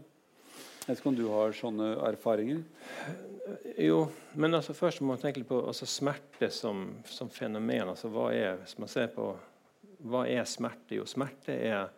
Jeg 0.89 0.95
vet 0.95 1.03
ikke 1.03 1.11
om 1.13 1.19
du 1.19 1.27
har 1.29 1.55
sånne 1.55 1.89
erfaringer? 2.09 2.63
Jo, 3.79 4.07
men 4.41 4.57
altså 4.57 4.75
først 4.75 5.03
må 5.03 5.13
man 5.13 5.21
tenke 5.21 5.45
på 5.47 5.61
altså 5.61 5.87
smerte 5.89 6.49
som, 6.53 6.87
som, 7.05 7.29
fenomen. 7.29 7.91
Altså 7.93 8.09
hva 8.13 8.31
er, 8.33 8.57
hvis 8.63 8.79
man 8.81 8.91
ser 8.91 9.11
på 9.13 9.35
hva 10.09 10.25
er 10.27 10.49
smerte? 10.49 10.97
Jo, 10.97 11.05
smerte 11.09 11.53
er 11.53 11.93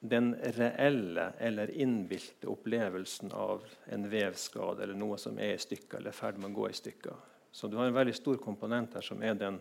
den 0.00 0.34
reelle 0.56 1.32
eller 1.38 1.70
innbilte 1.70 2.48
opplevelsen 2.48 3.32
av 3.36 3.64
en 3.92 4.06
vevskade 4.10 4.82
eller 4.82 4.96
noe 4.96 5.18
som 5.20 5.38
er 5.38 5.54
i 5.54 5.60
stykker 5.60 5.98
eller 5.98 6.12
er 6.12 6.16
i 6.16 6.20
ferd 6.20 6.38
med 6.40 6.50
å 6.50 6.60
gå 6.62 6.70
i 6.70 6.76
stykker. 6.76 7.26
Så 7.52 7.68
du 7.68 7.76
har 7.76 7.90
en 7.90 7.96
veldig 7.96 8.14
stor 8.16 8.38
komponent 8.40 8.94
her 8.96 9.04
som 9.04 9.22
er 9.22 9.36
den 9.38 9.60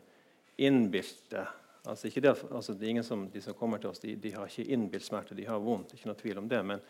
innbilte 0.57 1.47
Altså, 1.87 2.09
det, 2.11 2.29
altså, 2.51 2.73
det, 2.73 3.03
som, 3.03 3.29
De 3.31 3.41
som 3.41 3.53
kommer 3.55 3.79
til 3.79 3.89
oss, 3.89 4.01
de, 4.03 4.11
de 4.19 4.33
har 4.35 4.49
ikke 4.49 4.67
innbilt 4.67 5.05
smerte, 5.05 5.35
de 5.35 5.45
har 5.47 5.61
vondt. 5.63 5.93
ikke 5.95 6.09
noe 6.09 6.19
tvil 6.19 6.41
om 6.41 6.47
det, 6.51 6.59
Men 6.63 6.81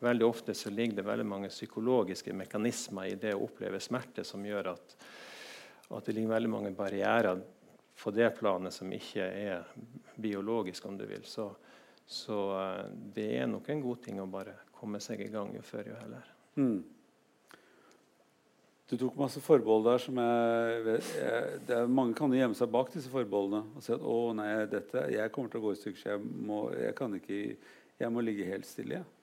veldig 0.00 0.26
ofte 0.26 0.54
så 0.56 0.70
ligger 0.70 0.96
det 0.96 1.04
veldig 1.06 1.26
mange 1.26 1.50
psykologiske 1.52 2.32
mekanismer 2.32 3.10
i 3.10 3.18
det 3.20 3.34
å 3.36 3.44
oppleve 3.44 3.80
smerte 3.80 4.24
som 4.24 4.44
gjør 4.44 4.72
at, 4.72 4.96
at 5.90 6.06
det 6.06 6.14
ligger 6.16 6.32
veldig 6.32 6.50
mange 6.50 6.72
barrierer 6.72 7.42
på 8.00 8.10
det 8.16 8.30
planet 8.38 8.72
som 8.72 8.92
ikke 8.92 9.26
er 9.28 9.68
biologisk, 10.16 10.86
om 10.88 10.96
du 10.96 11.04
vil. 11.04 11.22
Så, 11.28 11.50
så 12.10 12.38
uh, 12.56 12.86
det 13.14 13.28
er 13.38 13.50
nok 13.50 13.68
en 13.70 13.84
god 13.84 14.00
ting 14.02 14.18
å 14.18 14.30
bare 14.30 14.56
komme 14.74 14.98
seg 15.02 15.22
i 15.22 15.30
gang 15.30 15.52
jo 15.54 15.62
før 15.62 15.92
jo 15.92 15.98
heller. 16.00 16.32
Mm. 16.58 16.80
Du 18.90 18.96
tok 18.98 19.14
masse 19.20 19.38
forbehold 19.44 19.84
der 19.86 20.02
som 20.02 20.16
jeg, 20.18 20.80
jeg, 21.14 21.60
er, 21.70 21.84
Mange 21.86 22.16
kan 22.18 22.32
jo 22.32 22.40
gjemme 22.40 22.58
seg 22.58 22.72
bak 22.74 22.90
disse 22.90 23.12
forbeholdene 23.12 23.76
og 23.78 23.84
si 23.86 23.94
at 23.94 24.02
å 24.02 24.16
nei, 24.34 24.48
dette, 24.72 25.04
jeg 25.14 25.30
kommer 25.30 25.52
til 25.52 25.60
å 25.60 25.68
gå 25.68 25.76
i 25.76 25.78
stykker, 25.78 26.00
så 26.00 26.16
jeg 26.16 26.24
må, 26.50 26.64
ikke, 27.20 27.38
jeg 28.02 28.10
må 28.10 28.24
ligge 28.26 28.48
helt 28.50 28.66
stille. 28.66 29.04
Ja. 29.04 29.19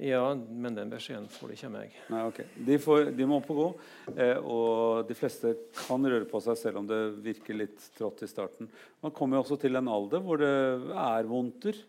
Ja, 0.00 0.22
men 0.34 0.76
den 0.76 0.88
beskjeden 0.88 1.26
får 1.28 1.50
de 1.50 1.56
ikke 1.58 1.68
av 1.68 1.72
meg. 1.74 1.96
Nei, 2.08 2.20
ok. 2.30 2.38
De, 2.56 2.76
får, 2.80 3.10
de 3.12 3.26
må 3.28 3.36
opp 3.36 3.50
og 3.52 3.58
gå. 3.58 3.66
Eh, 4.14 4.38
og 4.40 5.04
de 5.10 5.16
fleste 5.18 5.52
kan 5.76 6.06
røre 6.08 6.24
på 6.28 6.40
seg 6.40 6.56
selv 6.56 6.80
om 6.80 6.88
det 6.88 7.00
virker 7.20 7.58
litt 7.58 7.84
trått 7.98 8.22
i 8.24 8.30
starten. 8.30 8.70
Man 9.04 9.12
kommer 9.16 9.36
jo 9.36 9.42
også 9.44 9.58
til 9.60 9.76
en 9.76 9.90
alder 9.92 10.24
hvor 10.24 10.40
det 10.40 10.48
er 10.94 11.28
vondter. 11.28 11.82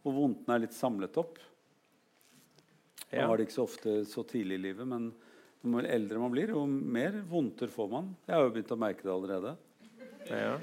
Hvor 0.00 0.16
vondtene 0.16 0.56
er 0.56 0.64
litt 0.64 0.78
samlet 0.78 1.20
opp. 1.20 1.36
Man 3.12 3.28
har 3.28 3.36
det 3.36 3.50
ikke 3.50 3.58
så 3.58 3.68
ofte 3.68 3.98
så 4.08 4.24
tidlig 4.24 4.56
i 4.56 4.64
livet, 4.70 4.88
men 4.88 5.10
jo 5.62 5.84
eldre 5.84 6.18
man 6.18 6.32
blir, 6.32 6.54
jo 6.56 6.64
mer 6.66 7.20
vondter 7.28 7.70
får 7.70 7.90
man. 7.92 8.12
Jeg 8.24 8.34
har 8.38 8.46
jo 8.46 8.54
begynt 8.56 8.72
å 8.72 8.80
merke 8.80 9.04
det 9.04 9.12
allerede. 9.12 9.56
Ja. 10.30 10.56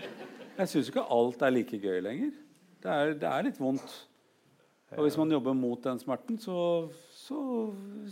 Jeg 0.58 0.72
syns 0.72 0.90
ikke 0.90 1.06
alt 1.14 1.46
er 1.46 1.54
like 1.54 1.78
gøy 1.80 2.02
lenger. 2.04 2.34
Det 2.82 2.96
er, 2.96 3.14
det 3.22 3.30
er 3.30 3.46
litt 3.46 3.62
vondt. 3.62 3.94
Og 4.98 5.06
hvis 5.06 5.18
man 5.20 5.32
jobber 5.32 5.54
mot 5.54 5.84
den 5.86 6.00
smerten, 6.02 6.40
så, 6.42 6.90
så 7.14 7.38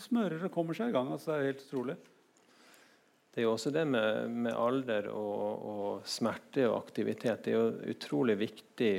smører 0.03 0.43
det 0.43 0.53
kommer 0.53 0.77
seg 0.77 0.91
i 0.91 0.95
gang. 0.95 1.09
Altså, 1.13 1.31
det 1.31 1.37
er 1.37 1.51
helt 1.51 1.65
utrolig. 1.65 1.97
Det 3.33 3.41
er 3.41 3.45
jo 3.45 3.53
også 3.53 3.69
det 3.73 3.83
med, 3.85 4.31
med 4.33 4.57
alder 4.57 5.11
og, 5.13 5.65
og, 5.71 6.05
smerte 6.09 6.67
og 6.69 6.79
aktivitet. 6.79 7.43
Det 7.45 7.53
er 7.53 7.57
jo 7.57 7.93
utrolig 7.93 8.37
viktig 8.39 8.93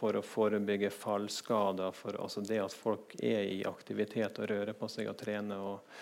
for 0.00 0.16
å 0.16 0.24
forebygge 0.24 0.90
fallskader. 0.92 1.92
For 1.96 2.16
altså 2.20 2.44
det 2.44 2.58
at 2.60 2.76
folk 2.76 3.14
er 3.20 3.44
i 3.48 3.62
aktivitet 3.68 4.40
og 4.40 4.50
rører 4.52 4.76
på 4.76 4.88
seg 4.92 5.08
og 5.12 5.16
trener. 5.20 5.64
Og, 5.64 5.96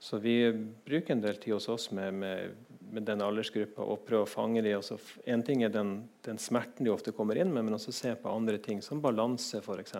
så 0.00 0.20
vi 0.20 0.38
bruker 0.84 1.16
en 1.16 1.24
del 1.24 1.40
tid 1.40 1.56
hos 1.56 1.68
oss 1.72 1.90
med, 1.96 2.16
med, 2.20 2.69
med 2.90 3.06
den 3.08 3.22
aldersgruppa 3.24 3.84
og 3.84 4.02
prøve 4.06 4.26
å 4.26 4.30
fange 4.30 4.62
dem. 4.64 4.76
Altså, 4.78 4.98
en 5.30 5.42
ting 5.46 5.64
er 5.64 5.72
den, 5.74 5.94
den, 6.26 6.38
smerten 6.42 6.86
de 6.86 6.92
ofte 6.92 7.14
kommer 7.16 7.38
inn 7.38 7.52
med, 7.54 7.66
men 7.66 7.76
også 7.76 7.94
se 7.94 8.14
på 8.18 8.32
andre 8.32 8.58
ting, 8.62 8.82
som 8.82 9.02
balanse 9.02 9.62
f.eks. 9.62 9.96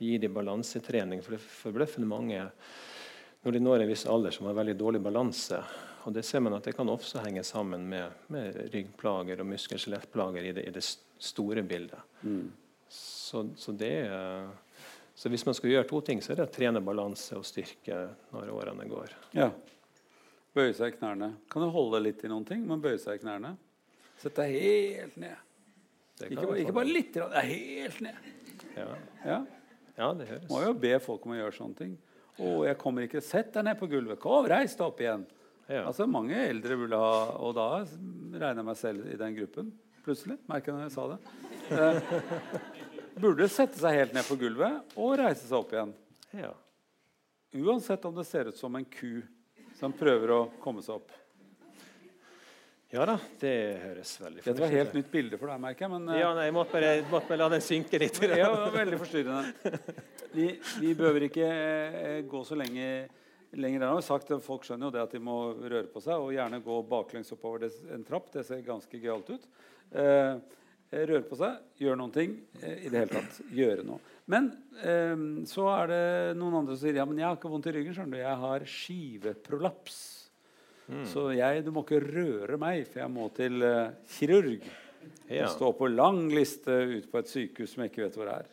Gi 0.00 0.16
dem 0.22 0.34
balansetrening. 0.34 1.22
For 1.24 1.36
det 1.36 1.40
er 1.42 1.48
forbløffende 1.60 2.10
mange 2.10 2.42
når 3.44 3.52
de 3.52 3.60
når 3.60 3.84
en 3.84 3.90
viss 3.90 4.06
alder 4.08 4.32
som 4.32 4.48
har 4.48 4.56
veldig 4.56 4.76
dårlig 4.80 5.02
balanse. 5.04 5.58
Og 6.04 6.12
det 6.16 6.24
ser 6.24 6.40
man 6.44 6.56
at 6.56 6.64
det 6.64 6.74
kan 6.76 6.88
også 6.88 7.22
henge 7.24 7.44
sammen 7.44 7.84
med, 7.88 8.24
med 8.32 8.56
ryggplager 8.72 9.40
og 9.40 9.48
muskel-skjelettplager 9.48 10.48
i, 10.48 10.54
i 10.64 10.72
det, 10.72 10.84
store 11.24 11.62
bildet. 11.64 12.00
Mm. 12.22 12.48
Så, 12.88 13.46
så, 13.56 13.72
det 13.72 13.92
så 15.14 15.30
hvis 15.32 15.46
man 15.46 15.56
skal 15.56 15.70
gjøre 15.70 15.88
to 15.88 16.00
ting, 16.04 16.20
så 16.22 16.32
er 16.32 16.40
det 16.40 16.48
å 16.48 16.52
trene 16.52 16.82
balanse 16.84 17.38
og 17.38 17.46
styrke 17.48 18.00
når 18.34 18.52
årene 18.52 18.88
går. 18.90 19.14
Ja. 19.36 19.48
Bøye 20.54 20.74
seg 20.76 20.94
i 20.94 20.96
knærne. 20.98 21.32
Kan 21.50 21.64
du 21.64 21.70
holde 21.74 22.00
litt 22.04 22.22
i 22.22 22.30
noen 22.30 22.44
ting, 22.46 22.62
men 22.68 22.82
bøye 22.82 23.00
seg 23.02 23.18
i 23.18 23.24
knærne? 23.24 23.56
Sett 24.22 24.36
deg 24.38 24.54
helt 24.54 25.16
ned. 25.18 25.40
Ikke, 26.22 26.46
ikke, 26.62 26.74
bare 26.76 26.86
litt, 26.94 27.16
det 27.16 27.24
er 27.40 27.48
helt 27.48 28.02
ned. 28.04 28.26
Ja. 28.76 28.88
ja. 29.26 29.38
ja 29.98 30.10
det 30.14 30.28
høres. 30.30 30.50
Må 30.52 30.60
jo 30.62 30.74
be 30.78 30.92
folk 31.02 31.26
om 31.26 31.34
å 31.34 31.40
gjøre 31.40 31.56
sånne 31.56 31.80
ting. 31.80 31.96
Å, 32.34 32.50
jeg 32.66 32.78
kommer 32.80 33.06
ikke 33.06 33.22
Sett 33.22 33.52
deg 33.54 33.66
ned 33.66 33.78
på 33.78 33.88
gulvet. 33.90 34.18
Kom, 34.22 34.46
reis 34.50 34.74
deg 34.78 34.86
opp 34.86 35.02
igjen. 35.02 35.26
Ja. 35.66 35.84
Altså 35.88 36.06
Mange 36.10 36.36
eldre 36.44 36.76
burde 36.76 36.98
ha 37.00 37.12
Og 37.40 37.54
da 37.56 37.68
regner 37.86 38.58
jeg 38.58 38.66
meg 38.66 38.76
selv 38.76 39.06
i 39.08 39.16
den 39.16 39.36
gruppen 39.38 39.70
plutselig. 40.04 40.36
Merker 40.50 40.72
jeg 40.72 40.76
når 40.76 40.84
jeg 40.84 40.92
sa 40.92 41.04
det. 41.14 41.18
Eh, 41.72 43.20
burde 43.22 43.46
sette 43.48 43.80
seg 43.80 43.96
helt 43.96 44.12
ned 44.12 44.26
på 44.28 44.36
gulvet 44.36 44.98
og 45.00 45.14
reise 45.16 45.46
seg 45.46 45.56
opp 45.56 45.72
igjen. 45.72 45.94
Ja. 46.36 46.50
Uansett 47.54 48.04
om 48.04 48.16
det 48.18 48.26
ser 48.28 48.50
ut 48.50 48.58
som 48.58 48.76
en 48.76 48.84
ku 48.84 49.22
som 49.84 49.92
prøver 49.96 50.32
å 50.32 50.40
komme 50.64 50.82
seg 50.84 50.96
opp. 50.96 51.12
Ja 52.94 53.02
da, 53.08 53.16
det 53.40 53.50
høres 53.82 54.12
veldig 54.22 54.44
Dette 54.44 54.60
var 54.62 54.68
et 54.68 54.76
helt 54.78 54.92
nytt 54.94 55.08
bilde 55.10 55.38
for 55.40 55.50
deg, 55.50 55.58
merker 55.64 55.84
jeg. 55.84 55.92
Men 55.96 56.12
eh, 56.14 56.20
Ja, 56.22 56.28
nei, 56.36 56.44
jeg 56.46 56.54
måtte 56.54 56.76
bare, 56.76 56.92
måtte 57.10 57.30
bare 57.32 57.40
la 57.42 57.48
den 57.56 57.64
synke 57.64 57.98
litt. 57.98 58.20
ja, 58.22 58.46
det 58.46 58.60
var 58.62 58.76
veldig 58.76 59.00
forstyrrende. 59.02 59.80
Vi, 60.34 60.46
vi 60.82 60.92
behøver 60.98 61.26
ikke 61.26 61.48
eh, 61.50 62.20
gå 62.30 62.42
så 62.46 62.56
lenge 62.58 62.86
lenger 63.54 63.82
der. 63.82 63.92
har 63.96 64.06
sagt, 64.06 64.30
Folk 64.46 64.64
skjønner 64.66 64.88
jo 64.88 64.94
det 64.94 65.02
at 65.02 65.12
de 65.14 65.20
må 65.22 65.36
røre 65.58 65.86
på 65.90 66.02
seg, 66.02 66.22
og 66.22 66.32
gjerne 66.34 66.62
gå 66.64 66.78
baklengs 66.90 67.34
oppover 67.34 67.66
en 67.94 68.06
trapp. 68.06 68.30
Det 68.34 68.46
ser 68.46 68.62
ganske 68.66 68.98
gøyalt 69.02 69.30
ut. 69.34 69.44
Eh, 69.90 70.32
røre 70.94 71.22
på 71.28 71.38
seg, 71.38 71.60
gjøre 71.82 71.98
noen 71.98 72.14
ting. 72.14 72.38
Eh, 72.62 72.86
I 72.86 72.94
det 72.94 73.04
hele 73.04 73.10
tatt 73.18 73.42
gjøre 73.58 73.86
noe. 73.90 74.13
Men 74.32 74.46
eh, 74.80 75.24
så 75.50 75.66
er 75.74 75.90
det 75.90 76.02
noen 76.40 76.60
andre 76.62 76.76
som 76.76 76.86
sier 76.86 76.96
ja, 76.96 77.04
men 77.08 77.18
jeg 77.20 77.26
har 77.28 77.36
ikke 77.36 77.50
vondt 77.52 77.66
i 77.68 77.74
ryggen. 77.76 77.94
skjønner 77.96 78.16
du, 78.16 78.22
Jeg 78.22 78.40
har 78.44 78.64
skiveprolaps. 78.74 79.98
Så 81.08 81.30
jeg, 81.32 81.62
du 81.64 81.70
må 81.72 81.80
ikke 81.84 82.00
røre 82.04 82.58
meg, 82.60 82.82
for 82.90 83.00
jeg 83.00 83.12
må 83.12 83.28
til 83.36 83.62
eh, 83.64 83.92
kirurg. 84.18 84.64
Ja. 85.28 85.46
Og 85.46 85.54
stå 85.54 85.70
på 85.76 85.88
lang 85.92 86.26
liste 86.32 86.72
ute 86.90 87.08
på 87.12 87.20
et 87.20 87.28
sykehus 87.32 87.72
som 87.74 87.84
jeg 87.84 87.92
ikke 87.92 88.04
vet 88.06 88.18
hvor 88.20 88.30
er. 88.32 88.50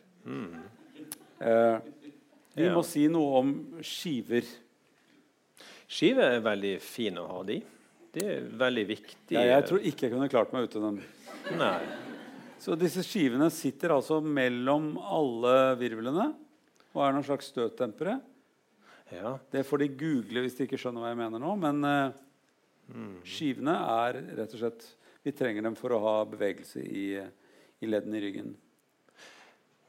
Eh, 1.41 1.77
vi 2.55 2.65
Ja. 2.67 2.73
må 2.75 2.83
si 2.83 3.05
noe 3.11 3.39
om 3.39 3.51
skiver. 3.83 4.47
Skiver 5.91 6.37
er 6.37 6.43
veldig 6.43 6.73
fine 6.83 7.19
å 7.23 7.27
ha 7.37 7.43
de. 7.47 7.61
Det 8.11 8.23
er 8.27 8.47
veldig 8.59 8.83
viktig. 8.89 9.35
Ja, 9.35 9.43
jeg 9.47 9.67
tror 9.69 9.79
ikke 9.87 10.07
jeg 10.07 10.11
kunne 10.15 10.27
klart 10.31 10.51
meg 10.55 10.67
uten 10.67 10.83
dem. 10.87 11.01
Nei. 11.59 11.79
Så 12.61 12.75
disse 12.77 13.01
skivene 13.01 13.47
sitter 13.49 13.95
altså 13.95 14.19
mellom 14.21 14.93
alle 15.01 15.73
virvlene 15.79 16.27
og 16.91 16.99
er 17.01 17.15
noen 17.15 17.25
slags 17.25 17.47
støtdempere. 17.49 18.19
Ja. 19.09 19.31
Det 19.49 19.63
får 19.65 19.81
de 19.81 19.87
google 19.97 20.43
hvis 20.43 20.59
de 20.59 20.67
ikke 20.67 20.77
skjønner 20.77 21.01
hva 21.01 21.09
jeg 21.09 21.19
mener 21.23 21.41
nå. 21.41 21.55
Men 21.57 21.81
mm. 21.81 23.15
skivene 23.25 23.73
er 23.95 24.19
rett 24.37 24.53
og 24.53 24.61
slett 24.61 24.85
Vi 25.25 25.33
trenger 25.37 25.65
dem 25.65 25.75
for 25.77 25.93
å 25.93 26.01
ha 26.01 26.13
bevegelse 26.25 26.81
i, 26.81 27.07
i 27.81 27.89
leddene 27.89 28.17
i 28.17 28.23
ryggen. 28.27 28.53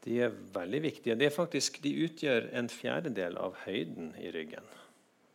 De 0.03 0.17
er 0.25 0.35
veldig 0.53 0.81
viktige. 0.83 1.15
Er 1.17 1.33
faktisk, 1.33 1.79
de 1.81 1.93
utgjør 2.05 2.51
en 2.57 2.69
fjerdedel 2.69 3.37
av 3.41 3.55
høyden 3.67 4.11
i 4.21 4.33
ryggen. 4.33 4.65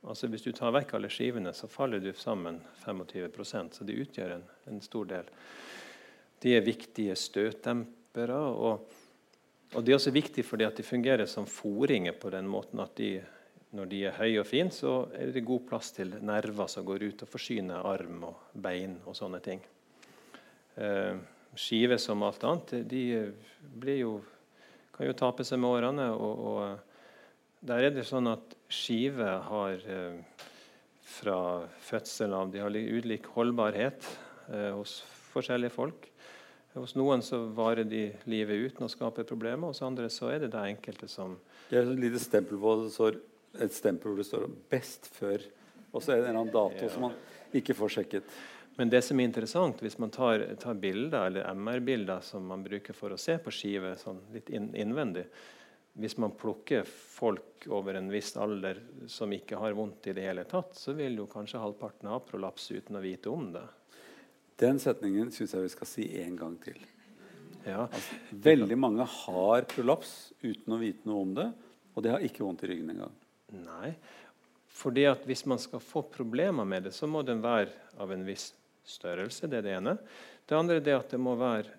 Altså 0.07 0.31
Hvis 0.31 0.47
du 0.47 0.53
tar 0.55 0.75
vekk 0.75 0.95
alle 0.95 1.11
skivene, 1.11 1.55
så 1.55 1.71
faller 1.71 2.03
du 2.03 2.13
sammen 2.19 2.61
25% 2.85 3.79
så 3.79 3.87
de 3.87 3.99
utgjør 4.03 4.37
en, 4.37 4.47
en 4.71 4.83
stor 4.83 5.11
del. 5.11 5.35
De 6.43 6.55
er 6.57 6.65
viktige 6.67 7.17
støtdempere. 7.19 8.39
Og, 8.39 8.87
og 9.75 9.85
de 9.85 9.93
er 9.93 9.99
også 9.99 10.15
viktige 10.15 10.47
fordi 10.47 10.67
at 10.69 10.79
de 10.79 10.87
fungerer 10.87 11.27
som 11.31 11.47
foringer 11.51 12.17
på 12.19 12.31
den 12.35 12.49
måten 12.51 12.81
at 12.85 12.95
de, 12.99 13.19
når 13.77 13.91
de 13.91 14.05
er 14.09 14.17
høye 14.17 14.41
og 14.41 14.47
fine, 14.49 14.73
så 14.73 15.01
er 15.19 15.33
det 15.35 15.45
god 15.47 15.67
plass 15.69 15.93
til 15.97 16.15
nerver 16.25 16.71
som 16.73 16.87
går 16.89 17.05
ut 17.11 17.25
og 17.27 17.33
forsyner 17.33 17.85
arm 17.85 18.23
og 18.31 18.53
bein 18.55 18.97
og 19.05 19.17
sånne 19.19 19.43
ting. 19.45 19.61
Eh, 20.79 21.19
skiver 21.59 21.99
som 21.99 22.23
alt 22.23 22.45
annet, 22.47 22.77
de 22.89 23.97
jo, 23.99 24.13
kan 24.95 25.09
jo 25.09 25.17
tape 25.19 25.45
seg 25.45 25.59
med 25.61 25.75
årene. 25.75 26.11
Og, 26.15 26.45
og 26.53 27.67
der 27.67 27.89
er 27.89 27.95
det 27.97 28.07
sånn 28.07 28.31
at 28.31 28.55
skiver 28.71 29.41
har 29.49 29.83
eh, 29.91 30.21
fra 31.09 31.39
fødselen 31.83 32.37
av 32.39 32.53
de 32.53 32.61
har 32.63 32.71
li- 32.71 32.87
ulik 32.95 33.27
holdbarhet 33.35 34.07
eh, 34.53 34.71
hos 34.77 35.01
forskjellige 35.33 35.75
folk. 35.75 36.07
Hos 36.75 36.95
noen 36.95 37.23
så 37.25 37.41
varer 37.57 37.85
de 37.89 38.03
livet 38.31 38.69
uten 38.69 38.87
å 38.87 38.91
skape 38.93 39.25
problemer, 39.27 39.71
hos 39.71 39.83
andre 39.83 40.11
så 40.13 40.29
er 40.35 40.45
det 40.45 40.53
det 40.53 40.65
enkelte 40.75 41.09
som 41.11 41.39
Det 41.71 41.79
er 41.79 41.89
et 41.89 42.01
lite 42.01 42.21
stempel 42.23 42.61
på 42.61 42.75
et 43.59 43.73
stempel 43.75 44.13
hvor 44.13 44.17
det 44.21 44.27
står 44.29 44.47
'best 44.71 45.09
før'. 45.09 45.47
Og 45.95 46.03
så 46.03 46.13
er 46.13 46.17
det 46.21 46.29
en 46.29 46.37
eller 46.37 46.41
annen 46.41 46.53
dato 46.53 46.85
Ja. 46.85 46.89
som 46.89 47.03
man 47.03 47.15
ikke 47.55 47.75
får 47.75 47.89
sjekket. 47.89 48.23
Men 48.77 48.91
det 48.91 49.03
som 49.03 49.19
er 49.19 49.25
interessant, 49.25 49.81
hvis 49.81 49.99
man 49.99 50.11
tar, 50.11 50.55
tar 50.55 50.75
bilder, 50.75 51.27
eller 51.27 51.45
MR-bilder 51.55 52.21
som 52.23 52.47
man 52.47 52.63
bruker 52.63 52.95
for 52.95 53.11
å 53.11 53.19
se 53.19 53.37
på 53.39 53.51
skive 53.51 53.97
sånn 53.99 54.21
litt 54.33 54.51
inn, 54.51 54.73
innvendig 54.75 55.27
Hvis 55.99 56.17
man 56.17 56.31
plukker 56.31 56.85
folk 56.87 57.67
over 57.69 57.97
en 57.97 58.09
viss 58.09 58.37
alder 58.37 58.79
som 59.09 59.33
ikke 59.33 59.59
har 59.59 59.73
vondt 59.73 60.07
i 60.07 60.13
det 60.13 60.23
hele 60.23 60.45
tatt, 60.45 60.77
så 60.77 60.95
vil 60.95 61.17
jo 61.17 61.27
kanskje 61.27 61.59
halvparten 61.59 62.09
ha 62.09 62.21
prolaps 62.21 62.71
uten 62.71 62.95
å 62.95 63.03
vite 63.03 63.27
om 63.27 63.53
det. 63.53 63.65
Den 64.59 64.81
setningen 64.83 65.31
syns 65.35 65.55
jeg 65.55 65.63
vi 65.63 65.73
skal 65.73 65.91
si 65.91 66.07
en 66.23 66.37
gang 66.39 66.57
til. 66.63 66.79
Ja, 67.67 67.87
Veldig 68.31 68.79
mange 68.79 69.05
har 69.07 69.67
prolaps 69.71 70.33
uten 70.43 70.75
å 70.75 70.81
vite 70.81 71.09
noe 71.09 71.25
om 71.27 71.35
det, 71.37 71.49
og 71.95 72.05
de 72.05 72.15
har 72.15 72.25
ikke 72.25 72.47
vondt 72.47 72.65
i 72.65 72.71
ryggen 72.73 72.95
engang. 72.95 73.15
Nei. 73.55 73.93
Fordi 74.79 75.05
at 75.11 75.27
Hvis 75.27 75.45
man 75.47 75.59
skal 75.59 75.83
få 75.83 76.03
problemer 76.03 76.65
med 76.65 76.89
det, 76.89 76.95
så 76.95 77.07
må 77.07 77.23
den 77.23 77.43
være 77.43 77.71
av 77.99 78.13
en 78.13 78.25
viss 78.27 78.53
størrelse. 78.87 79.47
Det 79.47 79.59
er 79.59 79.67
det 79.67 79.77
ene. 79.79 79.97
Det 80.47 80.57
andre 80.57 80.79
er 80.79 80.87
det 80.87 80.97
at 80.97 81.11
det 81.15 81.21
må 81.21 81.37
være 81.39 81.77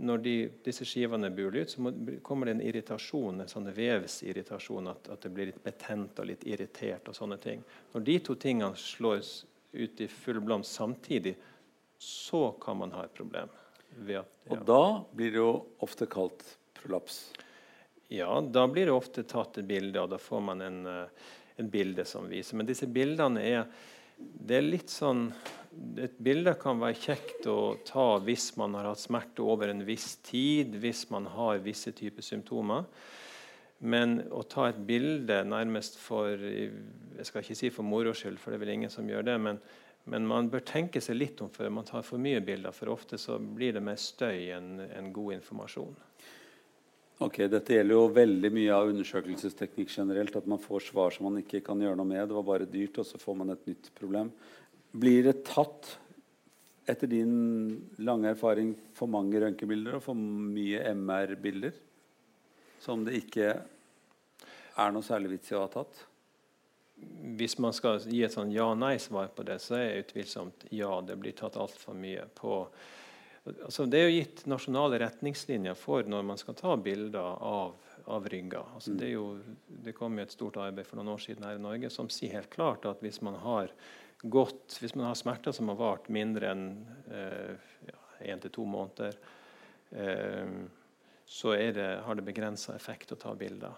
når 0.00 0.22
de, 0.24 0.34
disse 0.64 0.86
skivene 0.88 1.28
er 1.28 1.34
buler 1.36 1.60
ut, 1.60 1.72
så 1.74 1.82
må, 1.84 1.92
kommer 2.24 2.48
det 2.48 2.54
en 2.56 2.62
irritasjon, 2.64 3.42
en 3.42 3.50
sånn 3.50 3.68
vevsirritasjon, 3.76 4.88
at, 4.88 5.10
at 5.12 5.26
det 5.26 5.32
blir 5.34 5.50
litt 5.50 5.60
betent 5.64 6.22
og 6.22 6.28
litt 6.30 6.46
irritert. 6.48 7.10
og 7.10 7.16
sånne 7.16 7.36
ting. 7.42 7.64
Når 7.92 8.06
de 8.06 8.16
to 8.24 8.36
tingene 8.40 8.80
slås 8.80 9.42
ut 9.72 10.00
i 10.00 10.08
full 10.08 10.40
blomst 10.40 10.78
samtidig, 10.78 11.34
så 12.00 12.50
kan 12.50 12.76
man 12.80 12.92
ha 12.96 13.04
et 13.04 13.14
problem. 13.14 13.48
At, 13.52 14.08
ja. 14.08 14.24
Og 14.48 14.64
da 14.64 15.04
blir 15.12 15.34
det 15.34 15.40
jo 15.42 15.52
ofte 15.84 16.06
kalt 16.08 16.44
prolaps. 16.78 17.18
Ja, 18.08 18.40
da 18.40 18.64
blir 18.68 18.88
det 18.88 18.94
ofte 18.96 19.22
tatt 19.28 19.60
et 19.60 19.68
bilde, 19.68 20.00
og 20.00 20.08
da 20.10 20.18
får 20.18 20.40
man 20.42 20.64
en, 20.64 20.78
eh, 20.88 21.26
en 21.60 21.68
bilde 21.70 22.06
som 22.08 22.24
viser. 22.30 22.56
Men 22.56 22.70
disse 22.70 22.88
bildene 22.88 23.44
er 23.44 23.66
det 24.20 24.56
er 24.58 24.66
litt 24.66 24.92
sånn 24.92 25.30
Et 26.02 26.16
bilde 26.18 26.52
kan 26.60 26.80
være 26.80 26.98
kjekt 26.98 27.46
å 27.48 27.78
ta 27.86 28.18
hvis 28.26 28.50
man 28.58 28.74
har 28.74 28.88
hatt 28.90 29.00
smerte 29.00 29.44
over 29.46 29.70
en 29.70 29.84
viss 29.86 30.16
tid, 30.26 30.74
hvis 30.82 31.04
man 31.14 31.28
har 31.30 31.62
visse 31.62 31.92
typer 31.94 32.26
symptomer. 32.26 32.88
Men 33.78 34.18
å 34.34 34.42
ta 34.42 34.66
et 34.68 34.80
bilde 34.86 35.38
nærmest 35.46 35.96
for 36.02 36.34
Jeg 36.34 37.28
skal 37.28 37.44
ikke 37.44 37.56
si 37.56 37.70
for 37.70 37.86
moro 37.86 38.12
skyld, 38.12 38.40
for 38.40 38.50
det 38.50 38.58
er 38.58 38.64
vel 38.64 38.74
ingen 38.74 38.90
som 38.90 39.06
gjør 39.08 39.24
det. 39.30 39.38
men 39.40 39.62
men 40.04 40.26
man 40.26 40.48
bør 40.50 40.62
tenke 40.66 41.00
seg 41.04 41.18
litt 41.18 41.40
om 41.44 41.50
før 41.52 41.70
man 41.74 41.86
tar 41.88 42.04
for 42.06 42.20
mye 42.22 42.40
bilder, 42.44 42.72
for 42.74 42.92
ofte 42.92 43.18
så 43.20 43.36
blir 43.38 43.76
det 43.76 43.82
mer 43.84 43.98
støy 44.00 44.50
enn 44.56 44.78
en 44.86 45.10
god 45.14 45.36
informasjon. 45.36 45.96
Ok, 47.20 47.42
Dette 47.52 47.74
gjelder 47.76 47.98
jo 47.98 48.12
veldig 48.16 48.50
mye 48.56 48.72
av 48.72 48.90
undersøkelsesteknikk 48.94 49.90
generelt. 49.92 50.38
At 50.40 50.46
man 50.48 50.60
får 50.62 50.86
svar 50.86 51.12
som 51.12 51.26
man 51.28 51.42
ikke 51.42 51.60
kan 51.66 51.82
gjøre 51.84 51.98
noe 52.00 52.08
med. 52.08 52.22
Det 52.30 52.36
var 52.38 52.46
bare 52.48 52.68
dyrt, 52.70 52.96
og 53.02 53.04
så 53.04 53.20
får 53.20 53.36
man 53.42 53.52
et 53.52 53.66
nytt 53.68 53.90
problem. 53.98 54.30
Blir 54.96 55.26
det 55.28 55.42
tatt, 55.44 55.98
etter 56.88 57.10
din 57.12 57.34
lange 58.00 58.32
erfaring, 58.32 58.72
for 58.96 59.12
mange 59.12 59.36
røntgenbilder 59.44 59.98
og 59.98 60.06
for 60.06 60.16
mye 60.16 60.80
MR-bilder? 60.96 61.76
Som 62.80 63.04
det 63.04 63.20
ikke 63.20 63.52
er 63.52 64.96
noe 64.96 65.04
særlig 65.04 65.34
vits 65.34 65.52
i 65.52 65.58
å 65.58 65.66
ha 65.66 65.70
tatt? 65.76 66.06
Hvis 67.38 67.58
man 67.62 67.74
skal 67.76 68.00
gi 68.04 68.22
et 68.24 68.34
sånn 68.34 68.52
ja-nei-svar 68.52 69.30
på 69.36 69.44
det, 69.48 69.58
så 69.62 69.76
er 69.78 69.86
det 69.86 70.06
utvilsomt 70.06 70.66
ja. 70.74 70.92
Det 71.04 71.16
blir 71.20 71.36
tatt 71.36 71.58
altfor 71.60 71.96
mye 71.96 72.26
på 72.36 72.64
altså 73.50 73.86
Det 73.88 73.98
er 73.98 74.08
jo 74.08 74.16
gitt 74.18 74.42
nasjonale 74.50 74.98
retningslinjer 75.00 75.78
for 75.78 76.04
når 76.04 76.26
man 76.28 76.38
skal 76.40 76.56
ta 76.58 76.74
bilder 76.76 77.38
av, 77.40 77.72
av 78.04 78.28
rygger. 78.28 78.74
Altså 78.76 78.92
det, 78.92 79.14
det 79.84 79.94
kom 79.96 80.18
jo 80.18 80.26
et 80.26 80.34
stort 80.34 80.58
arbeid 80.60 80.86
for 80.86 81.00
noen 81.00 81.14
år 81.14 81.22
siden 81.24 81.46
her 81.48 81.56
i 81.56 81.62
Norge 81.62 81.90
som 81.92 82.10
sier 82.12 82.36
helt 82.36 82.52
klart 82.52 82.84
at 82.88 83.00
hvis 83.04 83.22
man 83.24 83.38
har 83.40 83.72
gått, 84.22 84.76
hvis 84.80 84.94
man 84.94 85.08
har 85.08 85.16
smerter 85.16 85.56
som 85.56 85.72
har 85.72 85.80
vart 85.80 86.10
mindre 86.12 86.52
enn 86.52 86.66
eh, 87.08 87.70
én 88.28 88.42
til 88.42 88.52
to 88.52 88.66
måneder, 88.68 89.16
eh, 89.96 90.58
så 91.30 91.54
det, 91.56 91.86
har 92.04 92.18
det 92.18 92.26
begrensa 92.26 92.74
effekt 92.74 93.14
å 93.14 93.20
ta 93.20 93.32
bilder. 93.38 93.72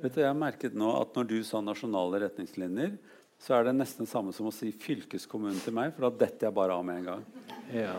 Vet 0.00 0.14
du, 0.14 0.20
jeg 0.20 0.28
har 0.28 0.38
merket 0.38 0.76
nå 0.78 0.90
at 1.00 1.16
Når 1.16 1.28
du 1.30 1.38
sa 1.44 1.60
nasjonale 1.64 2.20
retningslinjer, 2.22 2.96
så 3.38 3.58
er 3.58 3.66
det 3.66 3.74
nesten 3.76 4.06
det 4.06 4.12
samme 4.12 4.32
som 4.32 4.46
å 4.48 4.54
si 4.54 4.70
fylkeskommunen 4.72 5.58
til 5.60 5.74
meg, 5.76 5.92
for 5.92 6.06
da 6.06 6.10
detter 6.24 6.48
jeg 6.48 6.56
bare 6.56 6.76
av 6.78 6.86
med 6.88 7.02
en 7.02 7.08
gang. 7.10 7.24
Ja. 7.74 7.92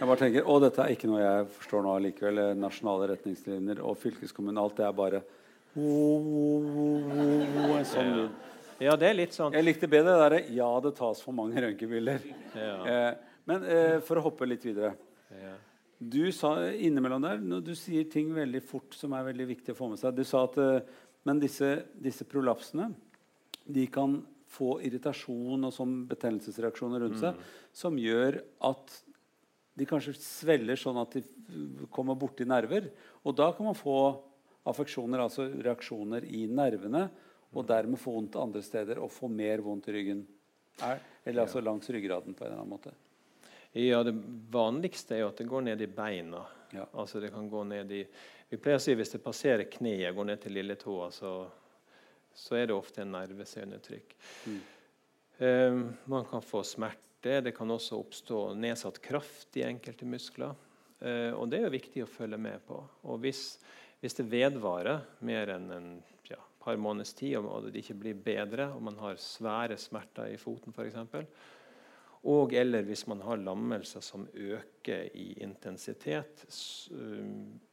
Jeg 0.00 0.08
bare 0.08 0.18
tenker, 0.18 0.48
å 0.48 0.56
dette 0.62 0.82
er 0.82 0.96
ikke 0.96 1.10
noe 1.10 1.20
jeg 1.20 1.46
forstår 1.58 1.84
nå 1.84 1.92
allikevel. 1.94 2.40
Nasjonale 2.58 3.10
retningslinjer 3.12 3.82
og 3.84 3.98
fylkeskommunen. 4.00 4.58
Alt 4.62 4.80
det 4.80 4.86
er 4.88 4.96
bare 4.96 5.20
en 5.78 7.86
sånn 7.86 8.08
lyd. 8.16 8.30
ja, 8.82 8.96
det 8.98 9.06
er 9.06 9.14
litt 9.14 9.36
sånn 9.36 9.54
Jeg 9.54 9.62
likte 9.62 9.86
bedre 9.86 10.16
det 10.16 10.22
derre 10.24 10.40
'ja, 10.50 10.70
det 10.82 10.96
tas 10.98 11.20
for 11.22 11.30
mange 11.36 11.54
røntgenbilder'. 11.62 12.24
Ja. 12.56 12.76
Eh, 12.86 13.14
men 13.46 13.64
eh, 13.64 14.00
for 14.00 14.18
å 14.18 14.24
hoppe 14.24 14.48
litt 14.48 14.64
videre. 14.66 14.96
Ja. 15.30 15.54
Du 16.00 16.32
sa 16.32 16.72
innimellom 16.72 17.22
der 17.22 17.36
Du 17.60 17.74
sier 17.76 18.04
ting 18.08 18.34
veldig 18.34 18.62
fort 18.64 18.94
som 18.96 19.12
er 19.12 19.22
veldig 19.22 19.46
viktig 19.46 19.74
å 19.74 19.76
få 19.76 19.88
med 19.90 19.98
seg. 20.00 20.16
Du 20.16 20.24
sa 20.24 20.44
at 20.48 20.56
eh, 20.58 20.80
men 21.28 21.40
disse, 21.42 21.84
disse 22.00 22.24
prolapsene 22.24 22.90
de 23.70 23.84
kan 23.92 24.18
få 24.50 24.80
irritasjon 24.82 25.68
og 25.68 25.74
sånn 25.74 25.92
betennelsesreaksjoner 26.10 27.04
rundt 27.04 27.20
seg 27.20 27.38
som 27.76 27.98
gjør 28.00 28.40
at 28.66 28.96
de 29.78 29.86
kanskje 29.88 30.16
svelger 30.18 30.80
sånn 30.80 30.98
at 31.00 31.14
de 31.14 31.22
kommer 31.94 32.18
borti 32.18 32.44
nerver. 32.48 32.90
Og 33.24 33.36
da 33.38 33.50
kan 33.54 33.70
man 33.70 33.78
få 33.78 33.94
affeksjoner, 34.68 35.22
altså 35.22 35.46
reaksjoner 35.54 36.26
i 36.26 36.46
nervene. 36.50 37.08
og 37.50 37.66
dermed 37.66 37.98
få 37.98 38.12
vondt 38.14 38.36
andre 38.38 38.60
steder 38.62 39.00
og 39.02 39.10
få 39.10 39.26
mer 39.26 39.58
vondt 39.58 39.88
i 39.88 39.92
ryggen? 39.92 40.20
Er, 40.86 41.00
eller 41.24 41.42
altså 41.42 41.60
langs 41.60 41.88
ryggraden 41.90 42.34
på 42.34 42.44
en 42.44 42.46
eller 42.46 42.60
annen 42.60 42.70
måte? 42.70 42.92
Ja, 43.72 44.04
Det 44.04 44.14
vanligste 44.50 45.16
er 45.16 45.24
jo 45.24 45.30
at 45.32 45.38
det 45.38 45.48
går 45.50 45.62
ned 45.62 45.80
i 45.82 45.86
beina. 45.86 46.44
Ja. 46.70 46.86
Altså 46.94 47.20
det 47.20 47.32
kan 47.34 47.48
gå 47.50 47.64
ned 47.64 47.90
i 47.90 48.04
Vi 48.50 48.58
pleier 48.58 48.80
å 48.80 48.82
si 48.82 48.94
at 48.94 48.98
hvis 48.98 49.12
det 49.14 49.22
passerer 49.22 49.68
kneet, 49.70 50.10
går 50.14 50.26
ned 50.26 50.40
til 50.42 50.56
lilletåa, 50.58 51.10
så, 51.14 51.34
så 52.34 52.56
er 52.58 52.66
det 52.66 52.74
ofte 52.74 53.04
en 53.04 53.12
nervesendetrykk. 53.14 54.16
Mm. 54.50 54.60
Um, 55.40 55.84
man 56.10 56.26
kan 56.26 56.42
få 56.42 56.64
smerte. 56.66 57.38
Det 57.44 57.52
kan 57.54 57.70
også 57.70 58.00
oppstå 58.00 58.40
nedsatt 58.58 58.98
kraft 59.04 59.54
i 59.60 59.62
enkelte 59.68 60.08
muskler. 60.08 60.58
Uh, 60.98 61.30
og 61.38 61.46
det 61.52 61.60
er 61.60 61.68
jo 61.68 61.76
viktig 61.76 62.02
å 62.02 62.10
følge 62.10 62.40
med 62.42 62.66
på. 62.66 62.80
Og 63.06 63.22
hvis, 63.22 63.44
hvis 64.02 64.18
det 64.18 64.26
vedvarer 64.32 65.06
mer 65.28 65.54
enn 65.54 65.70
en 65.76 65.88
ja, 66.26 66.42
par 66.58 66.80
måneders 66.80 67.14
tid, 67.14 67.38
og 67.38 67.70
det 67.70 67.84
ikke 67.84 68.00
blir 68.02 68.18
bedre, 68.18 68.72
og 68.74 68.82
man 68.90 68.98
har 68.98 69.20
svære 69.22 69.78
smerter 69.78 70.34
i 70.34 70.40
foten 70.40 70.74
f.eks., 70.74 70.98
og 72.28 72.52
eller 72.52 72.84
hvis 72.84 73.06
man 73.08 73.22
har 73.24 73.40
lammelser 73.40 74.02
som 74.04 74.26
øker 74.34 75.06
i 75.16 75.38
intensitet, 75.40 76.42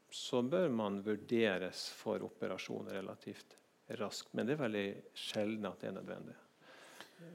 så 0.09 0.41
bør 0.41 0.69
man 0.71 1.01
vurderes 1.05 1.87
for 1.95 2.23
operasjon 2.23 2.89
relativt 2.91 3.57
raskt. 3.99 4.33
Men 4.33 4.47
det 4.47 4.55
er 4.55 4.65
veldig 4.65 4.87
sjelden 5.17 5.69
at 5.69 5.81
det 5.81 5.89
er 5.89 5.97
nødvendig. 5.97 6.37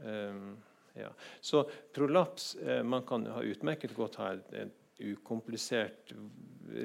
Um, 0.05 0.55
ja. 0.95 1.09
Så 1.41 1.65
prolaps 1.93 2.55
eh, 2.55 2.83
Man 2.85 3.03
kan 3.07 3.25
ha 3.27 3.43
utmerket 3.43 3.95
godt 3.97 4.19
ha 4.21 4.35
en 4.53 4.71
ukomplisert 5.03 6.13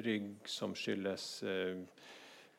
rygg 0.04 0.48
som 0.48 0.74
skyldes 0.74 1.26
eh, 1.42 1.76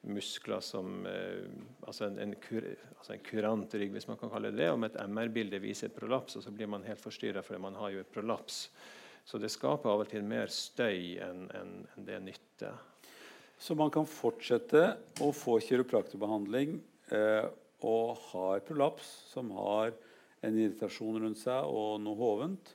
muskler 0.08 0.62
som 0.64 1.06
eh, 1.10 1.50
altså 1.82 2.06
en, 2.06 2.20
en, 2.20 2.36
kur, 2.40 2.64
altså 2.98 3.16
en, 3.16 3.26
kurant 3.26 3.74
rygg, 3.76 3.92
hvis 3.96 4.08
man 4.08 4.20
kan 4.22 4.32
kalle 4.32 4.54
det 4.54 4.62
det. 4.62 4.70
Om 4.72 4.88
et 4.88 5.00
MR-bilde 5.10 5.60
viser 5.64 5.90
et 5.90 5.98
prolaps, 5.98 6.38
og 6.38 6.46
så 6.46 6.54
blir 6.56 6.70
man 6.72 6.86
helt 6.88 7.02
forstyrra 7.02 7.44
fordi 7.44 7.62
man 7.66 7.80
har 7.82 7.96
jo 7.96 8.04
et 8.04 8.14
prolaps. 8.14 8.68
Så 9.26 9.42
det 9.42 9.52
skaper 9.54 9.92
av 9.92 10.06
og 10.06 10.10
til 10.10 10.24
mer 10.26 10.50
støy 10.54 11.18
enn 11.22 11.50
en, 11.58 11.74
det 12.06 12.22
nytte. 12.24 12.72
Så 13.60 13.76
man 13.76 13.92
kan 13.92 14.08
fortsette 14.08 14.84
å 15.20 15.34
få 15.36 15.58
kiropraktorbehandling 15.64 16.78
eh, 17.12 17.48
og 17.84 18.22
ha 18.32 18.46
et 18.56 18.68
prolaps 18.68 19.10
som 19.34 19.52
har 19.58 19.92
en 20.40 20.56
irritasjon 20.56 21.20
rundt 21.20 21.42
seg 21.42 21.68
og 21.68 22.00
noe 22.00 22.20
hovent. 22.20 22.72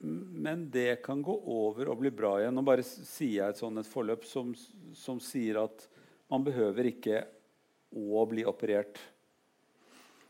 Men 0.00 0.68
det 0.70 1.02
kan 1.02 1.22
gå 1.22 1.34
over 1.50 1.90
og 1.90 2.00
bli 2.02 2.12
bra 2.14 2.36
igjen. 2.40 2.54
Nå 2.54 2.62
bare 2.66 2.86
sier 2.86 3.40
jeg 3.40 3.54
et 3.54 3.60
sånt 3.60 3.82
et 3.82 3.90
forløp 3.90 4.26
som, 4.26 4.54
som 4.94 5.18
sier 5.22 5.58
at 5.64 5.88
man 6.30 6.46
behøver 6.46 6.90
ikke 6.90 7.24
å 7.94 8.24
bli 8.30 8.46
operert 8.46 8.98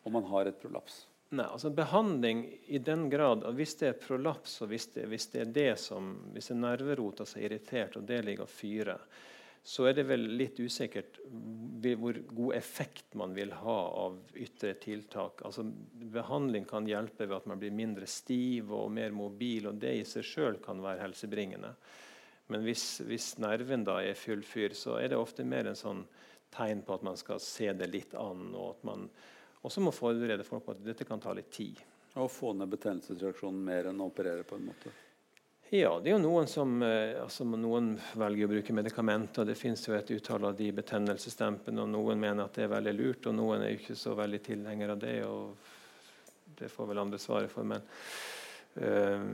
om 0.05 0.17
man 0.17 0.27
har 0.33 0.49
et 0.49 0.61
prolaps. 0.61 1.05
Nei, 1.35 1.47
altså 1.49 1.71
Behandling 1.75 2.45
i 2.71 2.79
den 2.79 3.09
grad 3.11 3.43
at 3.49 3.57
Hvis 3.57 3.75
det 3.81 3.89
er 3.89 4.01
prolaps, 4.01 4.59
og 4.63 4.71
hvis 4.71 4.87
det, 4.95 5.07
hvis 5.11 5.27
det 5.33 5.41
er 5.41 5.55
det 5.57 5.71
som, 5.83 6.13
hvis 6.35 6.51
det 6.51 6.57
er 6.57 6.61
nerverota 6.63 7.27
som 7.27 7.41
er 7.41 7.49
irritert, 7.49 7.97
og 7.99 8.05
det 8.09 8.21
ligger 8.27 8.47
og 8.47 8.53
fyrer, 8.53 9.07
så 9.65 9.87
er 9.89 9.95
det 9.97 10.05
vel 10.05 10.27
litt 10.37 10.59
usikkert 10.61 11.19
hvor 11.25 12.19
god 12.37 12.57
effekt 12.57 13.15
man 13.17 13.33
vil 13.37 13.53
ha 13.57 13.77
av 14.05 14.19
ytre 14.37 14.75
tiltak. 14.81 15.41
Altså 15.45 15.65
Behandling 15.65 16.67
kan 16.69 16.85
hjelpe 16.89 17.25
ved 17.25 17.39
at 17.39 17.49
man 17.49 17.61
blir 17.61 17.73
mindre 17.73 18.09
stiv 18.09 18.73
og 18.77 18.93
mer 18.93 19.15
mobil, 19.17 19.71
og 19.71 19.81
det 19.81 19.95
i 19.99 20.05
seg 20.09 20.27
sjøl 20.29 20.59
kan 20.65 20.83
være 20.85 21.01
helsebringende. 21.07 21.73
Men 22.53 22.65
hvis, 22.67 23.01
hvis, 23.09 23.31
nerven 23.41 23.87
da 23.89 24.03
er 24.05 24.21
full 24.21 24.45
fyr, 24.45 24.77
så 24.77 24.99
er 25.01 25.13
det 25.13 25.21
ofte 25.21 25.47
mer 25.49 25.71
en 25.71 25.81
sånn 25.81 26.05
tegn 26.53 26.85
på 26.85 26.99
at 26.99 27.07
man 27.09 27.17
skal 27.17 27.41
se 27.41 27.71
det 27.73 27.89
litt 27.89 28.13
an, 28.21 28.51
og 28.53 28.75
at 28.75 28.85
man 28.85 29.09
også 29.65 29.81
må 29.81 29.95
forberede 29.97 30.45
folk 30.45 30.67
på 30.67 30.77
at 30.77 30.85
dette 30.85 31.09
kan 31.09 31.25
ta 31.25 31.33
litt 31.33 31.49
tid. 31.53 31.81
Og 32.21 32.29
få 32.31 32.53
ned 32.53 32.69
betennelsesreaksjonen 32.77 33.65
mer 33.65 33.89
enn 33.91 34.05
å 34.05 34.13
operere 34.13 34.45
på 34.47 34.61
en 34.61 34.69
måte? 34.69 34.93
Ja, 35.73 35.95
det 36.01 36.11
er 36.11 36.17
jo 36.19 36.23
noen 36.23 36.49
som 36.51 36.77
eh, 36.85 37.17
altså 37.23 37.47
Noen 37.49 37.95
velger 38.21 38.47
å 38.47 38.53
bruke 38.53 38.77
medikamenter. 38.77 39.47
Det 39.49 39.57
finnes 39.59 39.83
jo 39.87 39.95
et 39.97 40.11
utall 40.13 40.45
av 40.51 40.59
de 40.59 40.69
betennelsesdempende, 40.77 41.83
og 41.83 41.91
noen 41.91 42.21
mener 42.21 42.45
at 42.45 42.59
det 42.59 42.67
er 42.67 42.75
veldig 42.75 42.95
lurt, 42.99 43.29
og 43.31 43.39
noen 43.39 43.65
er 43.65 43.73
jo 43.73 43.81
ikke 43.81 43.97
så 43.99 44.13
veldig 44.19 44.43
tilhenger 44.45 44.93
av 44.95 45.01
det. 45.03 45.17
og 45.25 46.53
Det 46.61 46.69
får 46.71 46.91
vel 46.93 47.03
andre 47.03 47.19
svare 47.23 47.49
for. 47.51 47.65
men 47.65 47.81
øh, 48.77 49.25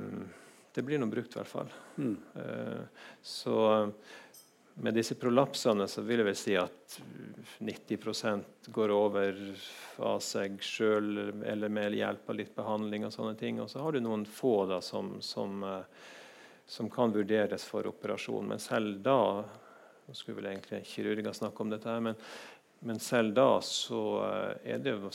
det 0.72 0.82
blir 0.86 1.00
nå 1.02 1.06
brukt, 1.10 1.34
i 1.34 1.40
hvert 1.40 1.50
fall. 1.50 1.70
Mm. 1.98 2.16
Uh, 2.36 2.82
så 3.22 3.90
med 4.80 4.94
disse 4.94 5.16
prolapsene 5.18 5.88
så 5.90 6.04
vil 6.06 6.22
jeg 6.22 6.28
vel 6.28 6.38
si 6.38 6.54
at 6.56 6.94
90% 7.58 8.70
går 8.72 8.94
over 8.94 9.40
av 10.06 10.22
seg 10.24 10.60
sjøl 10.62 11.42
eller 11.42 11.72
med 11.74 11.98
hjelp 11.98 12.30
av 12.30 12.38
litt 12.38 12.54
behandling. 12.54 13.08
Og 13.08 13.14
sånne 13.16 13.34
ting. 13.40 13.58
Og 13.60 13.68
så 13.72 13.82
har 13.82 13.92
du 13.92 14.00
noen 14.04 14.22
få 14.24 14.62
da, 14.70 14.78
som, 14.84 15.16
som, 15.24 15.58
uh, 15.66 16.14
som 16.70 16.90
kan 16.90 17.12
vurderes 17.12 17.66
for 17.66 17.88
operasjon. 17.90 18.46
Men 18.52 18.62
selv 18.62 19.02
da 19.02 19.18
nå 20.06 20.14
skulle 20.16 20.40
vel 20.40 20.52
egentlig 20.52 20.84
kirurger 20.90 21.34
snakke 21.36 21.62
om 21.62 21.70
dette, 21.70 21.98
men 22.02 22.18
men 22.82 22.98
selv 22.98 23.34
da 23.36 23.60
så 23.60 24.02
eh, 24.24 24.72
er 24.72 24.78
det 24.80 24.94
jo 24.94 25.10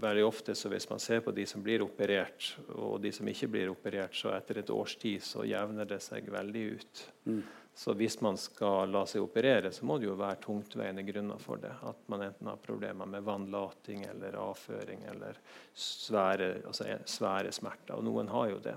veldig 0.00 0.24
ofte 0.26 0.54
så 0.56 0.68
hvis 0.68 0.88
man 0.90 1.00
ser 1.00 1.22
på 1.24 1.32
de 1.32 1.46
som 1.48 1.62
blir 1.64 1.80
operert, 1.80 2.50
og 2.76 2.98
de 3.00 3.12
som 3.16 3.28
ikke 3.28 3.48
blir 3.54 3.70
operert, 3.72 4.12
så 4.16 4.34
etter 4.36 4.60
et 4.60 4.72
års 4.74 4.98
tid 5.00 5.24
så 5.24 5.46
jevner 5.48 5.88
det 5.88 6.02
seg 6.04 6.28
veldig 6.28 6.64
ut. 6.74 7.02
Mm. 7.24 7.40
Så 7.80 7.94
hvis 7.96 8.18
man 8.20 8.36
skal 8.36 8.92
la 8.92 9.06
seg 9.08 9.24
operere, 9.24 9.70
så 9.72 9.88
må 9.88 9.96
det 9.96 10.10
jo 10.10 10.18
være 10.20 10.42
tungtveiende 10.44 11.06
grunner 11.06 11.40
for 11.40 11.62
det. 11.62 11.72
At 11.88 12.04
man 12.12 12.26
enten 12.26 12.52
har 12.52 12.60
problemer 12.60 13.08
med 13.08 13.24
vannlating 13.24 14.04
eller 14.10 14.36
avføring 14.42 15.06
eller 15.14 15.40
svære, 15.72 16.52
altså 16.66 16.98
svære 17.08 17.54
smerter. 17.56 17.96
Og 17.96 18.04
noen 18.04 18.28
har 18.34 18.50
jo 18.52 18.60
det. 18.66 18.76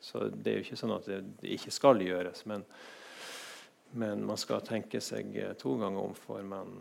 Så 0.00 0.26
det 0.30 0.52
er 0.52 0.60
jo 0.60 0.66
ikke 0.66 0.78
sånn 0.82 0.96
at 0.96 1.08
det, 1.08 1.22
ikke 1.56 1.74
skal 1.74 2.02
gjøres. 2.04 2.44
Men, 2.50 2.66
men 3.96 4.26
man 4.28 4.38
skal 4.40 4.64
tenke 4.66 5.00
seg 5.02 5.34
to 5.60 5.78
ganger 5.80 6.10
om 6.10 6.14
for 6.18 6.44
man 6.46 6.78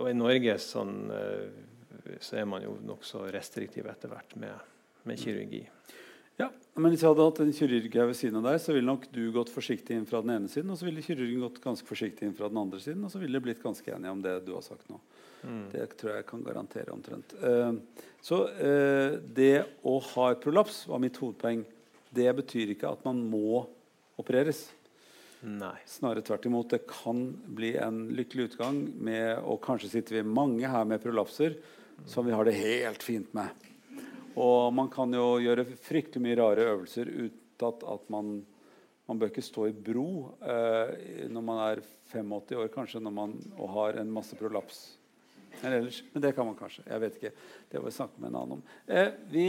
og 0.00 0.08
i 0.08 0.16
Norge 0.16 0.56
sånn, 0.62 0.94
eh, 1.12 2.14
så 2.22 2.38
er 2.40 2.46
man 2.48 2.64
jo 2.64 2.76
nokså 2.86 3.26
restriktiv 3.32 3.88
etter 3.90 4.12
hvert 4.12 4.36
med, 4.40 4.70
med, 5.08 5.20
kirurgi. 5.20 5.66
Ja, 6.38 6.48
men 6.80 6.94
Hvis 6.94 7.02
jeg 7.04 7.12
hadde 7.12 7.26
hatt 7.26 7.40
en 7.44 7.52
kirurg 7.54 7.96
her 7.98 8.08
ved 8.08 8.16
siden 8.16 8.40
av 8.40 8.46
deg, 8.48 8.60
så 8.62 8.72
ville 8.72 8.88
nok 8.88 9.04
du 9.12 9.26
gått 9.34 9.52
forsiktig 9.52 9.98
inn 9.98 10.08
fra 10.08 10.22
den 10.24 10.32
ene 10.38 10.48
siden, 10.50 10.72
og 10.72 10.80
så 10.80 10.88
ville 10.88 11.04
kirurgen 11.04 11.44
gått 11.44 11.60
ganske 11.62 11.86
forsiktig 11.86 12.26
inn 12.26 12.38
fra 12.38 12.48
den 12.48 12.62
andre 12.62 12.80
siden, 12.82 13.04
og 13.04 13.12
så 13.12 13.20
ville 13.20 13.36
de 13.36 13.44
blitt 13.44 13.60
ganske 13.62 13.92
enige 13.92 14.14
om 14.16 14.24
det 14.24 14.38
du 14.46 14.54
har 14.56 14.64
sagt 14.64 14.88
nå. 14.90 14.96
Mm. 15.42 15.66
Det 15.74 15.84
tror 16.00 16.14
jeg 16.16 16.26
kan 16.30 16.46
garantere 16.46 16.94
omtrent. 16.94 17.36
Uh, 17.42 17.76
så 18.22 18.44
det 19.36 19.54
å 19.82 19.96
ha 20.14 20.28
et 20.30 20.42
prolaps 20.42 20.84
var 20.88 21.02
mitt 21.02 21.18
hovedpoeng. 21.20 21.64
Det 22.12 22.28
betyr 22.36 22.74
ikke 22.74 22.90
at 22.92 23.04
man 23.06 23.22
må 23.24 23.62
opereres. 24.20 24.66
Nei. 25.42 25.74
Snarere 25.88 26.22
tvert 26.22 26.46
imot. 26.46 26.70
Det 26.70 26.84
kan 26.86 27.24
bli 27.56 27.72
en 27.80 28.04
lykkelig 28.14 28.52
utgang 28.52 28.76
med 29.02 29.40
Og 29.42 29.58
kanskje 29.64 29.90
sitter 29.96 30.20
vi 30.20 30.28
mange 30.28 30.68
her 30.70 30.84
med 30.86 31.02
prolapser 31.02 31.56
som 32.06 32.26
vi 32.26 32.34
har 32.34 32.46
det 32.46 32.54
helt 32.58 33.02
fint 33.02 33.32
med. 33.34 33.50
Og 34.38 34.72
man 34.74 34.88
kan 34.92 35.12
jo 35.12 35.36
gjøre 35.42 35.66
fryktelig 35.66 36.22
mye 36.24 36.38
rare 36.38 36.68
øvelser 36.72 37.10
uten 37.10 37.40
at 37.62 38.08
man 38.10 38.40
Man 39.06 39.18
bør 39.18 39.32
ikke 39.32 39.42
stå 39.42 39.66
i 39.68 39.74
bro 39.74 40.32
eh, 40.46 41.26
når 41.28 41.42
man 41.42 41.58
er 41.60 41.80
85 42.12 42.54
år 42.62 42.68
kanskje 42.72 43.00
når 43.02 43.12
man, 43.12 43.32
og 43.58 43.68
har 43.74 43.98
en 43.98 44.12
masse 44.14 44.36
prolaps. 44.38 44.78
Eller 45.60 45.80
ellers, 45.80 45.98
men 46.12 46.22
det 46.22 46.30
kan 46.36 46.46
man 46.46 46.56
kanskje. 46.56 46.84
Jeg 46.86 47.02
vet 47.02 47.16
ikke. 47.18 47.32
Det 47.68 47.80
var 47.80 47.90
vi 47.90 47.94
snakke 47.96 48.22
med 48.22 48.30
en 48.30 48.38
annen 48.40 48.54
om. 48.56 48.62
Eh, 48.86 49.10
vi 49.28 49.46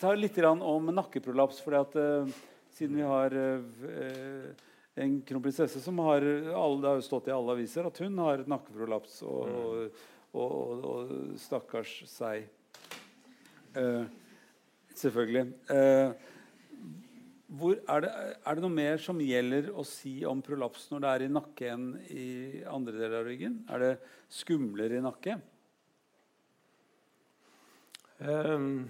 tar 0.00 0.18
litt 0.18 0.38
om 0.44 0.90
nakkeprolaps. 0.94 1.60
fordi 1.64 1.80
at 1.80 1.96
eh, 2.00 2.34
siden 2.74 2.96
vi 2.98 3.06
har 3.06 3.34
uh, 3.34 4.50
en 4.94 5.20
kronprinsesse 5.22 5.80
som 5.80 5.98
har 6.02 6.22
alle, 6.22 6.80
Det 6.80 6.88
har 6.88 6.98
jo 6.98 7.06
stått 7.06 7.28
i 7.28 7.34
alle 7.34 7.54
aviser 7.54 7.86
at 7.86 8.00
hun 8.02 8.18
har 8.18 8.44
nakkeprolaps. 8.50 9.22
Og, 9.22 9.46
mm. 9.46 10.04
og, 10.34 10.52
og, 10.52 10.84
og, 10.90 11.16
stakkars 11.38 11.96
seg. 12.10 12.48
Uh, 13.76 14.06
selvfølgelig. 14.94 15.46
Uh, 15.70 16.14
hvor, 17.54 17.76
er, 17.76 18.02
det, 18.02 18.10
er, 18.10 18.56
det, 18.56 18.62
noe 18.64 18.74
mer 18.74 19.00
som 19.02 19.20
gjelder 19.22 19.70
å 19.76 19.84
si 19.86 20.16
om 20.26 20.40
prolaps 20.42 20.88
når 20.90 21.02
det 21.04 21.10
er 21.10 21.24
i 21.24 21.32
nakke 21.32 21.70
enn 21.70 21.88
i 22.10 22.28
andre 22.66 22.96
deler 22.96 23.20
av 23.20 23.28
ryggen? 23.28 23.60
Er 23.70 23.82
det 23.82 23.92
skumlere 24.32 24.98
i 24.98 25.04
nakke? 25.04 25.36
Um, 28.18 28.86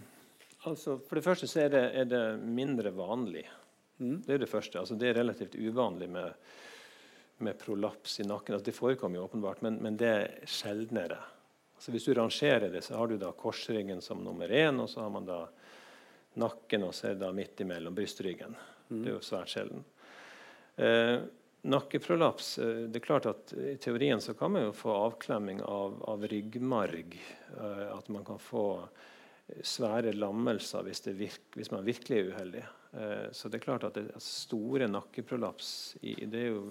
altså, 0.70 0.98
for 0.98 1.18
det 1.18 1.24
første 1.26 1.48
så 1.50 1.64
er 1.64 1.74
det, 1.74 1.84
er 2.00 2.08
det 2.10 2.24
mindre 2.40 2.92
vanlig. 2.94 3.44
Mm. 3.98 4.22
Det 4.26 4.34
er 4.34 4.42
det 4.42 4.50
første. 4.50 4.80
Altså, 4.80 4.96
det 4.98 5.10
er 5.10 5.20
relativt 5.20 5.54
uvanlig 5.54 6.08
med, 6.10 6.32
med 7.44 7.58
prolaps 7.60 8.18
i 8.20 8.26
nakken. 8.28 8.56
Altså, 8.56 8.70
det 8.70 8.76
forekommer 8.76 9.20
jo 9.20 9.28
åpenbart, 9.28 9.62
men, 9.62 9.78
men 9.84 9.98
det 10.00 10.10
er 10.10 10.50
sjeldnere. 10.50 11.20
Altså, 11.76 11.94
hvis 11.94 12.08
du 12.08 12.14
rangerer 12.14 12.70
det, 12.72 12.82
så 12.86 12.98
har 12.98 13.10
du 13.10 13.16
da 13.20 13.32
korsryggen 13.36 14.02
som 14.02 14.22
nummer 14.24 14.48
én, 14.48 14.80
og 14.82 14.90
så 14.90 15.04
har 15.04 15.14
man 15.14 15.28
da 15.28 15.40
nakken, 16.40 16.86
og 16.88 16.94
så 16.94 17.10
er 17.10 17.16
det 17.16 17.22
da 17.22 17.32
midt 17.34 17.60
imellom 17.62 17.94
brystryggen. 17.94 18.54
Mm. 18.88 19.00
Det 19.00 19.10
er 19.10 19.16
jo 19.16 19.24
svært 19.24 19.54
sjelden. 19.54 19.84
Eh, 20.76 21.16
nakkeprolaps 21.70 22.58
eh, 22.58 22.80
Det 22.90 22.98
er 22.98 23.04
klart 23.04 23.26
at 23.30 23.52
I 23.54 23.76
teorien 23.78 24.20
så 24.20 24.34
kan 24.34 24.50
man 24.50 24.66
jo 24.66 24.72
få 24.74 24.90
avklemming 24.90 25.62
av, 25.62 26.00
av 26.10 26.24
ryggmarg. 26.26 27.14
Eh, 27.60 27.84
at 27.94 28.08
man 28.08 28.24
kan 28.26 28.40
få 28.42 28.64
svære 29.64 30.14
lammelser 30.16 30.84
hvis, 30.86 31.02
virk, 31.18 31.42
hvis 31.56 31.70
man 31.72 31.84
virkelig 31.86 32.18
er 32.18 32.30
uheldig. 32.32 32.64
Eh, 32.94 33.28
så 33.32 33.50
det 33.50 33.60
er 33.60 33.66
klart 33.66 33.84
at, 33.84 33.98
det, 33.98 34.08
at 34.14 34.22
store 34.24 34.88
nakkeprolaps 34.88 35.96
i, 36.02 36.16
det, 36.24 36.40
er 36.46 36.50
jo, 36.54 36.64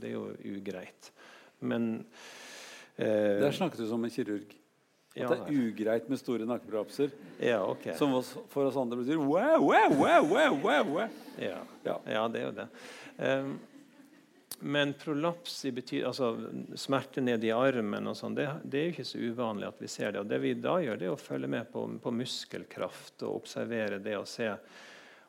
det, 0.00 0.10
er 0.10 0.14
jo, 0.14 0.24
ugreit. 0.56 1.12
Men 1.60 1.92
eh, 2.96 3.40
Der 3.40 3.50
snakket 3.56 3.82
du 3.82 3.88
som 3.90 4.04
en 4.04 4.12
kirurg. 4.14 4.56
At 5.10 5.24
ja, 5.24 5.26
det 5.26 5.40
er 5.40 5.64
ugreit 5.66 6.06
med 6.08 6.20
store 6.20 6.46
nakkeprolapser. 6.46 7.10
Ja, 7.42 7.64
okay. 7.66 7.96
Som 7.98 8.14
for 8.22 8.68
oss 8.68 8.78
andre 8.78 9.00
betyr 9.00 9.18
wow, 9.18 9.58
wow, 9.58 9.96
wow, 9.98 10.28
wow, 10.30 10.60
wow. 10.62 11.00
Ja. 11.40 11.58
Ja. 11.82 11.96
ja, 12.06 12.28
det 12.30 12.44
er 12.44 12.46
jo 12.46 12.54
det. 12.60 12.68
Um, 13.18 13.56
men 14.60 14.92
prolaps 15.00 15.64
i 15.64 15.72
bety 15.72 16.02
altså 16.04 16.34
smerte 16.78 17.22
ned 17.24 17.44
i 17.44 17.52
armen 17.54 18.10
og 18.10 18.16
sånn, 18.18 18.36
det, 18.36 18.46
det, 18.62 18.78
er 18.78 18.86
jo 18.86 18.94
ikke 18.94 19.08
så 19.08 19.20
uvanlig 19.20 19.68
at 19.70 19.80
vi 19.80 19.88
ser 19.90 20.12
det. 20.12 20.22
Og 20.22 20.28
det 20.30 20.40
vi 20.42 20.54
da 20.58 20.76
gjør, 20.82 21.00
det 21.00 21.08
er 21.08 21.14
å 21.14 21.20
følge 21.20 21.50
med 21.50 21.70
på, 21.72 21.86
på 22.02 22.12
muskelkraft 22.14 23.24
og 23.26 23.40
observere 23.42 24.00
det 24.04 24.18
og 24.18 24.28
se. 24.28 24.50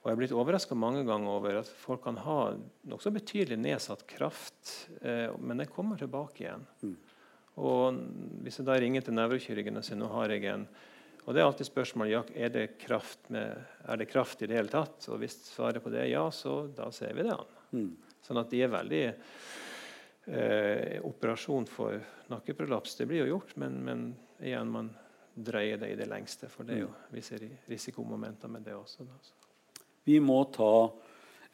Og 0.01 0.09
jeg 0.09 0.15
er 0.15 0.19
blitt 0.19 0.35
overraska 0.35 0.75
mange 0.75 1.05
ganger 1.07 1.31
over 1.31 1.61
at 1.61 1.71
folk 1.83 2.03
kan 2.03 2.19
ha 2.25 2.37
nokså 2.91 3.13
betydelig 3.15 3.59
nedsatt 3.61 4.03
kraft, 4.09 4.75
eh, 5.01 5.29
men 5.39 5.61
den 5.61 5.71
kommer 5.71 5.99
tilbake 5.99 6.45
igjen. 6.45 6.65
Mm. 6.81 6.95
Og 7.61 7.99
hvis 8.45 8.59
jeg 8.59 8.67
da 8.67 8.79
ringer 8.79 9.05
til 9.05 9.15
nevrokirurgen 9.15 9.77
og 9.77 9.85
sier 9.85 9.99
nå 9.99 10.09
har 10.15 10.33
jeg 10.33 10.49
en 10.53 10.65
og 11.21 11.35
det 11.35 11.41
er 11.41 11.45
alltid 11.45 11.67
spørsmålet 11.67 12.31
er 12.33 12.49
det 12.49 12.63
kraft 12.81 13.27
med, 13.29 13.59
er 13.85 13.99
det 14.01 14.07
kraft 14.09 14.41
i 14.41 14.47
det 14.49 14.55
hele 14.57 14.71
tatt. 14.73 15.05
Og 15.13 15.19
hvis 15.21 15.35
svaret 15.51 15.83
på 15.83 15.91
det 15.93 15.99
er 16.01 16.15
ja, 16.15 16.23
så 16.33 16.63
da 16.73 16.87
ser 16.89 17.13
vi 17.13 17.27
det 17.27 17.35
an. 17.35 17.51
Mm. 17.77 17.91
Sånn 18.21 18.39
at 18.41 18.51
de 18.51 18.61
er 18.63 18.71
veldig 18.71 19.03
eh, 20.25 20.97
Operasjon 21.07 21.67
for 21.69 21.97
nakkeprolaps 22.31 22.95
det 22.99 23.07
blir 23.09 23.23
jo 23.23 23.35
gjort, 23.35 23.55
men, 23.61 23.79
men, 23.85 24.03
igjen, 24.39 24.71
man 24.71 24.91
dreier 25.33 25.79
det 25.81 25.93
i 25.93 25.99
det 25.99 26.09
lengste. 26.11 26.49
For 26.51 26.67
det 26.67 26.77
er 26.77 26.83
jo 26.85 26.91
mm. 26.91 27.07
visse 27.15 27.39
risikomomenter 27.71 28.51
med 28.51 28.67
det 28.67 28.75
også. 28.77 29.07
Da. 29.07 29.81
Vi 30.07 30.19
må 30.23 30.43
ta 30.53 30.73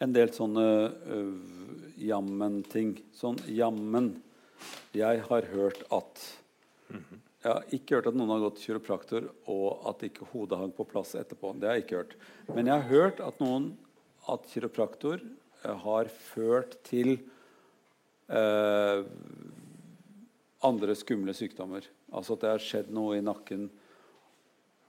en 0.03 0.13
del 0.13 0.34
sånne 0.34 0.65
jammen-ting. 1.97 2.97
Sånn 3.18 3.39
jammen. 3.49 4.11
Jeg 4.97 5.24
har 5.30 5.49
hørt 5.53 5.82
at 5.93 6.28
mm 6.89 6.99
-hmm. 6.99 7.24
Jeg 7.47 7.53
har 7.53 7.76
ikke 7.76 7.95
hørt 7.95 8.07
at 8.09 8.15
noen 8.18 8.32
har 8.34 8.41
gått 8.43 8.59
kiropraktor 8.59 9.28
og 9.45 9.84
at 9.88 10.01
ikke 10.03 10.26
hodet 10.34 10.57
hang 10.59 10.72
på 10.76 10.84
plass 10.89 11.13
etterpå. 11.15 11.53
Det 11.55 11.70
har 11.70 11.78
jeg 11.78 11.86
ikke 11.86 11.99
hørt. 12.01 12.15
Men 12.49 12.68
jeg 12.68 12.82
har 12.82 12.89
hørt 12.89 13.22
at 13.24 13.38
noen 13.39 13.70
at 14.28 14.47
kiropraktor 14.51 15.22
har 15.64 16.10
ført 16.12 16.78
til 16.88 17.16
eh, 18.28 19.01
andre 20.68 20.95
skumle 20.97 21.36
sykdommer. 21.38 21.88
Altså 22.14 22.36
at 22.36 22.43
det 22.43 22.53
har 22.53 22.64
skjedd 22.64 22.93
noe 22.93 23.18
i 23.18 23.26
nakken. 23.26 23.68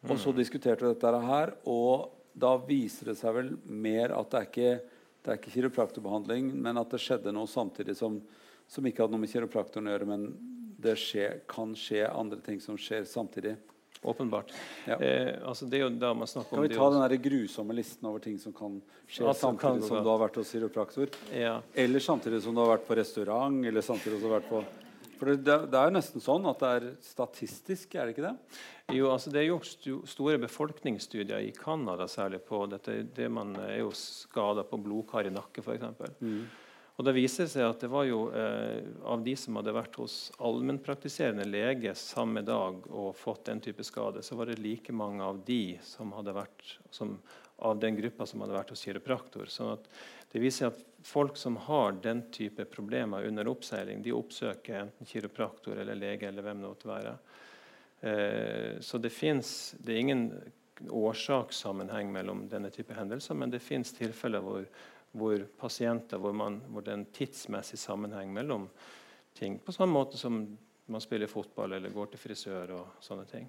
Og 0.06 0.14
så 0.16 0.30
mm. 0.30 0.36
diskuterte 0.38 0.86
vi 0.86 0.92
dette 0.94 1.22
her, 1.26 1.54
og 1.66 2.14
da 2.38 2.54
viser 2.62 3.10
det 3.10 3.16
seg 3.18 3.34
vel 3.34 3.48
mer 3.66 4.14
at 4.14 4.30
det 4.30 4.40
er 4.40 4.46
ikke, 4.50 4.74
det 5.24 5.32
er 5.32 5.40
ikke 5.40 5.54
kiropraktorbehandling, 5.56 6.52
men 6.54 6.78
at 6.78 6.92
det 6.94 7.02
skjedde 7.02 7.34
noe 7.34 7.50
samtidig 7.50 7.96
som, 7.98 8.20
som 8.70 8.86
ikke 8.86 9.02
hadde 9.02 9.16
noe 9.16 9.24
med 9.24 9.32
kiropraktoren 9.32 9.90
å 9.90 9.96
gjøre, 9.96 10.10
men 10.12 10.28
det 10.78 10.94
skje, 11.02 11.26
kan 11.50 11.74
skje 11.74 12.04
andre 12.06 12.38
ting 12.46 12.60
som 12.62 12.78
skjer 12.78 13.08
samtidig. 13.10 13.56
Åpenbart. 14.02 14.52
Ja. 14.86 14.96
Eh, 15.00 15.34
altså 15.42 15.66
det 15.66 15.80
er 15.80 15.86
jo 15.86 15.90
da 15.98 16.12
man 16.14 16.28
snakker 16.30 16.54
om 16.54 16.62
Kan 16.62 16.68
vi 16.68 16.76
ta 16.76 16.90
den 16.94 17.02
der 17.02 17.22
grusomme 17.22 17.74
listen 17.74 18.06
over 18.06 18.22
ting 18.22 18.38
som 18.38 18.54
kan 18.54 18.76
skje 19.08 19.26
altså, 19.26 19.48
samtidig 19.48 19.80
kan 19.80 19.88
som 19.88 20.04
du 20.04 20.10
har 20.10 20.20
vært 20.22 20.38
hos 20.38 20.52
kiropraktor? 20.54 21.14
Ja. 21.34 21.56
Eller 21.74 22.04
samtidig 22.04 22.42
som 22.44 22.54
du 22.54 22.62
har 22.62 22.76
vært 22.76 22.86
på 22.86 22.98
restaurant? 22.98 23.64
eller 23.66 23.82
samtidig 23.82 24.20
som 24.20 24.28
du 24.28 24.30
har 24.30 24.40
vært 24.40 24.52
på... 24.52 24.62
For 25.18 25.34
det, 25.34 25.56
det, 25.72 25.74
er 25.74 25.88
jo 25.88 25.96
nesten 25.96 26.22
sånn 26.22 26.44
at 26.46 26.60
det 26.62 26.68
er 26.76 26.84
statistisk, 27.02 27.96
er 27.98 28.06
det 28.06 28.14
ikke 28.14 28.28
det? 28.28 28.60
Jo, 28.94 29.10
altså 29.10 29.32
Det 29.34 29.40
er 29.40 29.48
gjort 29.48 29.88
store 30.06 30.38
befolkningsstudier 30.44 31.42
i 31.42 31.50
Canada 31.56 32.06
særlig 32.08 32.38
på 32.46 32.62
dette. 32.70 33.00
Det 33.16 33.26
man 33.32 33.50
er 33.64 33.80
jo 33.80 33.90
skada 33.98 34.62
på 34.62 34.78
blodkar 34.80 35.26
i 35.26 35.34
nakke, 35.34 35.64
f.eks. 35.64 36.22
Mm. 36.22 36.46
Og 36.98 37.04
Det 37.06 37.14
viser 37.14 37.46
seg 37.46 37.62
at 37.62 37.82
det 37.84 37.92
var 37.92 38.08
jo 38.08 38.24
eh, 38.34 38.82
av 39.06 39.20
de 39.22 39.36
som 39.38 39.54
hadde 39.60 39.74
vært 39.76 40.00
hos 40.00 40.16
allmennpraktiserende 40.42 41.46
lege 41.46 41.92
samme 41.94 42.42
dag 42.42 42.88
og 42.90 43.12
fått 43.14 43.44
den 43.46 43.62
type 43.62 43.86
skade, 43.86 44.24
så 44.26 44.34
var 44.34 44.50
det 44.50 44.58
like 44.58 44.90
mange 44.90 45.22
av 45.22 45.38
de 45.46 45.78
som 45.86 46.10
hadde 46.16 46.34
vært 46.34 46.74
som, 46.90 47.14
av 47.62 47.78
den 47.78 47.94
gruppa 48.00 48.26
som 48.26 48.42
hadde 48.42 48.58
vært 48.58 48.74
hos 48.74 48.82
kiropraktor. 48.82 49.46
Så 49.46 49.76
det 50.32 50.42
viser 50.42 50.72
at 50.72 50.82
folk 51.06 51.38
som 51.38 51.60
har 51.68 51.94
den 52.02 52.24
type 52.34 52.66
problemer 52.66 53.30
under 53.30 53.46
oppseiling, 53.54 54.02
de 54.02 54.18
oppsøker 54.18 54.82
enten 54.82 55.06
kiropraktor 55.06 55.78
eller 55.78 56.02
lege 56.02 56.26
eller 56.26 56.42
hvem 56.42 56.66
det 56.66 56.74
måtte 56.74 56.90
være. 56.90 57.16
Eh, 58.00 58.74
så 58.82 58.98
det 58.98 59.14
fins 59.14 59.76
Det 59.78 59.94
er 59.94 60.02
ingen 60.02 60.30
årsakssammenheng 60.90 62.10
mellom 62.10 62.48
denne 62.50 62.74
type 62.74 62.94
hendelser, 62.94 63.38
men 63.38 63.54
det 63.54 63.62
fins 63.62 63.94
tilfeller 63.94 64.42
hvor 64.42 64.66
hvor 65.12 65.44
pasienter, 65.60 66.20
hvor, 66.20 66.34
man, 66.36 66.60
hvor, 66.68 66.84
det 66.84 66.92
er 66.92 67.00
en 67.00 67.10
tidsmessig 67.14 67.78
sammenheng 67.80 68.32
mellom 68.34 68.68
ting. 69.38 69.58
På 69.58 69.72
samme 69.72 69.94
måte 69.96 70.20
som 70.20 70.42
man 70.88 71.04
spiller 71.04 71.30
fotball 71.30 71.76
eller 71.76 71.92
går 71.92 72.12
til 72.12 72.22
frisør 72.22 72.74
og 72.78 73.00
sånne 73.04 73.26
ting. 73.28 73.48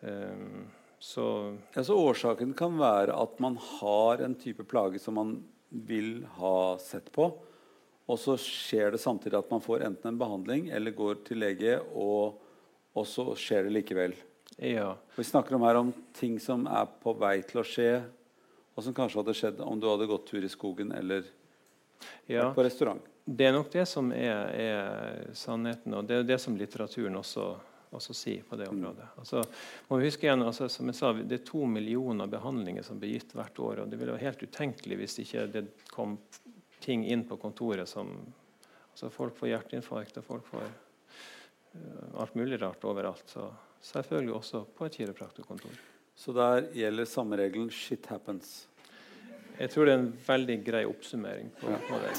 Um, 0.00 0.66
så, 0.98 1.56
altså, 1.74 1.94
årsaken 1.94 2.54
kan 2.58 2.78
være 2.78 3.14
at 3.14 3.38
man 3.42 3.58
har 3.78 4.22
en 4.24 4.34
type 4.38 4.66
plage 4.66 4.98
som 5.02 5.18
man 5.18 5.36
vil 5.68 6.24
ha 6.38 6.78
sett 6.82 7.10
på. 7.14 7.30
Og 8.08 8.18
så 8.18 8.38
skjer 8.40 8.94
det 8.94 9.02
samtidig 9.02 9.36
at 9.38 9.50
man 9.52 9.62
får 9.62 9.84
enten 9.86 10.10
en 10.10 10.20
behandling 10.20 10.70
eller 10.74 10.96
går 10.96 11.20
til 11.26 11.42
lege, 11.42 11.76
og, 11.92 12.38
og 12.96 13.06
så 13.06 13.34
skjer 13.38 13.66
det 13.66 13.74
likevel. 13.76 14.16
Ja. 14.56 14.94
Vi 15.14 15.26
snakker 15.28 15.54
om 15.54 15.66
her 15.68 15.78
om 15.78 15.92
ting 16.16 16.38
som 16.40 16.64
er 16.66 16.88
på 17.02 17.12
vei 17.20 17.36
til 17.46 17.60
å 17.60 17.66
skje, 17.66 17.90
og 18.78 18.84
som 18.84 18.94
kanskje 18.94 19.18
hadde 19.18 19.34
skjedd 19.34 19.60
om 19.66 19.80
du 19.82 19.88
hadde 19.90 20.06
gått 20.06 20.28
tur 20.30 20.44
i 20.46 20.48
skogen 20.48 20.92
eller 20.94 21.24
ja, 22.30 22.52
på 22.54 22.62
restaurant. 22.62 23.02
Det 23.24 23.48
er 23.48 23.56
nok 23.56 23.72
det 23.72 23.86
som 23.90 24.12
er, 24.14 24.52
er, 24.54 25.32
sannheten, 25.34 25.96
og 25.98 26.06
det 26.06 26.20
er 26.20 26.28
det 26.28 26.36
som 26.38 26.54
litteraturen 26.56 27.18
også, 27.18 27.48
også 27.90 28.14
sier 28.14 28.46
på 28.46 28.54
det 28.60 28.68
mm. 28.70 28.76
området. 28.76 29.08
Mm. 29.08 29.18
Altså, 29.24 29.42
må 29.88 29.98
vi 29.98 30.06
huske 30.06 30.28
igjen, 30.28 30.46
altså, 30.46 30.70
som 30.70 30.92
jeg 30.92 31.00
sa, 31.00 31.10
Det 31.18 31.40
er 31.40 31.44
to 31.50 31.64
millioner 31.66 32.30
behandlinger 32.30 32.86
som 32.86 33.02
blir 33.02 33.16
gitt 33.16 33.34
hvert 33.34 33.58
år. 33.58 33.82
og 33.82 33.90
Det 33.90 33.98
ville 33.98 34.14
være 34.14 34.28
helt 34.28 34.46
utenkelig 34.46 35.02
hvis 35.02 35.18
ikke 35.26 35.48
det 35.58 35.66
kom 35.90 36.14
ting 36.78 37.02
inn 37.10 37.26
på 37.26 37.40
kontoret 37.42 37.90
som 37.90 38.14
altså 38.92 39.10
Folk 39.10 39.36
får 39.42 39.56
hjerteinfarkt, 39.56 40.22
og 40.22 40.24
folk 40.26 40.46
får 40.54 40.64
uh, 40.64 42.22
alt 42.22 42.38
mulig 42.38 42.62
rart 42.62 42.86
overalt. 42.86 43.26
Så 43.26 43.50
selvfølgelig 43.90 44.38
også 44.38 44.64
på 44.78 44.86
et 44.86 45.02
kiropraktorkontor. 45.02 45.86
Så 46.18 46.34
der 46.34 46.66
gjelder 46.74 47.06
samme 47.06 47.38
regelen 47.38 47.70
'shit 47.70 48.06
happens'. 48.10 48.66
Jeg 49.58 49.70
tror 49.70 49.86
det 49.86 49.92
er 49.92 49.98
en 49.98 50.12
veldig 50.26 50.58
grei 50.66 50.84
oppsummering 50.86 51.50
på, 51.60 51.70
ja. 51.70 51.78
på 51.86 51.98
det. 52.02 52.12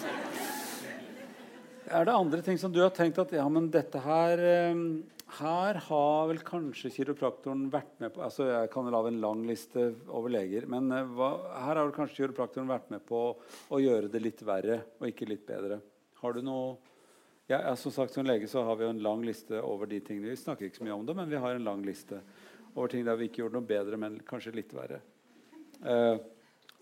Er 1.89 2.05
det 2.05 2.13
andre 2.15 2.41
ting 2.41 2.57
som 2.59 2.71
du 2.71 2.79
har 2.79 2.91
tenkt 2.95 3.19
at 3.19 3.31
ja, 3.31 3.47
men 3.49 3.69
dette 3.71 3.99
her 3.99 4.39
ehm, 4.39 5.03
her 5.37 5.77
har 5.85 6.27
vel 6.29 6.39
kanskje 6.45 6.91
kiropraktoren 6.93 7.67
vært 7.71 7.99
med 8.01 8.13
på 8.15 8.23
altså 8.25 8.47
Jeg 8.49 8.69
kan 8.73 8.89
lage 8.89 9.11
en 9.11 9.21
lang 9.21 9.43
liste 9.45 9.91
over 10.07 10.31
leger, 10.33 10.65
men 10.65 10.89
eh, 10.91 11.05
hva, 11.15 11.29
her 11.53 11.75
har 11.75 11.83
vel 11.83 11.95
kanskje 11.95 12.23
kiropraktoren 12.23 12.69
vært 12.69 12.89
med 12.93 13.03
på 13.05 13.21
å 13.35 13.81
gjøre 13.81 14.09
det 14.09 14.21
litt 14.23 14.41
verre 14.45 14.81
og 14.99 15.09
ikke 15.11 15.29
litt 15.29 15.45
bedre. 15.47 15.79
Har 16.23 16.33
du 16.33 16.41
noe 16.45 16.77
ja, 17.49 17.75
Som 17.75 17.91
sagt, 17.91 18.13
som 18.13 18.25
lege 18.25 18.47
så 18.47 18.61
har 18.63 18.77
vi 18.77 18.85
jo 18.85 18.93
en 18.93 19.01
lang 19.01 19.23
liste 19.25 19.57
over 19.65 19.89
de 19.89 19.97
tingene. 20.05 20.29
Vi 20.29 20.37
snakker 20.37 20.67
ikke 20.67 20.81
så 20.81 20.85
mye 20.85 20.97
om 20.97 21.05
det, 21.05 21.15
men 21.17 21.29
vi 21.31 21.39
har 21.41 21.55
en 21.55 21.65
lang 21.65 21.81
liste 21.81 22.19
over 22.75 22.91
ting 22.91 23.05
der 23.07 23.17
vi 23.19 23.29
ikke 23.29 23.43
gjorde 23.43 23.59
noe 23.59 23.69
bedre, 23.69 23.99
men 24.01 24.19
kanskje 24.27 24.55
litt 24.55 24.73
verre. 24.75 25.01
Uh, 25.83 26.17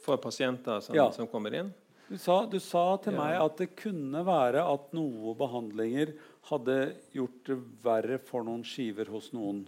For 0.04 0.20
pasienter 0.22 0.82
som, 0.82 0.96
ja. 0.98 1.10
som 1.14 1.30
kommer 1.30 1.54
inn? 1.58 1.74
Du 2.08 2.16
sa, 2.18 2.46
du 2.48 2.60
sa 2.64 2.96
til 3.04 3.18
ja. 3.18 3.20
meg 3.20 3.38
at 3.42 3.58
det 3.60 3.74
kunne 3.80 4.22
være 4.26 4.64
at 4.64 4.94
noen 4.96 5.36
behandlinger 5.38 6.14
hadde 6.48 6.78
gjort 7.12 7.42
det 7.50 7.58
verre 7.84 8.20
for 8.24 8.48
noen 8.48 8.64
skiver 8.68 9.12
hos 9.12 9.34
noen. 9.36 9.66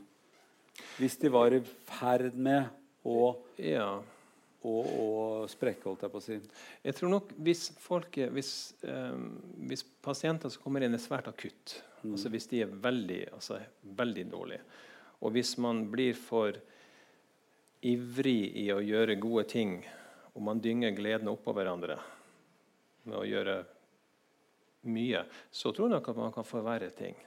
Hvis 0.96 1.18
de 1.20 1.32
var 1.34 1.52
i 1.52 1.60
ferd 1.90 2.38
med 2.40 2.70
å, 3.04 3.34
ja. 3.60 3.90
å, 4.64 4.76
å 4.80 5.10
sprekke, 5.52 5.90
holdt 5.90 6.06
jeg 6.06 6.14
på 6.14 6.22
å 6.22 6.24
si. 6.24 6.38
Jeg 6.88 6.96
tror 6.96 7.12
nok 7.18 7.34
hvis, 7.44 7.66
folk, 7.84 8.22
hvis, 8.38 8.54
eh, 8.88 9.20
hvis 9.68 9.84
pasienter 10.00 10.54
som 10.54 10.64
kommer 10.64 10.88
inn, 10.88 10.96
er 10.96 11.04
svært 11.04 11.28
akutt, 11.32 11.76
mm. 12.06 12.14
altså 12.14 12.32
hvis 12.32 12.48
de 12.54 12.64
er 12.64 12.78
veldig, 12.88 13.26
altså, 13.36 13.60
veldig 14.00 14.26
dårlige 14.32 14.64
og 15.20 15.34
hvis 15.36 15.56
man 15.62 15.86
blir 15.92 16.18
for 16.18 16.58
ivrig 17.86 18.52
i 18.60 18.68
å 18.74 18.82
gjøre 18.84 19.20
gode 19.20 19.46
ting, 19.52 19.80
og 20.36 20.46
man 20.46 20.62
dynger 20.64 20.96
gleden 20.96 21.32
oppå 21.32 21.54
hverandre 21.56 21.98
med 23.08 23.18
å 23.18 23.26
gjøre 23.28 23.58
mye, 24.88 25.24
så 25.52 25.74
tror 25.74 25.90
jeg 25.90 25.98
nok 25.98 26.12
at 26.12 26.20
man 26.20 26.36
kan 26.36 26.48
forverre 26.48 26.92
ting. 26.96 27.18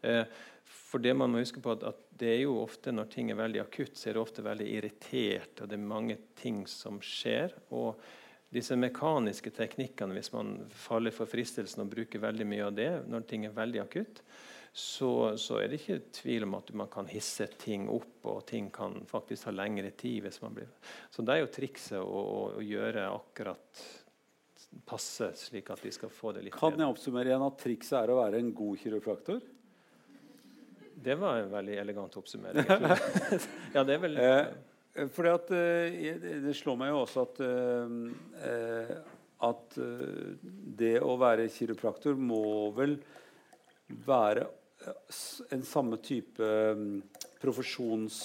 Eh, 0.00 0.24
for 0.68 1.02
det 1.02 1.14
man 1.16 1.32
må 1.32 1.42
huske 1.42 1.60
på 1.64 1.74
at, 1.74 2.04
det 2.18 2.28
er 2.32 2.40
jo 2.44 2.60
ofte 2.60 2.92
Når 2.94 3.08
ting 3.10 3.28
er 3.30 3.38
veldig 3.38 3.60
akutt, 3.62 3.96
så 3.98 4.08
er 4.08 4.16
det 4.16 4.22
ofte 4.22 4.42
veldig 4.42 4.66
irritert, 4.66 5.60
og 5.60 5.68
det 5.70 5.76
er 5.78 5.90
mange 5.90 6.16
ting 6.38 6.64
som 6.70 7.00
skjer. 7.02 7.54
og 7.70 8.00
disse 8.48 8.76
mekaniske 8.80 9.50
teknikkene, 9.52 10.14
hvis 10.16 10.32
man 10.32 10.54
faller 10.72 11.12
for 11.12 11.28
fristelsen 11.28 11.82
og 11.84 11.90
bruker 11.92 12.22
veldig 12.22 12.46
mye 12.48 12.68
av 12.70 12.76
det 12.78 12.88
når 13.04 13.26
ting 13.28 13.44
er 13.44 13.56
veldig 13.56 13.82
akutt, 13.82 14.22
så, 14.78 15.36
så, 15.36 15.56
er 15.58 15.72
det 15.72 15.80
ikke 15.80 15.96
tvil 16.14 16.44
om 16.46 16.52
at 16.54 16.68
man 16.78 16.86
kan 16.92 17.08
hisse 17.10 17.48
ting 17.58 17.88
opp, 17.90 18.20
og 18.30 18.44
ting 18.46 18.68
kan 18.70 18.94
faktisk 19.10 19.48
ta 19.48 19.50
lengre 19.50 19.90
tid. 19.90 20.20
hvis 20.22 20.38
man 20.44 20.54
blir... 20.54 20.68
Så 21.10 21.24
det 21.26 21.34
er 21.34 21.40
jo 21.42 21.48
trikset 21.50 21.98
å, 21.98 22.20
å 22.60 22.62
gjøre 22.62 23.08
akkurat 23.10 23.80
passe, 24.86 25.32
slik 25.40 25.72
at 25.74 25.82
de 25.82 25.90
skal 25.96 26.12
få 26.12 26.30
det 26.36 26.44
litt 26.44 26.54
Kan 26.54 26.78
jeg 26.78 26.86
oppsummere 26.86 27.32
igjen 27.32 27.46
at 27.48 27.58
trikset 27.58 27.96
er 28.04 28.12
å 28.12 28.18
være 28.20 28.38
en 28.38 28.52
god 28.54 28.78
kiropraktor? 28.78 29.40
Det 31.08 31.16
var 31.18 31.40
en 31.40 31.50
veldig 31.50 31.78
elegant 31.82 32.20
oppsummering. 32.20 32.70
ja, 33.74 33.82
det 33.82 33.96
er 33.96 34.04
vel... 34.04 34.20
Eh, 34.22 35.08
fordi 35.14 35.32
at 35.32 35.50
eh, 35.54 36.22
Det 36.46 36.54
slår 36.58 36.78
meg 36.78 36.92
jo 36.92 37.02
også 37.02 37.26
at, 37.26 37.42
eh, 38.46 38.94
at 39.50 39.80
det 40.84 40.94
å 41.02 41.18
være 41.18 41.50
kiropraktor 41.54 42.14
må 42.14 42.70
vel 42.78 42.94
være 44.06 44.46
en 45.50 45.64
samme 45.66 45.98
type 46.02 46.50
profesjons 47.42 48.18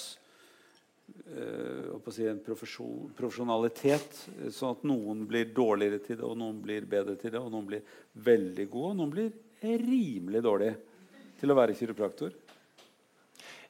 uh, 1.36 2.10
si 2.10 2.26
en 2.28 2.40
profesjon, 2.44 3.10
profesjonalitet. 3.16 4.20
Sånn 4.54 4.76
at 4.76 4.86
noen 4.88 5.24
blir 5.28 5.50
dårligere 5.54 6.00
til 6.04 6.20
det, 6.20 6.26
og 6.26 6.38
noen 6.40 6.60
blir 6.64 6.86
bedre 6.88 7.16
til 7.20 7.34
det. 7.34 7.42
Og 7.42 7.52
noen 7.52 7.68
blir 7.72 7.96
veldig 8.26 8.68
gode, 8.70 8.92
og 8.92 9.00
noen 9.02 9.14
blir 9.14 9.32
rimelig 9.64 10.42
dårlige 10.44 10.76
til 11.40 11.52
å 11.52 11.58
være 11.58 11.76
kiropraktor. 11.76 12.34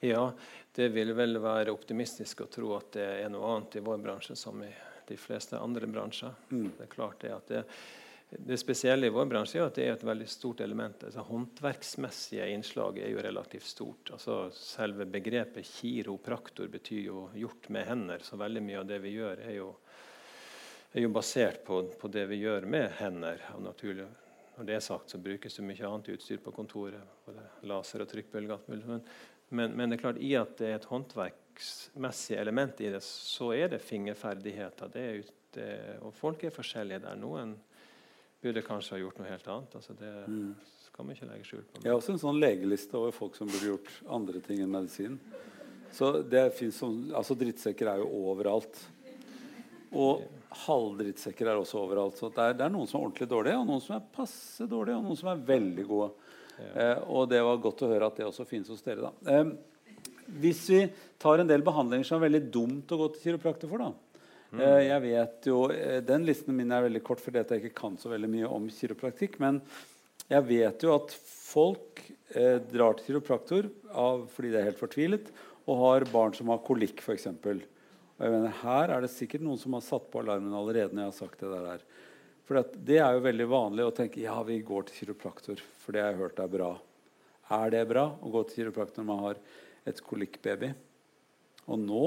Ja, 0.05 0.27
det 0.75 0.91
vil 0.93 1.15
vel 1.17 1.39
være 1.41 1.73
optimistisk 1.73 2.45
å 2.45 2.51
tro 2.53 2.75
at 2.77 2.97
det 2.97 3.07
er 3.23 3.31
noe 3.33 3.55
annet 3.55 3.79
i 3.79 3.85
vår 3.85 4.03
bransje 4.03 4.37
som 4.37 4.59
i 4.65 4.73
de 5.09 5.17
fleste 5.21 5.59
andre 5.61 5.89
bransjer. 5.89 6.35
Mm. 6.51 6.73
Det 6.77 6.87
er 6.87 6.93
klart 6.93 7.23
det 7.23 7.33
at 7.33 7.53
det, 7.53 7.63
det 8.31 8.57
spesielle 8.59 9.07
i 9.07 9.13
vår 9.13 9.27
bransje 9.31 9.61
er 9.61 9.69
at 9.69 9.77
det 9.79 9.85
er 9.87 9.93
et 9.95 10.05
veldig 10.07 10.27
stort 10.31 10.61
element. 10.65 11.05
Altså, 11.07 11.23
håndverksmessige 11.29 12.49
innslag 12.55 12.99
er 12.99 13.13
jo 13.13 13.23
relativt 13.23 13.67
stort. 13.69 14.11
Altså, 14.17 14.49
selve 14.57 15.07
begrepet 15.07 15.67
kiropraktor 15.69 16.69
betyr 16.73 17.03
jo 17.07 17.29
'gjort 17.35 17.69
med 17.69 17.87
hender'. 17.87 18.23
Så 18.23 18.37
veldig 18.37 18.63
mye 18.63 18.81
av 18.81 18.87
det 18.87 18.99
vi 18.99 19.15
gjør, 19.15 19.39
er 19.39 19.55
jo, 19.55 19.75
er 20.93 21.01
jo 21.01 21.13
basert 21.15 21.65
på, 21.65 21.83
på, 22.01 22.09
det 22.09 22.27
vi 22.29 22.41
gjør 22.43 22.67
med 22.67 22.91
hender. 22.99 23.45
Og 23.55 23.63
naturlig, 23.63 24.07
når 24.57 24.67
det 24.67 24.75
er 24.75 24.81
sagt, 24.81 25.11
så 25.11 25.19
brukes 25.19 25.57
det 25.57 25.65
mye 25.65 25.87
annet 25.87 26.09
utstyr 26.17 26.39
på 26.43 26.55
kontoret. 26.55 27.03
Både 27.27 27.45
laser 27.63 28.03
og 28.03 28.09
trykkbølger. 28.09 28.59
Men, 29.51 29.77
men, 29.77 29.91
det 29.91 29.99
er 29.99 30.03
klart, 30.03 30.19
i 30.19 30.35
at 30.35 30.57
det 30.59 30.69
er 30.71 30.81
et 30.81 30.91
håndverksmessig 30.91 32.37
element 32.37 32.81
i 32.81 32.91
det, 32.91 33.03
så 33.03 33.53
er 33.53 33.69
det 33.69 33.83
fingerferdigheter. 33.83 34.91
Det 34.91 35.07
er 35.07 35.23
ute, 35.23 35.69
og 36.03 36.15
folk 36.15 36.43
er 36.43 36.51
forskjellige 36.51 37.05
der. 37.05 37.15
Noen 37.21 37.55
burde 38.45 38.63
kanskje 38.65 38.97
ha 38.97 39.01
gjort 39.03 39.19
noe 39.21 39.31
helt 39.31 39.51
annet. 39.51 39.75
Altså 39.81 39.97
det 39.99 40.13
mm. 40.29 40.53
skal 40.85 41.07
man 41.07 41.17
ikke 41.17 41.31
legge 41.31 41.49
skjul 41.49 41.65
på. 41.65 41.83
Jeg 41.83 41.91
har 41.91 41.99
også 41.99 42.15
en 42.15 42.23
sånn 42.23 42.41
legeliste 42.43 43.01
over 43.01 43.17
folk 43.17 43.39
som 43.39 43.51
burde 43.51 43.73
gjort 43.73 43.91
andre 44.19 44.45
ting 44.45 44.63
enn 44.65 44.73
medisin. 44.73 45.19
Så 45.95 46.11
det 46.27 46.49
som, 46.75 46.97
altså 47.15 47.37
Drittsekker 47.39 47.93
er 47.93 48.03
jo 48.03 48.09
overalt. 48.31 48.81
Og 49.95 50.25
halvdrittsekker 50.65 51.51
er 51.51 51.61
også 51.61 51.83
overalt. 51.85 52.19
Så 52.19 52.31
det 52.35 52.43
er, 52.43 52.57
det 52.59 52.67
er, 52.67 52.73
noen 52.75 52.89
som 52.91 52.99
er 52.99 53.07
ordentlig 53.09 53.29
dårlige, 53.31 53.61
og 53.61 53.69
noen 53.69 53.83
som 53.85 53.97
er 53.97 54.09
passe 54.17 54.67
dårlige, 54.71 54.99
og 54.99 55.07
noen 55.07 55.21
som 55.21 55.31
er 55.31 55.45
veldig 55.53 55.85
gode. 55.87 56.11
Eh, 56.59 56.99
og 57.11 57.29
det 57.31 57.43
var 57.47 57.63
godt 57.63 57.85
å 57.87 57.91
høre 57.91 58.11
at 58.11 58.19
det 58.19 58.27
også 58.27 58.47
finnes 58.49 58.71
hos 58.71 58.83
dere. 58.87 59.07
da. 59.07 59.37
Eh, 59.37 60.35
hvis 60.41 60.65
vi 60.73 60.81
tar 61.21 61.43
en 61.43 61.51
del 61.51 61.63
behandlinger 61.65 62.09
som 62.09 62.19
er 62.19 62.27
veldig 62.27 62.43
dumt 62.55 62.95
å 62.95 63.01
gå 63.03 63.11
til 63.15 63.29
kiropraktor 63.29 63.71
for, 63.71 63.85
da. 63.87 64.04
Mm. 64.55 64.61
Eh, 64.63 64.81
jeg 64.87 65.03
vet 65.03 65.49
jo, 65.51 65.59
eh, 65.73 66.01
Den 66.01 66.25
listen 66.27 66.55
min 66.55 66.71
er 66.71 66.87
veldig 66.87 67.03
kort 67.03 67.23
fordi 67.23 67.43
jeg 67.43 67.65
ikke 67.65 67.81
kan 67.81 67.99
så 67.99 68.13
veldig 68.13 68.31
mye 68.31 68.51
om 68.51 68.69
kiropraktikk. 68.71 69.41
Men 69.43 69.61
jeg 70.31 70.47
vet 70.47 70.87
jo 70.87 70.95
at 70.95 71.15
folk 71.19 72.05
eh, 72.35 72.61
drar 72.71 72.95
til 72.99 73.11
kiropraktor 73.11 73.69
av, 73.91 74.29
fordi 74.31 74.53
de 74.53 74.61
er 74.61 74.69
helt 74.71 74.81
fortvilet, 74.81 75.31
og 75.67 75.81
har 75.81 76.07
barn 76.13 76.35
som 76.37 76.53
har 76.53 76.63
kolikk 76.65 77.03
f.eks. 77.03 77.27
Her 78.15 78.93
er 78.95 79.03
det 79.03 79.11
sikkert 79.11 79.43
noen 79.43 79.59
som 79.59 79.75
har 79.75 79.83
satt 79.83 80.07
på 80.13 80.21
alarmen 80.23 80.55
allerede. 80.55 80.95
når 80.95 81.09
jeg 81.09 81.13
har 81.13 81.19
sagt 81.19 81.41
det 81.43 81.51
der. 81.51 81.85
For 82.45 82.61
det 82.87 82.99
er 83.01 83.17
jo 83.17 83.25
veldig 83.25 83.47
vanlig 83.49 83.87
å 83.89 83.95
tenke 83.97 84.23
ja, 84.23 84.37
vi 84.45 84.61
går 84.63 84.87
til 84.87 85.01
kiropraktor, 85.01 85.61
for 85.81 85.97
det 85.97 86.05
har 86.05 86.13
jeg 86.13 86.21
hørt 86.21 86.43
er 86.45 86.53
bra. 86.53 86.71
Er 87.57 87.73
det 87.73 87.87
bra 87.89 88.05
å 88.21 88.33
gå 88.33 88.45
til 88.47 88.63
kiropraktor 88.63 89.03
når 89.03 89.09
man 89.09 89.23
har 89.25 89.41
et 89.89 90.03
kolikkbaby? 90.05 90.71
Og 91.65 91.81
nå 91.81 92.05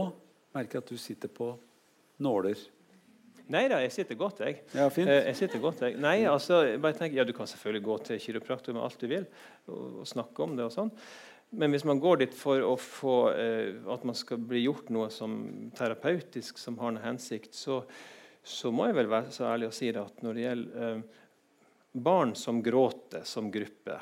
merker 0.53 0.77
jeg 0.77 0.85
at 0.85 0.93
du 0.93 1.01
sitter 1.01 1.33
på 1.33 1.55
nåler. 2.23 2.59
Nei 3.53 3.63
da, 3.71 3.79
jeg 3.79 3.93
sitter 3.95 4.19
godt, 4.19 4.41
jeg. 4.43 4.59
Ja, 4.75 4.89
fint. 4.91 5.07
Eh, 5.07 5.29
jeg 5.29 5.39
sitter 5.39 5.61
godt, 5.63 5.85
jeg. 5.85 5.95
Nei, 6.03 6.17
altså, 6.27 6.59
bare 6.83 6.97
tenk, 6.97 7.15
ja, 7.15 7.23
Du 7.23 7.31
kan 7.35 7.47
selvfølgelig 7.47 7.85
gå 7.85 7.97
til 8.09 8.19
kiropraktor 8.19 8.75
med 8.75 8.83
alt 8.83 8.99
du 8.99 9.07
vil 9.07 9.25
og, 9.67 10.01
og 10.01 10.07
snakke 10.09 10.43
om 10.43 10.57
det. 10.57 10.67
og 10.67 10.73
sånn. 10.75 10.91
Men 11.55 11.71
hvis 11.71 11.85
man 11.87 12.01
går 12.03 12.25
dit 12.25 12.35
for 12.35 12.59
å 12.65 12.73
få 12.81 13.15
eh, 13.31 13.77
at 13.87 14.03
man 14.07 14.17
skal 14.19 14.41
bli 14.43 14.65
gjort 14.65 14.91
noe 14.91 15.07
som 15.13 15.37
terapeutisk 15.77 16.59
som 16.59 16.75
har 16.81 16.91
noe 16.91 17.05
hensikt, 17.05 17.55
så, 17.55 17.79
så 18.43 18.73
må 18.75 18.89
jeg 18.89 18.97
vel 18.99 19.13
være 19.13 19.31
så 19.31 19.47
ærlig 19.53 19.71
å 19.71 19.77
si 19.77 19.93
det 19.95 20.03
at 20.03 20.25
når 20.25 20.35
det 20.35 20.43
gjelder 20.43 20.89
eh, 20.89 21.23
barn 21.97 22.35
som 22.35 22.59
gråter 22.61 23.23
som 23.25 23.47
gruppe, 23.51 23.95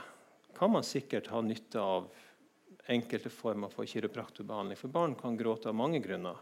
kan 0.57 0.73
man 0.73 0.87
sikkert 0.87 1.29
ha 1.29 1.43
nytte 1.45 1.83
av 1.83 2.09
enkelte 2.89 3.29
former 3.29 3.69
for 3.69 3.85
kiropraktorbehandling. 3.89 4.79
For 4.79 4.93
barn 4.93 5.13
kan 5.19 5.37
gråte 5.37 5.69
av 5.69 5.77
mange 5.77 6.01
grunner. 6.01 6.41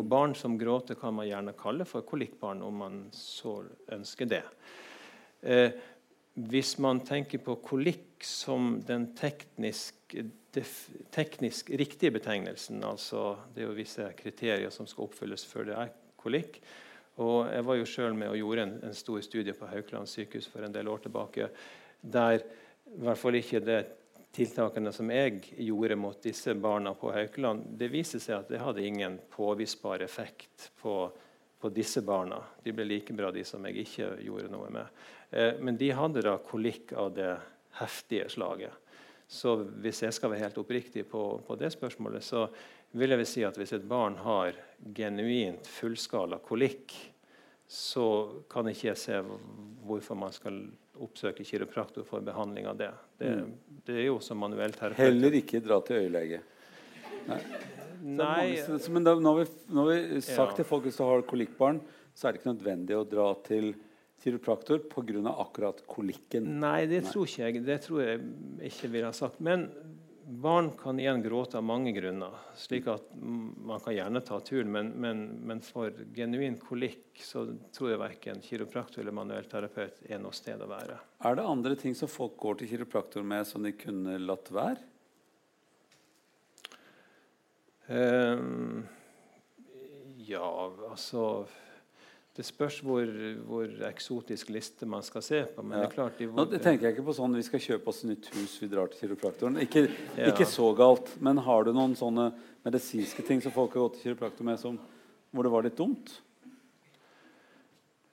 Og 0.00 0.06
barn 0.08 0.34
som 0.38 0.56
gråter, 0.58 0.96
kan 0.96 1.14
man 1.14 1.28
gjerne 1.28 1.56
kalle 1.58 1.84
for 1.88 2.04
kolikkbarn, 2.08 2.62
om 2.64 2.78
man 2.84 3.00
så 3.16 3.58
ønsker 3.92 4.30
det. 4.30 4.44
Eh, 5.42 5.74
hvis 6.32 6.78
man 6.80 7.02
tenker 7.04 7.42
på 7.44 7.58
kolikk 7.60 8.24
som 8.24 8.78
den 8.88 9.10
teknisk, 9.18 10.14
teknisk 11.12 11.70
riktige 11.76 12.14
betegnelsen, 12.14 12.80
altså 12.88 13.34
det 13.52 13.64
er 13.64 13.68
jo 13.68 13.76
visse 13.76 14.06
kriterier 14.16 14.72
som 14.72 14.88
skal 14.88 15.10
oppfylles 15.10 15.44
før 15.48 15.68
det 15.68 15.76
er 15.76 15.92
kolikk, 16.20 16.60
og 17.20 17.50
jeg 17.52 17.64
var 17.68 17.76
jo 17.76 17.88
selv 17.88 18.16
med 18.16 18.32
og 18.32 18.38
gjorde 18.40 18.64
en, 18.64 18.76
en 18.88 18.96
stor 18.96 19.20
studie 19.20 19.52
på 19.56 19.68
Haukeland 19.68 20.08
sykehus 20.08 20.48
for 20.48 20.64
en 20.64 20.72
del 20.72 20.88
år 20.88 21.04
tilbake, 21.04 21.50
der 22.00 22.38
i 22.40 23.02
hvert 23.04 23.20
fall 23.20 23.36
ikke 23.36 23.60
det 23.60 23.82
tiltakene 24.32 24.92
som 24.92 25.10
jeg 25.12 25.42
gjorde 25.60 25.96
mot 26.00 26.22
disse 26.22 26.54
barna 26.54 26.94
på 26.96 27.12
Haukeland, 27.12 27.66
det 27.78 27.90
viser 27.92 28.22
seg 28.22 28.38
at 28.38 28.52
det 28.52 28.62
hadde 28.62 28.84
ingen 28.86 29.18
påvisbar 29.32 30.04
effekt 30.04 30.70
på, 30.80 30.96
på 31.60 31.72
disse 31.72 32.02
barna. 32.02 32.40
De 32.64 32.72
ble 32.72 32.86
like 32.88 33.14
bra, 33.16 33.32
de 33.32 33.44
som 33.44 33.64
jeg 33.68 33.84
ikke 33.84 34.14
gjorde 34.24 34.52
noe 34.52 34.70
med. 34.72 35.02
Eh, 35.30 35.60
men 35.60 35.76
de 35.80 35.92
hadde 35.96 36.24
da 36.24 36.38
kolikk 36.40 36.94
av 36.96 37.12
det 37.16 37.34
heftige 37.80 38.30
slaget. 38.32 38.78
Så 39.32 39.54
hvis 39.80 40.02
jeg 40.04 40.12
skal 40.12 40.32
være 40.32 40.46
helt 40.46 40.60
oppriktig 40.60 41.06
på, 41.08 41.22
på 41.46 41.56
det 41.60 41.72
spørsmålet, 41.72 42.24
så 42.24 42.46
vil 42.96 43.14
jeg 43.14 43.28
si 43.28 43.44
at 43.48 43.56
hvis 43.56 43.72
et 43.76 43.88
barn 43.88 44.18
har 44.20 44.56
genuint 44.92 45.68
fullskala 45.68 46.40
kolikk, 46.44 46.92
så 47.64 48.06
kan 48.52 48.68
ikke 48.68 48.90
jeg 48.90 49.00
se 49.00 49.20
hvorfor 49.86 50.18
man 50.20 50.34
skal 50.36 50.58
oppsøke 51.00 51.44
kiropraktor 51.46 52.04
for 52.08 52.24
behandling 52.24 52.66
av 52.68 52.80
det. 52.80 52.90
Det, 53.18 53.30
mm. 53.38 53.78
det 53.86 54.00
er 54.00 54.08
jo 54.08 54.18
også 54.18 54.36
manuell 54.38 54.74
terapeut. 54.76 55.00
Heller 55.00 55.38
ikke 55.38 55.62
dra 55.64 55.78
til 55.86 56.02
øyelege. 56.04 56.42
Nei. 57.28 57.38
Nei. 58.02 58.44
Men 58.90 59.06
da, 59.06 59.14
når, 59.14 59.40
vi, 59.40 59.46
når 59.72 59.88
vi 59.88 60.20
sagt 60.26 60.52
ja. 60.52 60.60
til 60.60 60.68
folk 60.68 60.88
som 60.92 61.08
har 61.12 61.24
kolikkbarn, 61.28 61.80
så 62.12 62.28
er 62.28 62.34
det 62.34 62.42
ikke 62.42 62.52
nødvendig 62.52 62.98
å 62.98 63.06
dra 63.08 63.28
til 63.46 63.72
kiropraktor 64.22 64.84
pga. 64.90 65.32
akkurat 65.32 65.82
kolikken. 65.86 66.46
Nei, 66.62 66.86
det 66.90 67.04
tror 67.08 67.26
ikke 67.26 67.46
jeg. 67.48 67.64
Det 67.66 67.78
tror 67.86 68.02
jeg 68.04 68.20
ikke 68.68 68.90
ville 68.92 69.10
ha 69.10 69.16
sagt. 69.16 69.40
Men 69.42 69.68
barn 70.40 70.70
kan 70.78 71.00
igjen 71.00 71.22
gråte 71.22 71.58
av 71.58 71.64
mange 71.64 71.92
grunner. 71.92 72.34
slik 72.56 72.86
at 72.88 73.10
Man 73.14 73.80
kan 73.80 73.94
gjerne 73.94 74.20
ta 74.20 74.40
turen, 74.40 74.72
men, 74.72 74.88
men, 74.96 75.24
men 75.44 75.60
for 75.60 75.92
genuin 76.14 76.56
kolikk 76.60 77.20
så 77.22 77.44
tror 77.74 77.90
jeg 77.90 78.00
verken 78.00 78.40
kiropraktor 78.44 79.02
eller 79.02 79.16
manuellterapeut 79.16 80.00
er 80.08 80.22
noe 80.22 80.32
sted 80.36 80.62
å 80.62 80.70
være. 80.70 80.96
Er 81.24 81.36
det 81.36 81.44
andre 81.46 81.76
ting 81.76 81.94
som 81.98 82.10
folk 82.10 82.36
går 82.40 82.60
til 82.60 82.72
kiropraktor 82.72 83.26
med, 83.26 83.46
som 83.46 83.62
de 83.62 83.74
kunne 83.76 84.16
latt 84.22 84.50
være? 84.54 84.88
Um, 87.92 88.86
ja, 90.24 90.46
altså 90.88 91.44
det 92.32 92.46
spørs 92.48 92.78
hvor, 92.80 93.08
hvor, 93.44 93.68
eksotisk 93.90 94.48
liste 94.54 94.86
man 94.88 95.04
skal 95.04 95.24
se 95.24 95.42
på. 95.52 95.62
men 95.66 95.76
ja. 95.76 95.82
det 95.82 95.90
er 95.90 95.94
klart... 95.94 96.16
De, 96.16 96.28
Nå 96.32 96.46
det 96.48 96.62
tenker 96.64 96.88
jeg 96.88 96.96
ikke 96.96 97.04
på 97.10 97.14
sånn 97.18 97.36
vi 97.36 97.44
skal 97.44 97.60
kjøpe 97.60 97.92
oss 97.92 98.00
nytt 98.08 98.30
hus, 98.32 98.54
vi 98.62 98.70
drar 98.72 98.88
til 98.88 99.02
kiropraktoren. 99.04 99.58
Ikke, 99.60 99.84
ja. 100.16 100.30
ikke, 100.30 100.46
så 100.48 100.70
galt. 100.78 101.12
Men 101.20 101.42
har 101.44 101.68
du 101.68 101.74
noen 101.76 101.92
sånne 101.98 102.30
medisinske 102.64 103.24
ting 103.28 103.42
som 103.44 103.52
folk 103.52 103.76
har 103.76 103.84
gått 103.84 103.98
til 103.98 104.10
kiropraktor 104.10 104.48
med, 104.48 104.60
som, 104.62 104.78
hvor 105.28 105.44
det 105.44 105.52
var 105.52 105.68
litt 105.68 105.76
dumt? 105.76 106.14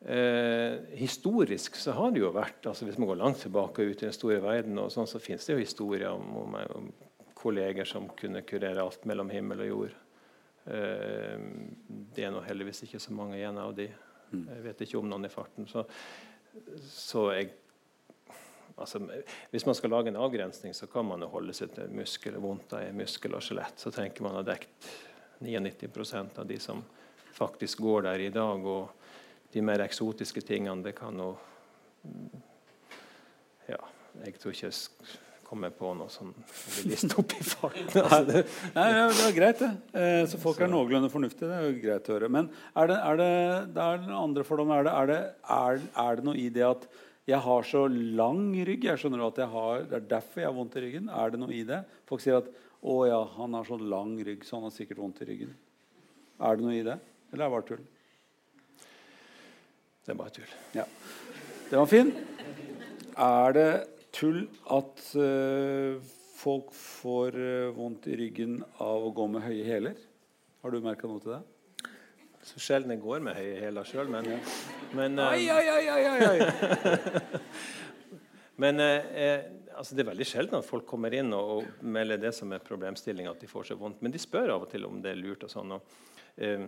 Eh, 0.04 0.76
historisk 1.00 1.80
så 1.80 1.96
har 1.96 2.12
det 2.16 2.22
jo 2.22 2.30
vært 2.32 2.70
altså 2.72 2.86
Hvis 2.88 2.96
man 2.96 3.10
går 3.10 3.18
langt 3.20 3.42
tilbake 3.44 3.84
ut 3.84 4.00
i 4.00 4.06
den 4.06 4.16
store 4.16 4.38
verden, 4.44 4.78
og 4.80 4.92
sånn, 4.92 5.08
så 5.08 5.20
finnes 5.20 5.48
det 5.48 5.56
jo 5.56 5.64
historier 5.64 6.12
om, 6.12 6.28
om, 6.44 6.60
om 6.76 6.92
kolleger 7.40 7.88
som 7.88 8.12
kunne 8.20 8.44
kurere 8.48 8.84
alt 8.84 9.08
mellom 9.08 9.32
himmel 9.32 9.64
og 9.64 9.72
jord. 9.72 9.98
Eh, 10.68 11.36
det 12.16 12.28
er 12.28 12.36
nå 12.36 12.44
heldigvis 12.44 12.84
ikke 12.84 13.00
så 13.00 13.16
mange 13.16 13.40
igjen 13.40 13.60
av 13.64 13.72
de. 13.80 13.88
Jeg 14.32 14.64
vet 14.64 14.86
ikke 14.86 15.00
om 15.00 15.10
noen 15.10 15.28
i 15.28 15.32
farten. 15.34 15.68
Så, 15.70 15.84
så 16.86 17.26
jeg 17.34 17.50
altså, 18.76 19.02
Hvis 19.52 19.66
man 19.66 19.76
skal 19.76 19.94
lage 19.94 20.12
en 20.12 20.20
avgrensning, 20.20 20.74
så 20.74 20.88
kan 20.88 21.06
man 21.06 21.22
jo 21.22 21.32
holde 21.34 21.56
seg 21.56 21.74
til 21.76 21.92
muskel, 21.94 22.40
vondt 22.42 22.78
i 22.80 22.90
muskel 22.96 23.36
og 23.36 23.44
skjelett. 23.46 23.80
Så 23.82 23.92
tenker 23.96 24.26
man 24.26 24.40
har 24.40 24.48
dekt 24.48 24.90
99% 25.40 26.40
av 26.40 26.48
de 26.48 26.60
som 26.60 26.84
faktisk 27.34 27.80
går 27.86 28.08
der 28.10 28.28
i 28.28 28.34
dag. 28.34 28.66
Og 28.66 29.54
de 29.54 29.64
mer 29.66 29.86
eksotiske 29.86 30.44
tingene, 30.46 30.84
det 30.86 30.96
kan 31.00 31.18
jo 31.20 31.34
Ja, 33.70 33.80
jeg 34.26 34.40
tror 34.42 34.56
ikke 34.56 34.72
kommer 35.50 35.74
på 35.74 35.92
noe 35.98 36.12
som 36.14 36.30
vil 36.30 36.90
liste 36.92 37.18
opp 37.18 37.34
i 37.34 37.42
farten. 37.44 37.90
Altså, 38.04 38.22
det, 38.30 38.44
Nei, 38.76 38.88
det 38.94 39.26
er 39.26 39.36
greit, 39.36 39.64
det. 39.64 39.72
Eh, 39.98 40.24
så 40.30 40.40
folk 40.42 40.62
er 40.62 40.72
noenlunde 40.72 41.10
fornuftige. 41.12 41.50
Det 41.50 41.58
er 41.58 41.68
jo 41.68 41.84
greit 41.84 42.10
å 42.10 42.16
høre. 42.16 42.32
Men 42.38 42.50
er 42.78 42.92
det, 42.92 42.98
er 43.02 43.22
det, 43.22 43.30
det 43.76 43.86
er 43.86 44.02
den 44.06 44.16
andre 44.20 44.46
fordommen. 44.48 44.78
Er 44.78 44.88
det, 44.88 44.96
er, 44.96 45.12
det, 45.12 45.20
er, 45.58 45.84
er 46.06 46.20
det 46.20 46.28
noe 46.30 46.40
i 46.40 46.48
det 46.54 46.66
at 46.70 46.90
jeg 47.30 47.44
har 47.46 47.70
så 47.70 47.84
lang 47.90 48.48
rygg? 48.70 48.90
Jeg 48.90 49.02
skjønner 49.02 49.28
at 49.28 49.42
jeg 49.42 49.54
har, 49.54 49.86
Det 49.90 50.00
er 50.00 50.10
derfor 50.16 50.44
jeg 50.44 50.50
har 50.50 50.58
vondt 50.58 50.80
i 50.80 50.86
ryggen. 50.86 51.14
Er 51.14 51.34
det 51.34 51.42
noe 51.42 51.56
i 51.56 51.64
det? 51.68 51.84
Folk 52.10 52.26
sier 52.26 52.42
at 52.44 52.50
'Å 52.80 52.94
ja, 53.10 53.24
han 53.36 53.56
har 53.58 53.66
så 53.68 53.76
lang 53.76 54.14
rygg, 54.24 54.46
så 54.48 54.56
han 54.56 54.70
har 54.70 54.72
sikkert 54.72 55.02
vondt 55.02 55.20
i 55.26 55.28
ryggen'. 55.28 55.56
Er 56.40 56.56
det 56.56 56.64
noe 56.64 56.78
i 56.78 56.86
det? 56.88 56.96
Eller 57.34 57.44
er 57.44 57.50
det 57.50 57.56
bare 57.58 57.68
tull? 57.68 57.88
det 60.10 60.16
er 60.16 60.18
bare 60.18 60.34
tull. 60.34 60.54
Ja. 60.74 60.84
Det 61.70 61.78
var 61.78 61.86
fin. 61.86 62.08
Er 63.14 63.54
det 63.54 63.68
tull 64.16 64.44
at 64.76 65.04
uh, 65.20 66.00
folk 66.40 66.74
får 66.76 67.38
uh, 67.38 67.76
vondt 67.76 68.10
i 68.10 68.18
ryggen 68.20 68.60
av 68.82 69.08
å 69.08 69.14
gå 69.16 69.28
med 69.32 69.46
høye 69.46 69.66
hæler? 69.68 70.02
Har 70.64 70.74
du 70.74 70.82
merka 70.84 71.08
noe 71.08 71.24
til 71.24 71.38
det? 71.38 71.44
Så 72.50 72.62
sjelden 72.64 72.94
jeg 72.96 73.04
går 73.04 73.22
med 73.24 73.36
høye 73.38 73.60
hæler 73.60 73.88
sjøl, 73.88 74.10
men, 74.12 74.28
men, 74.96 75.20
uh, 75.20 75.32
Ai, 75.34 75.46
ai, 75.52 75.66
ai, 75.76 75.88
ai, 75.94 76.28
ai, 76.30 77.40
men 78.64 78.80
eh, 78.84 79.10
eh, 79.24 79.50
altså 79.80 79.96
det 79.96 80.04
er 80.04 80.10
veldig 80.12 80.28
sjelden 80.28 80.60
at 80.60 80.68
folk 80.68 80.88
kommer 80.88 81.14
inn 81.16 81.34
og, 81.36 81.52
og 81.60 81.84
melder 81.84 82.20
det 82.20 82.32
som 82.36 82.52
er 82.56 82.64
problemstillinga, 82.64 83.32
at 83.36 83.44
de 83.44 83.52
får 83.52 83.70
så 83.70 83.78
vondt. 83.80 84.02
Men 84.04 84.16
de 84.16 84.22
spør 84.22 84.56
av 84.56 84.66
og 84.66 84.72
til 84.72 84.88
om 84.88 85.00
det 85.04 85.14
er 85.14 85.20
lurt. 85.20 85.46
og 85.48 85.54
sånn. 85.54 85.76
Og, 85.76 86.00
eh, 86.42 86.66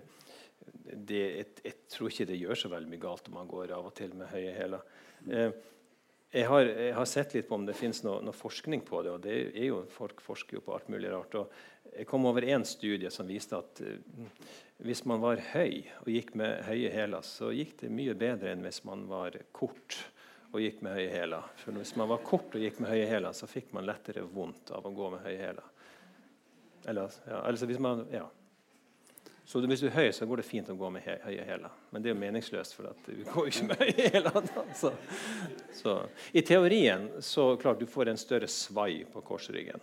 det, 0.92 1.20
jeg, 1.20 1.48
jeg 1.66 1.76
tror 1.92 2.12
ikke 2.12 2.30
det 2.30 2.40
gjør 2.40 2.62
så 2.62 2.72
veldig 2.72 2.92
mye 2.92 3.04
galt 3.08 3.28
om 3.32 3.38
man 3.40 3.50
går 3.52 3.74
av 3.76 3.90
og 3.90 3.96
til 3.98 4.14
med 4.16 4.32
høye 4.32 4.54
hæler. 4.56 4.88
Eh, 5.28 5.50
jeg, 6.32 6.48
har, 6.48 6.64
jeg 6.64 6.96
har 6.96 7.10
sett 7.10 7.34
litt 7.36 7.48
på 7.50 7.58
om 7.58 7.66
det 7.68 7.76
finnes 7.76 8.02
noe, 8.06 8.22
noe 8.24 8.36
forskning 8.36 8.86
på 8.88 9.02
det. 9.04 9.12
og 9.12 9.24
det 9.26 9.36
er 9.52 9.68
jo, 9.68 9.82
Folk 9.92 10.24
forsker 10.24 10.58
jo 10.58 10.64
på 10.66 10.76
alt 10.76 10.88
mulig 10.92 11.12
rart. 11.12 11.36
og 11.36 11.92
Jeg 11.92 12.08
kom 12.08 12.26
over 12.30 12.46
en 12.48 12.64
studie 12.68 13.12
som 13.12 13.28
viste 13.28 13.60
at 13.60 13.84
uh, 13.84 14.24
hvis 14.82 15.04
man 15.06 15.22
var 15.22 15.44
høy 15.52 15.84
og 16.02 16.10
gikk 16.10 16.34
med 16.40 16.64
høye 16.66 16.92
hæler, 16.94 17.26
så 17.28 17.52
gikk 17.54 17.76
det 17.84 17.92
mye 17.94 18.16
bedre 18.18 18.54
enn 18.54 18.64
hvis 18.66 18.82
man 18.88 19.04
var 19.12 19.36
kort 19.52 20.00
og 20.52 20.60
gikk 20.64 20.82
med 20.84 20.96
høye 20.98 21.12
hæler. 21.12 21.52
For 21.60 21.76
hvis 21.76 21.94
man 22.00 22.10
var 22.12 22.24
kort 22.28 22.56
og 22.56 22.64
gikk 22.64 22.80
med 22.82 22.92
høye 22.92 23.08
hæler, 23.12 23.36
så 23.36 23.48
fikk 23.48 23.76
man 23.76 23.88
lettere 23.88 24.24
vondt 24.24 24.72
av 24.76 24.88
å 24.88 24.96
gå 24.96 25.12
med 25.14 25.24
høye 25.28 25.40
hæler. 25.40 25.68
Eller, 26.90 27.14
ja, 27.28 27.44
altså 27.46 27.68
hvis 27.70 27.80
man, 27.82 28.08
ja. 28.12 28.26
Så 29.46 29.60
hvis 29.66 29.82
du 29.82 29.88
er 29.90 29.96
høy, 29.96 30.12
så 30.16 30.26
går 30.30 30.42
det 30.42 30.46
fint 30.48 30.70
å 30.70 30.76
gå 30.78 30.90
med 30.94 31.04
høye 31.04 31.46
hæler. 31.48 31.72
Men 31.92 32.04
det 32.04 32.12
er 32.12 32.14
jo 32.14 32.20
meningsløst, 32.22 32.76
for 32.78 32.92
at 32.92 33.08
du 33.08 33.24
går 33.34 33.50
ikke 33.50 33.70
med 33.72 33.82
høye 33.82 34.12
hæler. 34.14 34.38
da. 34.56 34.92
Så. 35.76 35.96
I 36.32 36.44
teorien 36.48 37.10
så 37.20 37.56
klart 37.62 37.82
du 37.82 37.90
får 37.90 38.12
en 38.12 38.22
større 38.22 38.48
svai 38.48 39.04
på 39.12 39.24
korsryggen. 39.26 39.82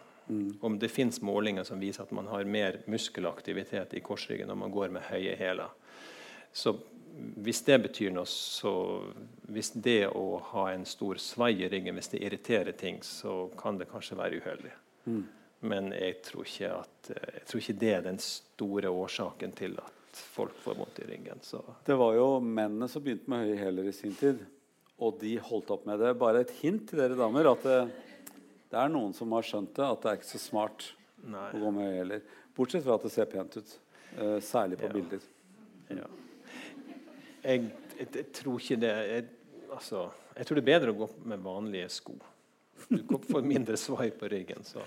Om 0.61 0.79
det 0.79 0.91
fins 0.93 1.23
målinger 1.25 1.65
som 1.65 1.81
viser 1.81 2.05
at 2.05 2.11
man 2.13 2.27
har 2.29 2.45
mer 2.45 2.83
muskelaktivitet 2.87 3.95
i 3.97 4.03
korsryggen 4.05 4.51
når 4.51 4.59
man 4.61 4.73
går 4.75 4.93
med 4.93 5.07
høye 5.09 5.37
hæler. 5.41 5.73
Så 6.53 6.75
hvis 7.19 7.63
det 7.67 7.79
betyr 7.83 8.13
noe, 8.15 8.29
så 8.29 8.73
Hvis 9.49 9.71
det 9.73 10.11
å 10.13 10.39
ha 10.53 10.67
en 10.71 10.85
stor 10.85 11.17
svai 11.17 11.55
i 11.65 11.69
ryggen 11.73 11.97
hvis 11.97 12.11
det 12.13 12.21
irriterer 12.21 12.73
ting, 12.77 12.99
så 13.03 13.49
kan 13.57 13.79
det 13.81 13.89
kanskje 13.89 14.19
være 14.19 14.43
uheldig. 14.43 14.73
Men 15.61 15.91
jeg 15.97 16.21
tror, 16.23 16.47
ikke 16.47 16.69
at, 16.77 17.09
jeg 17.11 17.47
tror 17.49 17.63
ikke 17.63 17.79
det 17.81 17.89
er 17.97 18.05
den 18.05 18.21
store 18.23 18.91
årsaken 18.95 19.55
til 19.59 19.75
at 19.83 20.21
folk 20.35 20.55
får 20.63 20.77
vondt 20.79 21.01
i 21.03 21.07
ryggen. 21.09 21.41
Så 21.43 21.63
Det 21.87 21.97
var 21.99 22.15
jo 22.15 22.29
mennene 22.43 22.89
som 22.91 23.03
begynte 23.03 23.31
med 23.31 23.47
høye 23.47 23.59
hæler 23.59 23.89
i 23.91 23.95
sin 23.97 24.15
tid. 24.19 24.45
Og 25.03 25.19
de 25.21 25.37
holdt 25.43 25.71
opp 25.75 25.85
med 25.87 25.99
det. 26.03 26.13
Bare 26.19 26.43
et 26.43 26.55
hint 26.61 26.87
til 26.91 26.99
dere 27.03 27.19
damer 27.19 27.51
at 27.53 27.67
det, 27.67 27.81
det 28.71 28.79
er 28.79 28.91
noen 28.93 29.13
som 29.15 29.35
har 29.35 29.47
skjønt 29.47 29.75
det, 29.77 29.87
at 29.87 30.03
det 30.03 30.11
er 30.13 30.21
ikke 30.21 30.31
så 30.31 30.41
smart 30.43 30.89
nei. 31.23 31.49
å 31.55 31.61
gå 31.65 31.75
med 31.75 31.87
høye 31.91 31.99
hæler. 32.01 32.25
Bortsett 32.59 32.87
fra 32.87 32.97
at 32.99 33.07
det 33.07 33.13
ser 33.15 33.29
pent 33.31 33.59
ut. 33.59 33.75
Uh, 34.19 34.39
særlig 34.43 34.79
på 34.81 34.89
Ja. 34.89 34.95
bilder. 34.95 35.27
Ja. 35.91 36.07
Jeg, 37.45 37.69
jeg, 37.99 38.09
jeg 38.15 38.27
tror 38.35 38.59
ikke 38.63 38.79
det 38.83 38.95
altså, 39.73 40.09
jeg 40.37 40.47
tror 40.47 40.59
det 40.59 40.63
er 40.65 40.71
bedre 40.73 40.93
å 40.95 40.99
gå 41.03 41.09
med 41.31 41.43
vanlige 41.45 41.89
sko. 41.93 42.17
Du 42.89 43.03
får 43.27 43.43
mindre 43.47 43.77
svai 43.81 44.11
på 44.15 44.29
ryggen. 44.31 44.63
Så. 44.67 44.83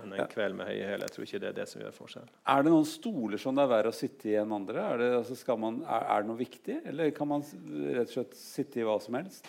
Men 0.00 0.12
en 0.12 0.18
Ja. 0.18 0.26
kveld 0.26 0.54
med 0.54 0.66
høye 0.68 0.84
hæler 0.90 1.06
jeg 1.08 1.10
tror 1.14 1.24
ikke 1.26 1.40
det 1.40 1.48
er 1.48 1.52
det 1.60 1.68
som 1.68 1.80
gjør 1.82 1.92
forskjell. 1.96 2.28
Er 2.46 2.62
det 2.62 2.72
noen 2.72 2.84
stoler 2.86 3.38
som 3.38 3.54
det 3.56 3.62
er 3.64 3.68
verre 3.72 3.88
å 3.88 3.94
sitte 3.96 4.28
i 4.28 4.34
enn 4.36 4.52
andre? 4.52 4.82
Er 4.92 4.98
det, 4.98 5.12
altså 5.22 5.56
man, 5.58 5.82
er, 5.84 6.02
er 6.16 6.22
det 6.22 6.28
noe 6.28 6.36
viktig, 6.40 6.80
eller 6.86 7.10
kan 7.16 7.28
man 7.28 7.42
rett 7.42 8.08
og 8.08 8.12
slett 8.12 8.34
sitte 8.36 8.80
i 8.80 8.84
hva 8.84 8.98
som 9.00 9.14
helst? 9.14 9.46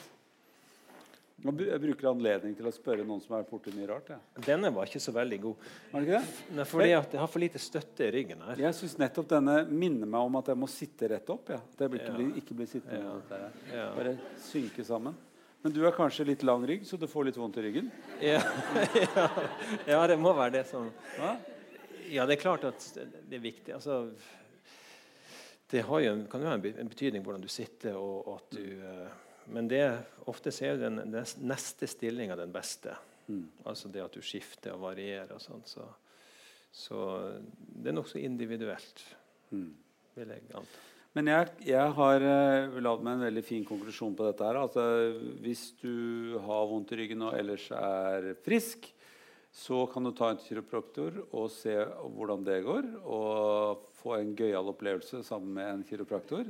Jeg 1.38 1.80
bruker 1.80 2.08
anledning 2.10 2.56
til 2.58 2.66
å 2.66 2.72
spørre 2.74 3.04
noen 3.06 3.22
som 3.22 3.36
vært 3.36 3.52
borti 3.52 3.70
mye 3.76 3.86
rart. 3.92 4.08
Ja. 4.10 4.18
Denne 4.42 4.72
var 4.74 4.90
ikke 4.90 5.00
så 5.04 5.12
veldig 5.14 5.38
god. 5.44 5.68
Var 5.92 6.02
det 6.02 6.08
ikke 6.10 6.22
det? 6.58 6.66
Fordi 6.72 6.88
at 6.98 7.12
jeg 7.14 7.22
har 7.22 7.30
for 7.30 7.40
lite 7.44 7.60
støtte 7.62 8.08
i 8.08 8.12
ryggen 8.16 8.42
her. 8.42 8.56
Jeg 8.58 8.74
syns 8.74 8.96
nettopp 8.98 9.28
denne 9.36 9.60
minner 9.70 10.10
meg 10.10 10.26
om 10.32 10.40
at 10.42 10.50
jeg 10.50 10.58
må 10.58 10.68
sitte 10.72 11.12
rett 11.14 11.30
opp. 11.30 11.52
Ja. 11.54 11.60
At 11.62 11.78
jeg 11.86 11.92
ikke, 11.94 12.08
Ja. 12.10 12.16
blir, 12.18 12.32
ikke 12.42 12.58
blir 12.58 12.66
sittende. 12.72 13.22
Ja. 13.72 13.94
Bare 13.94 14.16
synke 14.50 14.84
sammen. 14.84 15.14
Men 15.68 15.74
du 15.76 15.82
har 15.84 15.92
kanskje 15.92 16.24
litt 16.30 16.44
lang 16.48 16.64
rygg, 16.70 16.86
så 16.88 16.96
du 16.96 17.04
får 17.12 17.26
litt 17.28 17.38
vondt 17.38 17.58
i 17.60 17.64
ryggen? 17.66 17.90
Ja, 18.24 18.40
ja, 19.04 19.26
ja, 19.90 19.98
det 20.08 20.16
må 20.22 20.32
være 20.38 20.54
det 20.62 20.66
som 20.70 20.86
Ja? 21.18 21.34
Det 22.08 22.38
er 22.38 22.40
klart 22.40 22.64
at 22.64 22.86
det 22.96 23.36
er 23.36 23.42
viktig. 23.44 23.74
Altså, 23.76 23.98
det 25.68 25.82
har 25.84 26.00
jo, 26.06 26.14
kan 26.32 26.40
jo 26.40 26.48
ha 26.48 26.54
en 26.56 26.64
be- 26.64 26.72
en 26.80 26.88
betydning 26.88 27.26
hvordan 27.26 27.44
du 27.44 27.50
sitter. 27.52 27.98
og, 28.00 28.22
og 28.32 28.38
at 28.38 28.56
du, 28.56 28.64
eh, 28.80 29.10
men 29.52 29.68
det, 29.68 29.82
ofte 30.32 30.54
så 30.56 30.70
er 30.70 30.78
jo 30.78 30.86
den 30.86 31.02
neste 31.52 31.90
stillinga 31.92 32.38
den 32.40 32.54
beste. 32.56 32.96
Mm. 33.28 33.44
Altså 33.68 33.92
det 33.92 34.06
at 34.06 34.16
du 34.16 34.24
skifter 34.24 34.72
og 34.78 34.86
varierer 34.86 35.36
og 35.36 35.44
sånn. 35.44 35.66
Så, 35.68 35.84
så 36.72 37.02
det 37.44 37.92
er 37.92 38.00
nokså 38.00 38.24
individuelt, 38.24 39.04
Mm. 39.52 39.68
vil 40.16 40.32
jeg 40.32 40.42
anta. 40.56 40.80
Men 41.18 41.32
jeg, 41.32 41.48
jeg 41.66 41.94
har 41.98 42.22
uh, 42.22 42.76
lagd 42.78 43.02
meg 43.02 43.16
en 43.16 43.24
veldig 43.26 43.42
fin 43.42 43.64
konklusjon 43.66 44.14
på 44.14 44.28
dette. 44.28 44.46
her. 44.46 44.60
Altså, 44.62 44.84
hvis 45.42 45.72
du 45.82 46.36
har 46.46 46.68
vondt 46.70 46.94
i 46.94 47.00
ryggen 47.00 47.24
og 47.26 47.34
ellers 47.34 47.66
er 47.74 48.36
frisk, 48.46 48.86
så 49.50 49.88
kan 49.90 50.06
du 50.06 50.12
ta 50.14 50.30
en 50.30 50.38
kiropraktor 50.44 51.18
og 51.32 51.50
se 51.50 51.74
hvordan 51.74 52.46
det 52.46 52.60
går. 52.68 52.86
Og 53.10 53.88
få 53.98 54.20
en 54.20 54.36
gøyal 54.38 54.70
opplevelse 54.70 55.24
sammen 55.26 55.58
med 55.58 55.72
en 55.72 55.84
kiropraktor. 55.90 56.46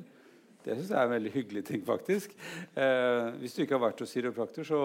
Det 0.65 0.76
syns 0.76 0.91
jeg 0.91 0.99
er 0.99 1.07
en 1.07 1.15
veldig 1.15 1.32
hyggelig 1.38 1.63
ting, 1.70 1.88
faktisk. 1.88 2.36
Eh, 2.76 3.32
hvis 3.39 3.55
du 3.55 3.63
ikke 3.63 3.78
har 3.78 3.86
vært 3.86 4.03
hos 4.03 4.11
kiropraktor, 4.18 4.68
så, 4.68 4.82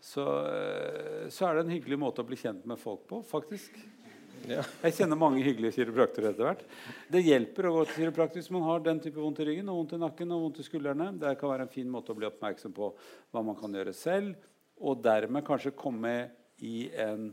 så, 0.00 0.24
eh, 0.48 1.26
så 1.28 1.50
er 1.50 1.58
det 1.58 1.66
en 1.66 1.74
hyggelig 1.74 2.00
måte 2.00 2.24
å 2.24 2.30
bli 2.30 2.40
kjent 2.40 2.64
med 2.64 2.80
folk 2.80 3.04
på, 3.10 3.20
faktisk. 3.28 3.76
Jeg 4.48 4.94
kjenner 4.96 5.18
mange 5.20 5.42
hyggelige 5.44 5.76
kiropraktorer 5.76 6.30
etter 6.30 6.46
hvert. 6.46 6.62
Det 7.12 7.20
hjelper 7.22 7.68
å 7.68 7.72
gå 7.74 7.82
til 7.86 7.98
kiropraktor 8.00 8.40
hvis 8.40 8.52
man 8.54 8.64
har 8.64 8.82
den 8.84 9.00
type 9.04 9.20
vondt 9.20 9.42
i 9.42 9.46
ryggen 9.50 9.68
og 9.68 9.82
vondt 9.82 9.94
i 9.96 10.00
nakken 10.00 10.32
og 10.34 10.44
vondt 10.46 10.60
i 10.62 10.66
skuldrene. 10.66 11.10
Det 11.20 11.34
kan 11.40 11.52
være 11.52 11.66
en 11.66 11.72
fin 11.72 11.90
måte 11.92 12.14
å 12.14 12.18
bli 12.18 12.28
oppmerksom 12.28 12.72
på 12.76 12.88
hva 13.30 13.42
man 13.44 13.58
kan 13.58 13.74
gjøre 13.76 13.94
selv, 13.96 14.48
og 14.80 15.02
dermed 15.04 15.44
kanskje 15.46 15.74
komme 15.76 16.14
i 16.64 16.88
en, 17.04 17.28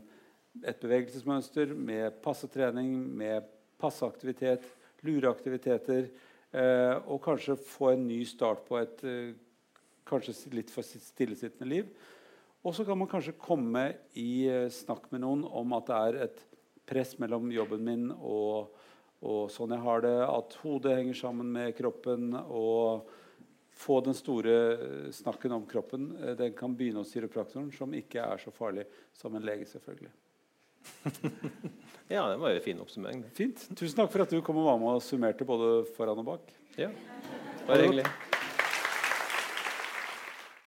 et 0.60 0.80
bevegelsesmønster 0.82 1.72
med 1.72 2.20
passe 2.24 2.50
trening, 2.52 2.92
med 2.92 3.48
passe 3.80 4.04
aktivitet, 4.04 4.66
lure 5.06 5.32
eh, 5.32 6.94
og 7.06 7.22
kanskje 7.24 7.56
få 7.56 7.92
en 7.94 8.06
ny 8.08 8.20
start 8.28 8.64
på 8.68 8.78
et 8.80 9.04
eh, 9.06 9.32
kanskje 10.08 10.34
litt 10.56 10.72
for 10.72 10.84
stillesittende 10.84 11.68
liv. 11.70 11.90
Og 12.66 12.74
så 12.74 12.84
kan 12.84 12.98
man 12.98 13.08
kanskje 13.10 13.36
komme 13.38 13.84
i 14.18 14.48
eh, 14.50 14.68
snakk 14.72 15.08
med 15.12 15.22
noen 15.22 15.44
om 15.46 15.76
at 15.78 15.88
det 15.88 15.98
er 15.98 16.22
et 16.26 16.47
press 16.88 17.16
mellom 17.20 17.50
jobben 17.52 17.84
min 17.84 18.08
og, 18.16 18.74
og 19.20 19.48
sånn 19.52 19.74
jeg 19.76 19.84
har 19.84 20.04
det, 20.04 20.16
at 20.24 20.58
hodet 20.62 20.96
henger 20.98 21.18
sammen 21.20 21.50
med 21.52 21.76
kroppen, 21.78 22.32
og 22.48 23.08
få 23.78 24.00
den 24.02 24.16
store 24.16 24.54
snakken 25.14 25.52
om 25.54 25.66
kroppen. 25.70 26.10
eh, 26.22 26.34
Den 26.38 26.54
kan 26.58 26.74
begynne 26.74 27.04
hos 27.04 27.12
kiropraktoren, 27.14 27.70
som 27.74 27.94
ikke 27.94 28.24
er 28.24 28.42
så 28.42 28.50
farlig 28.54 28.88
som 29.14 29.36
en 29.38 29.46
lege, 29.46 29.68
selvfølgelig. 29.70 30.10
ja, 32.14 32.24
det 32.30 32.40
var 32.40 32.50
jo 32.50 32.56
en 32.56 32.64
fin 32.64 32.80
oppsummering. 32.82 33.22
Fint. 33.36 33.68
Tusen 33.76 34.00
takk 34.00 34.10
for 34.14 34.24
at 34.24 34.32
du 34.34 34.40
kom 34.42 34.58
og 34.62 34.70
var 34.70 34.82
med 34.82 34.98
og 34.98 35.04
summerte 35.04 35.46
både 35.46 35.84
foran 35.98 36.24
og 36.24 36.32
bak. 36.32 36.52
Ja, 36.78 36.90
bare 37.68 37.84
hyggelig. 37.86 38.06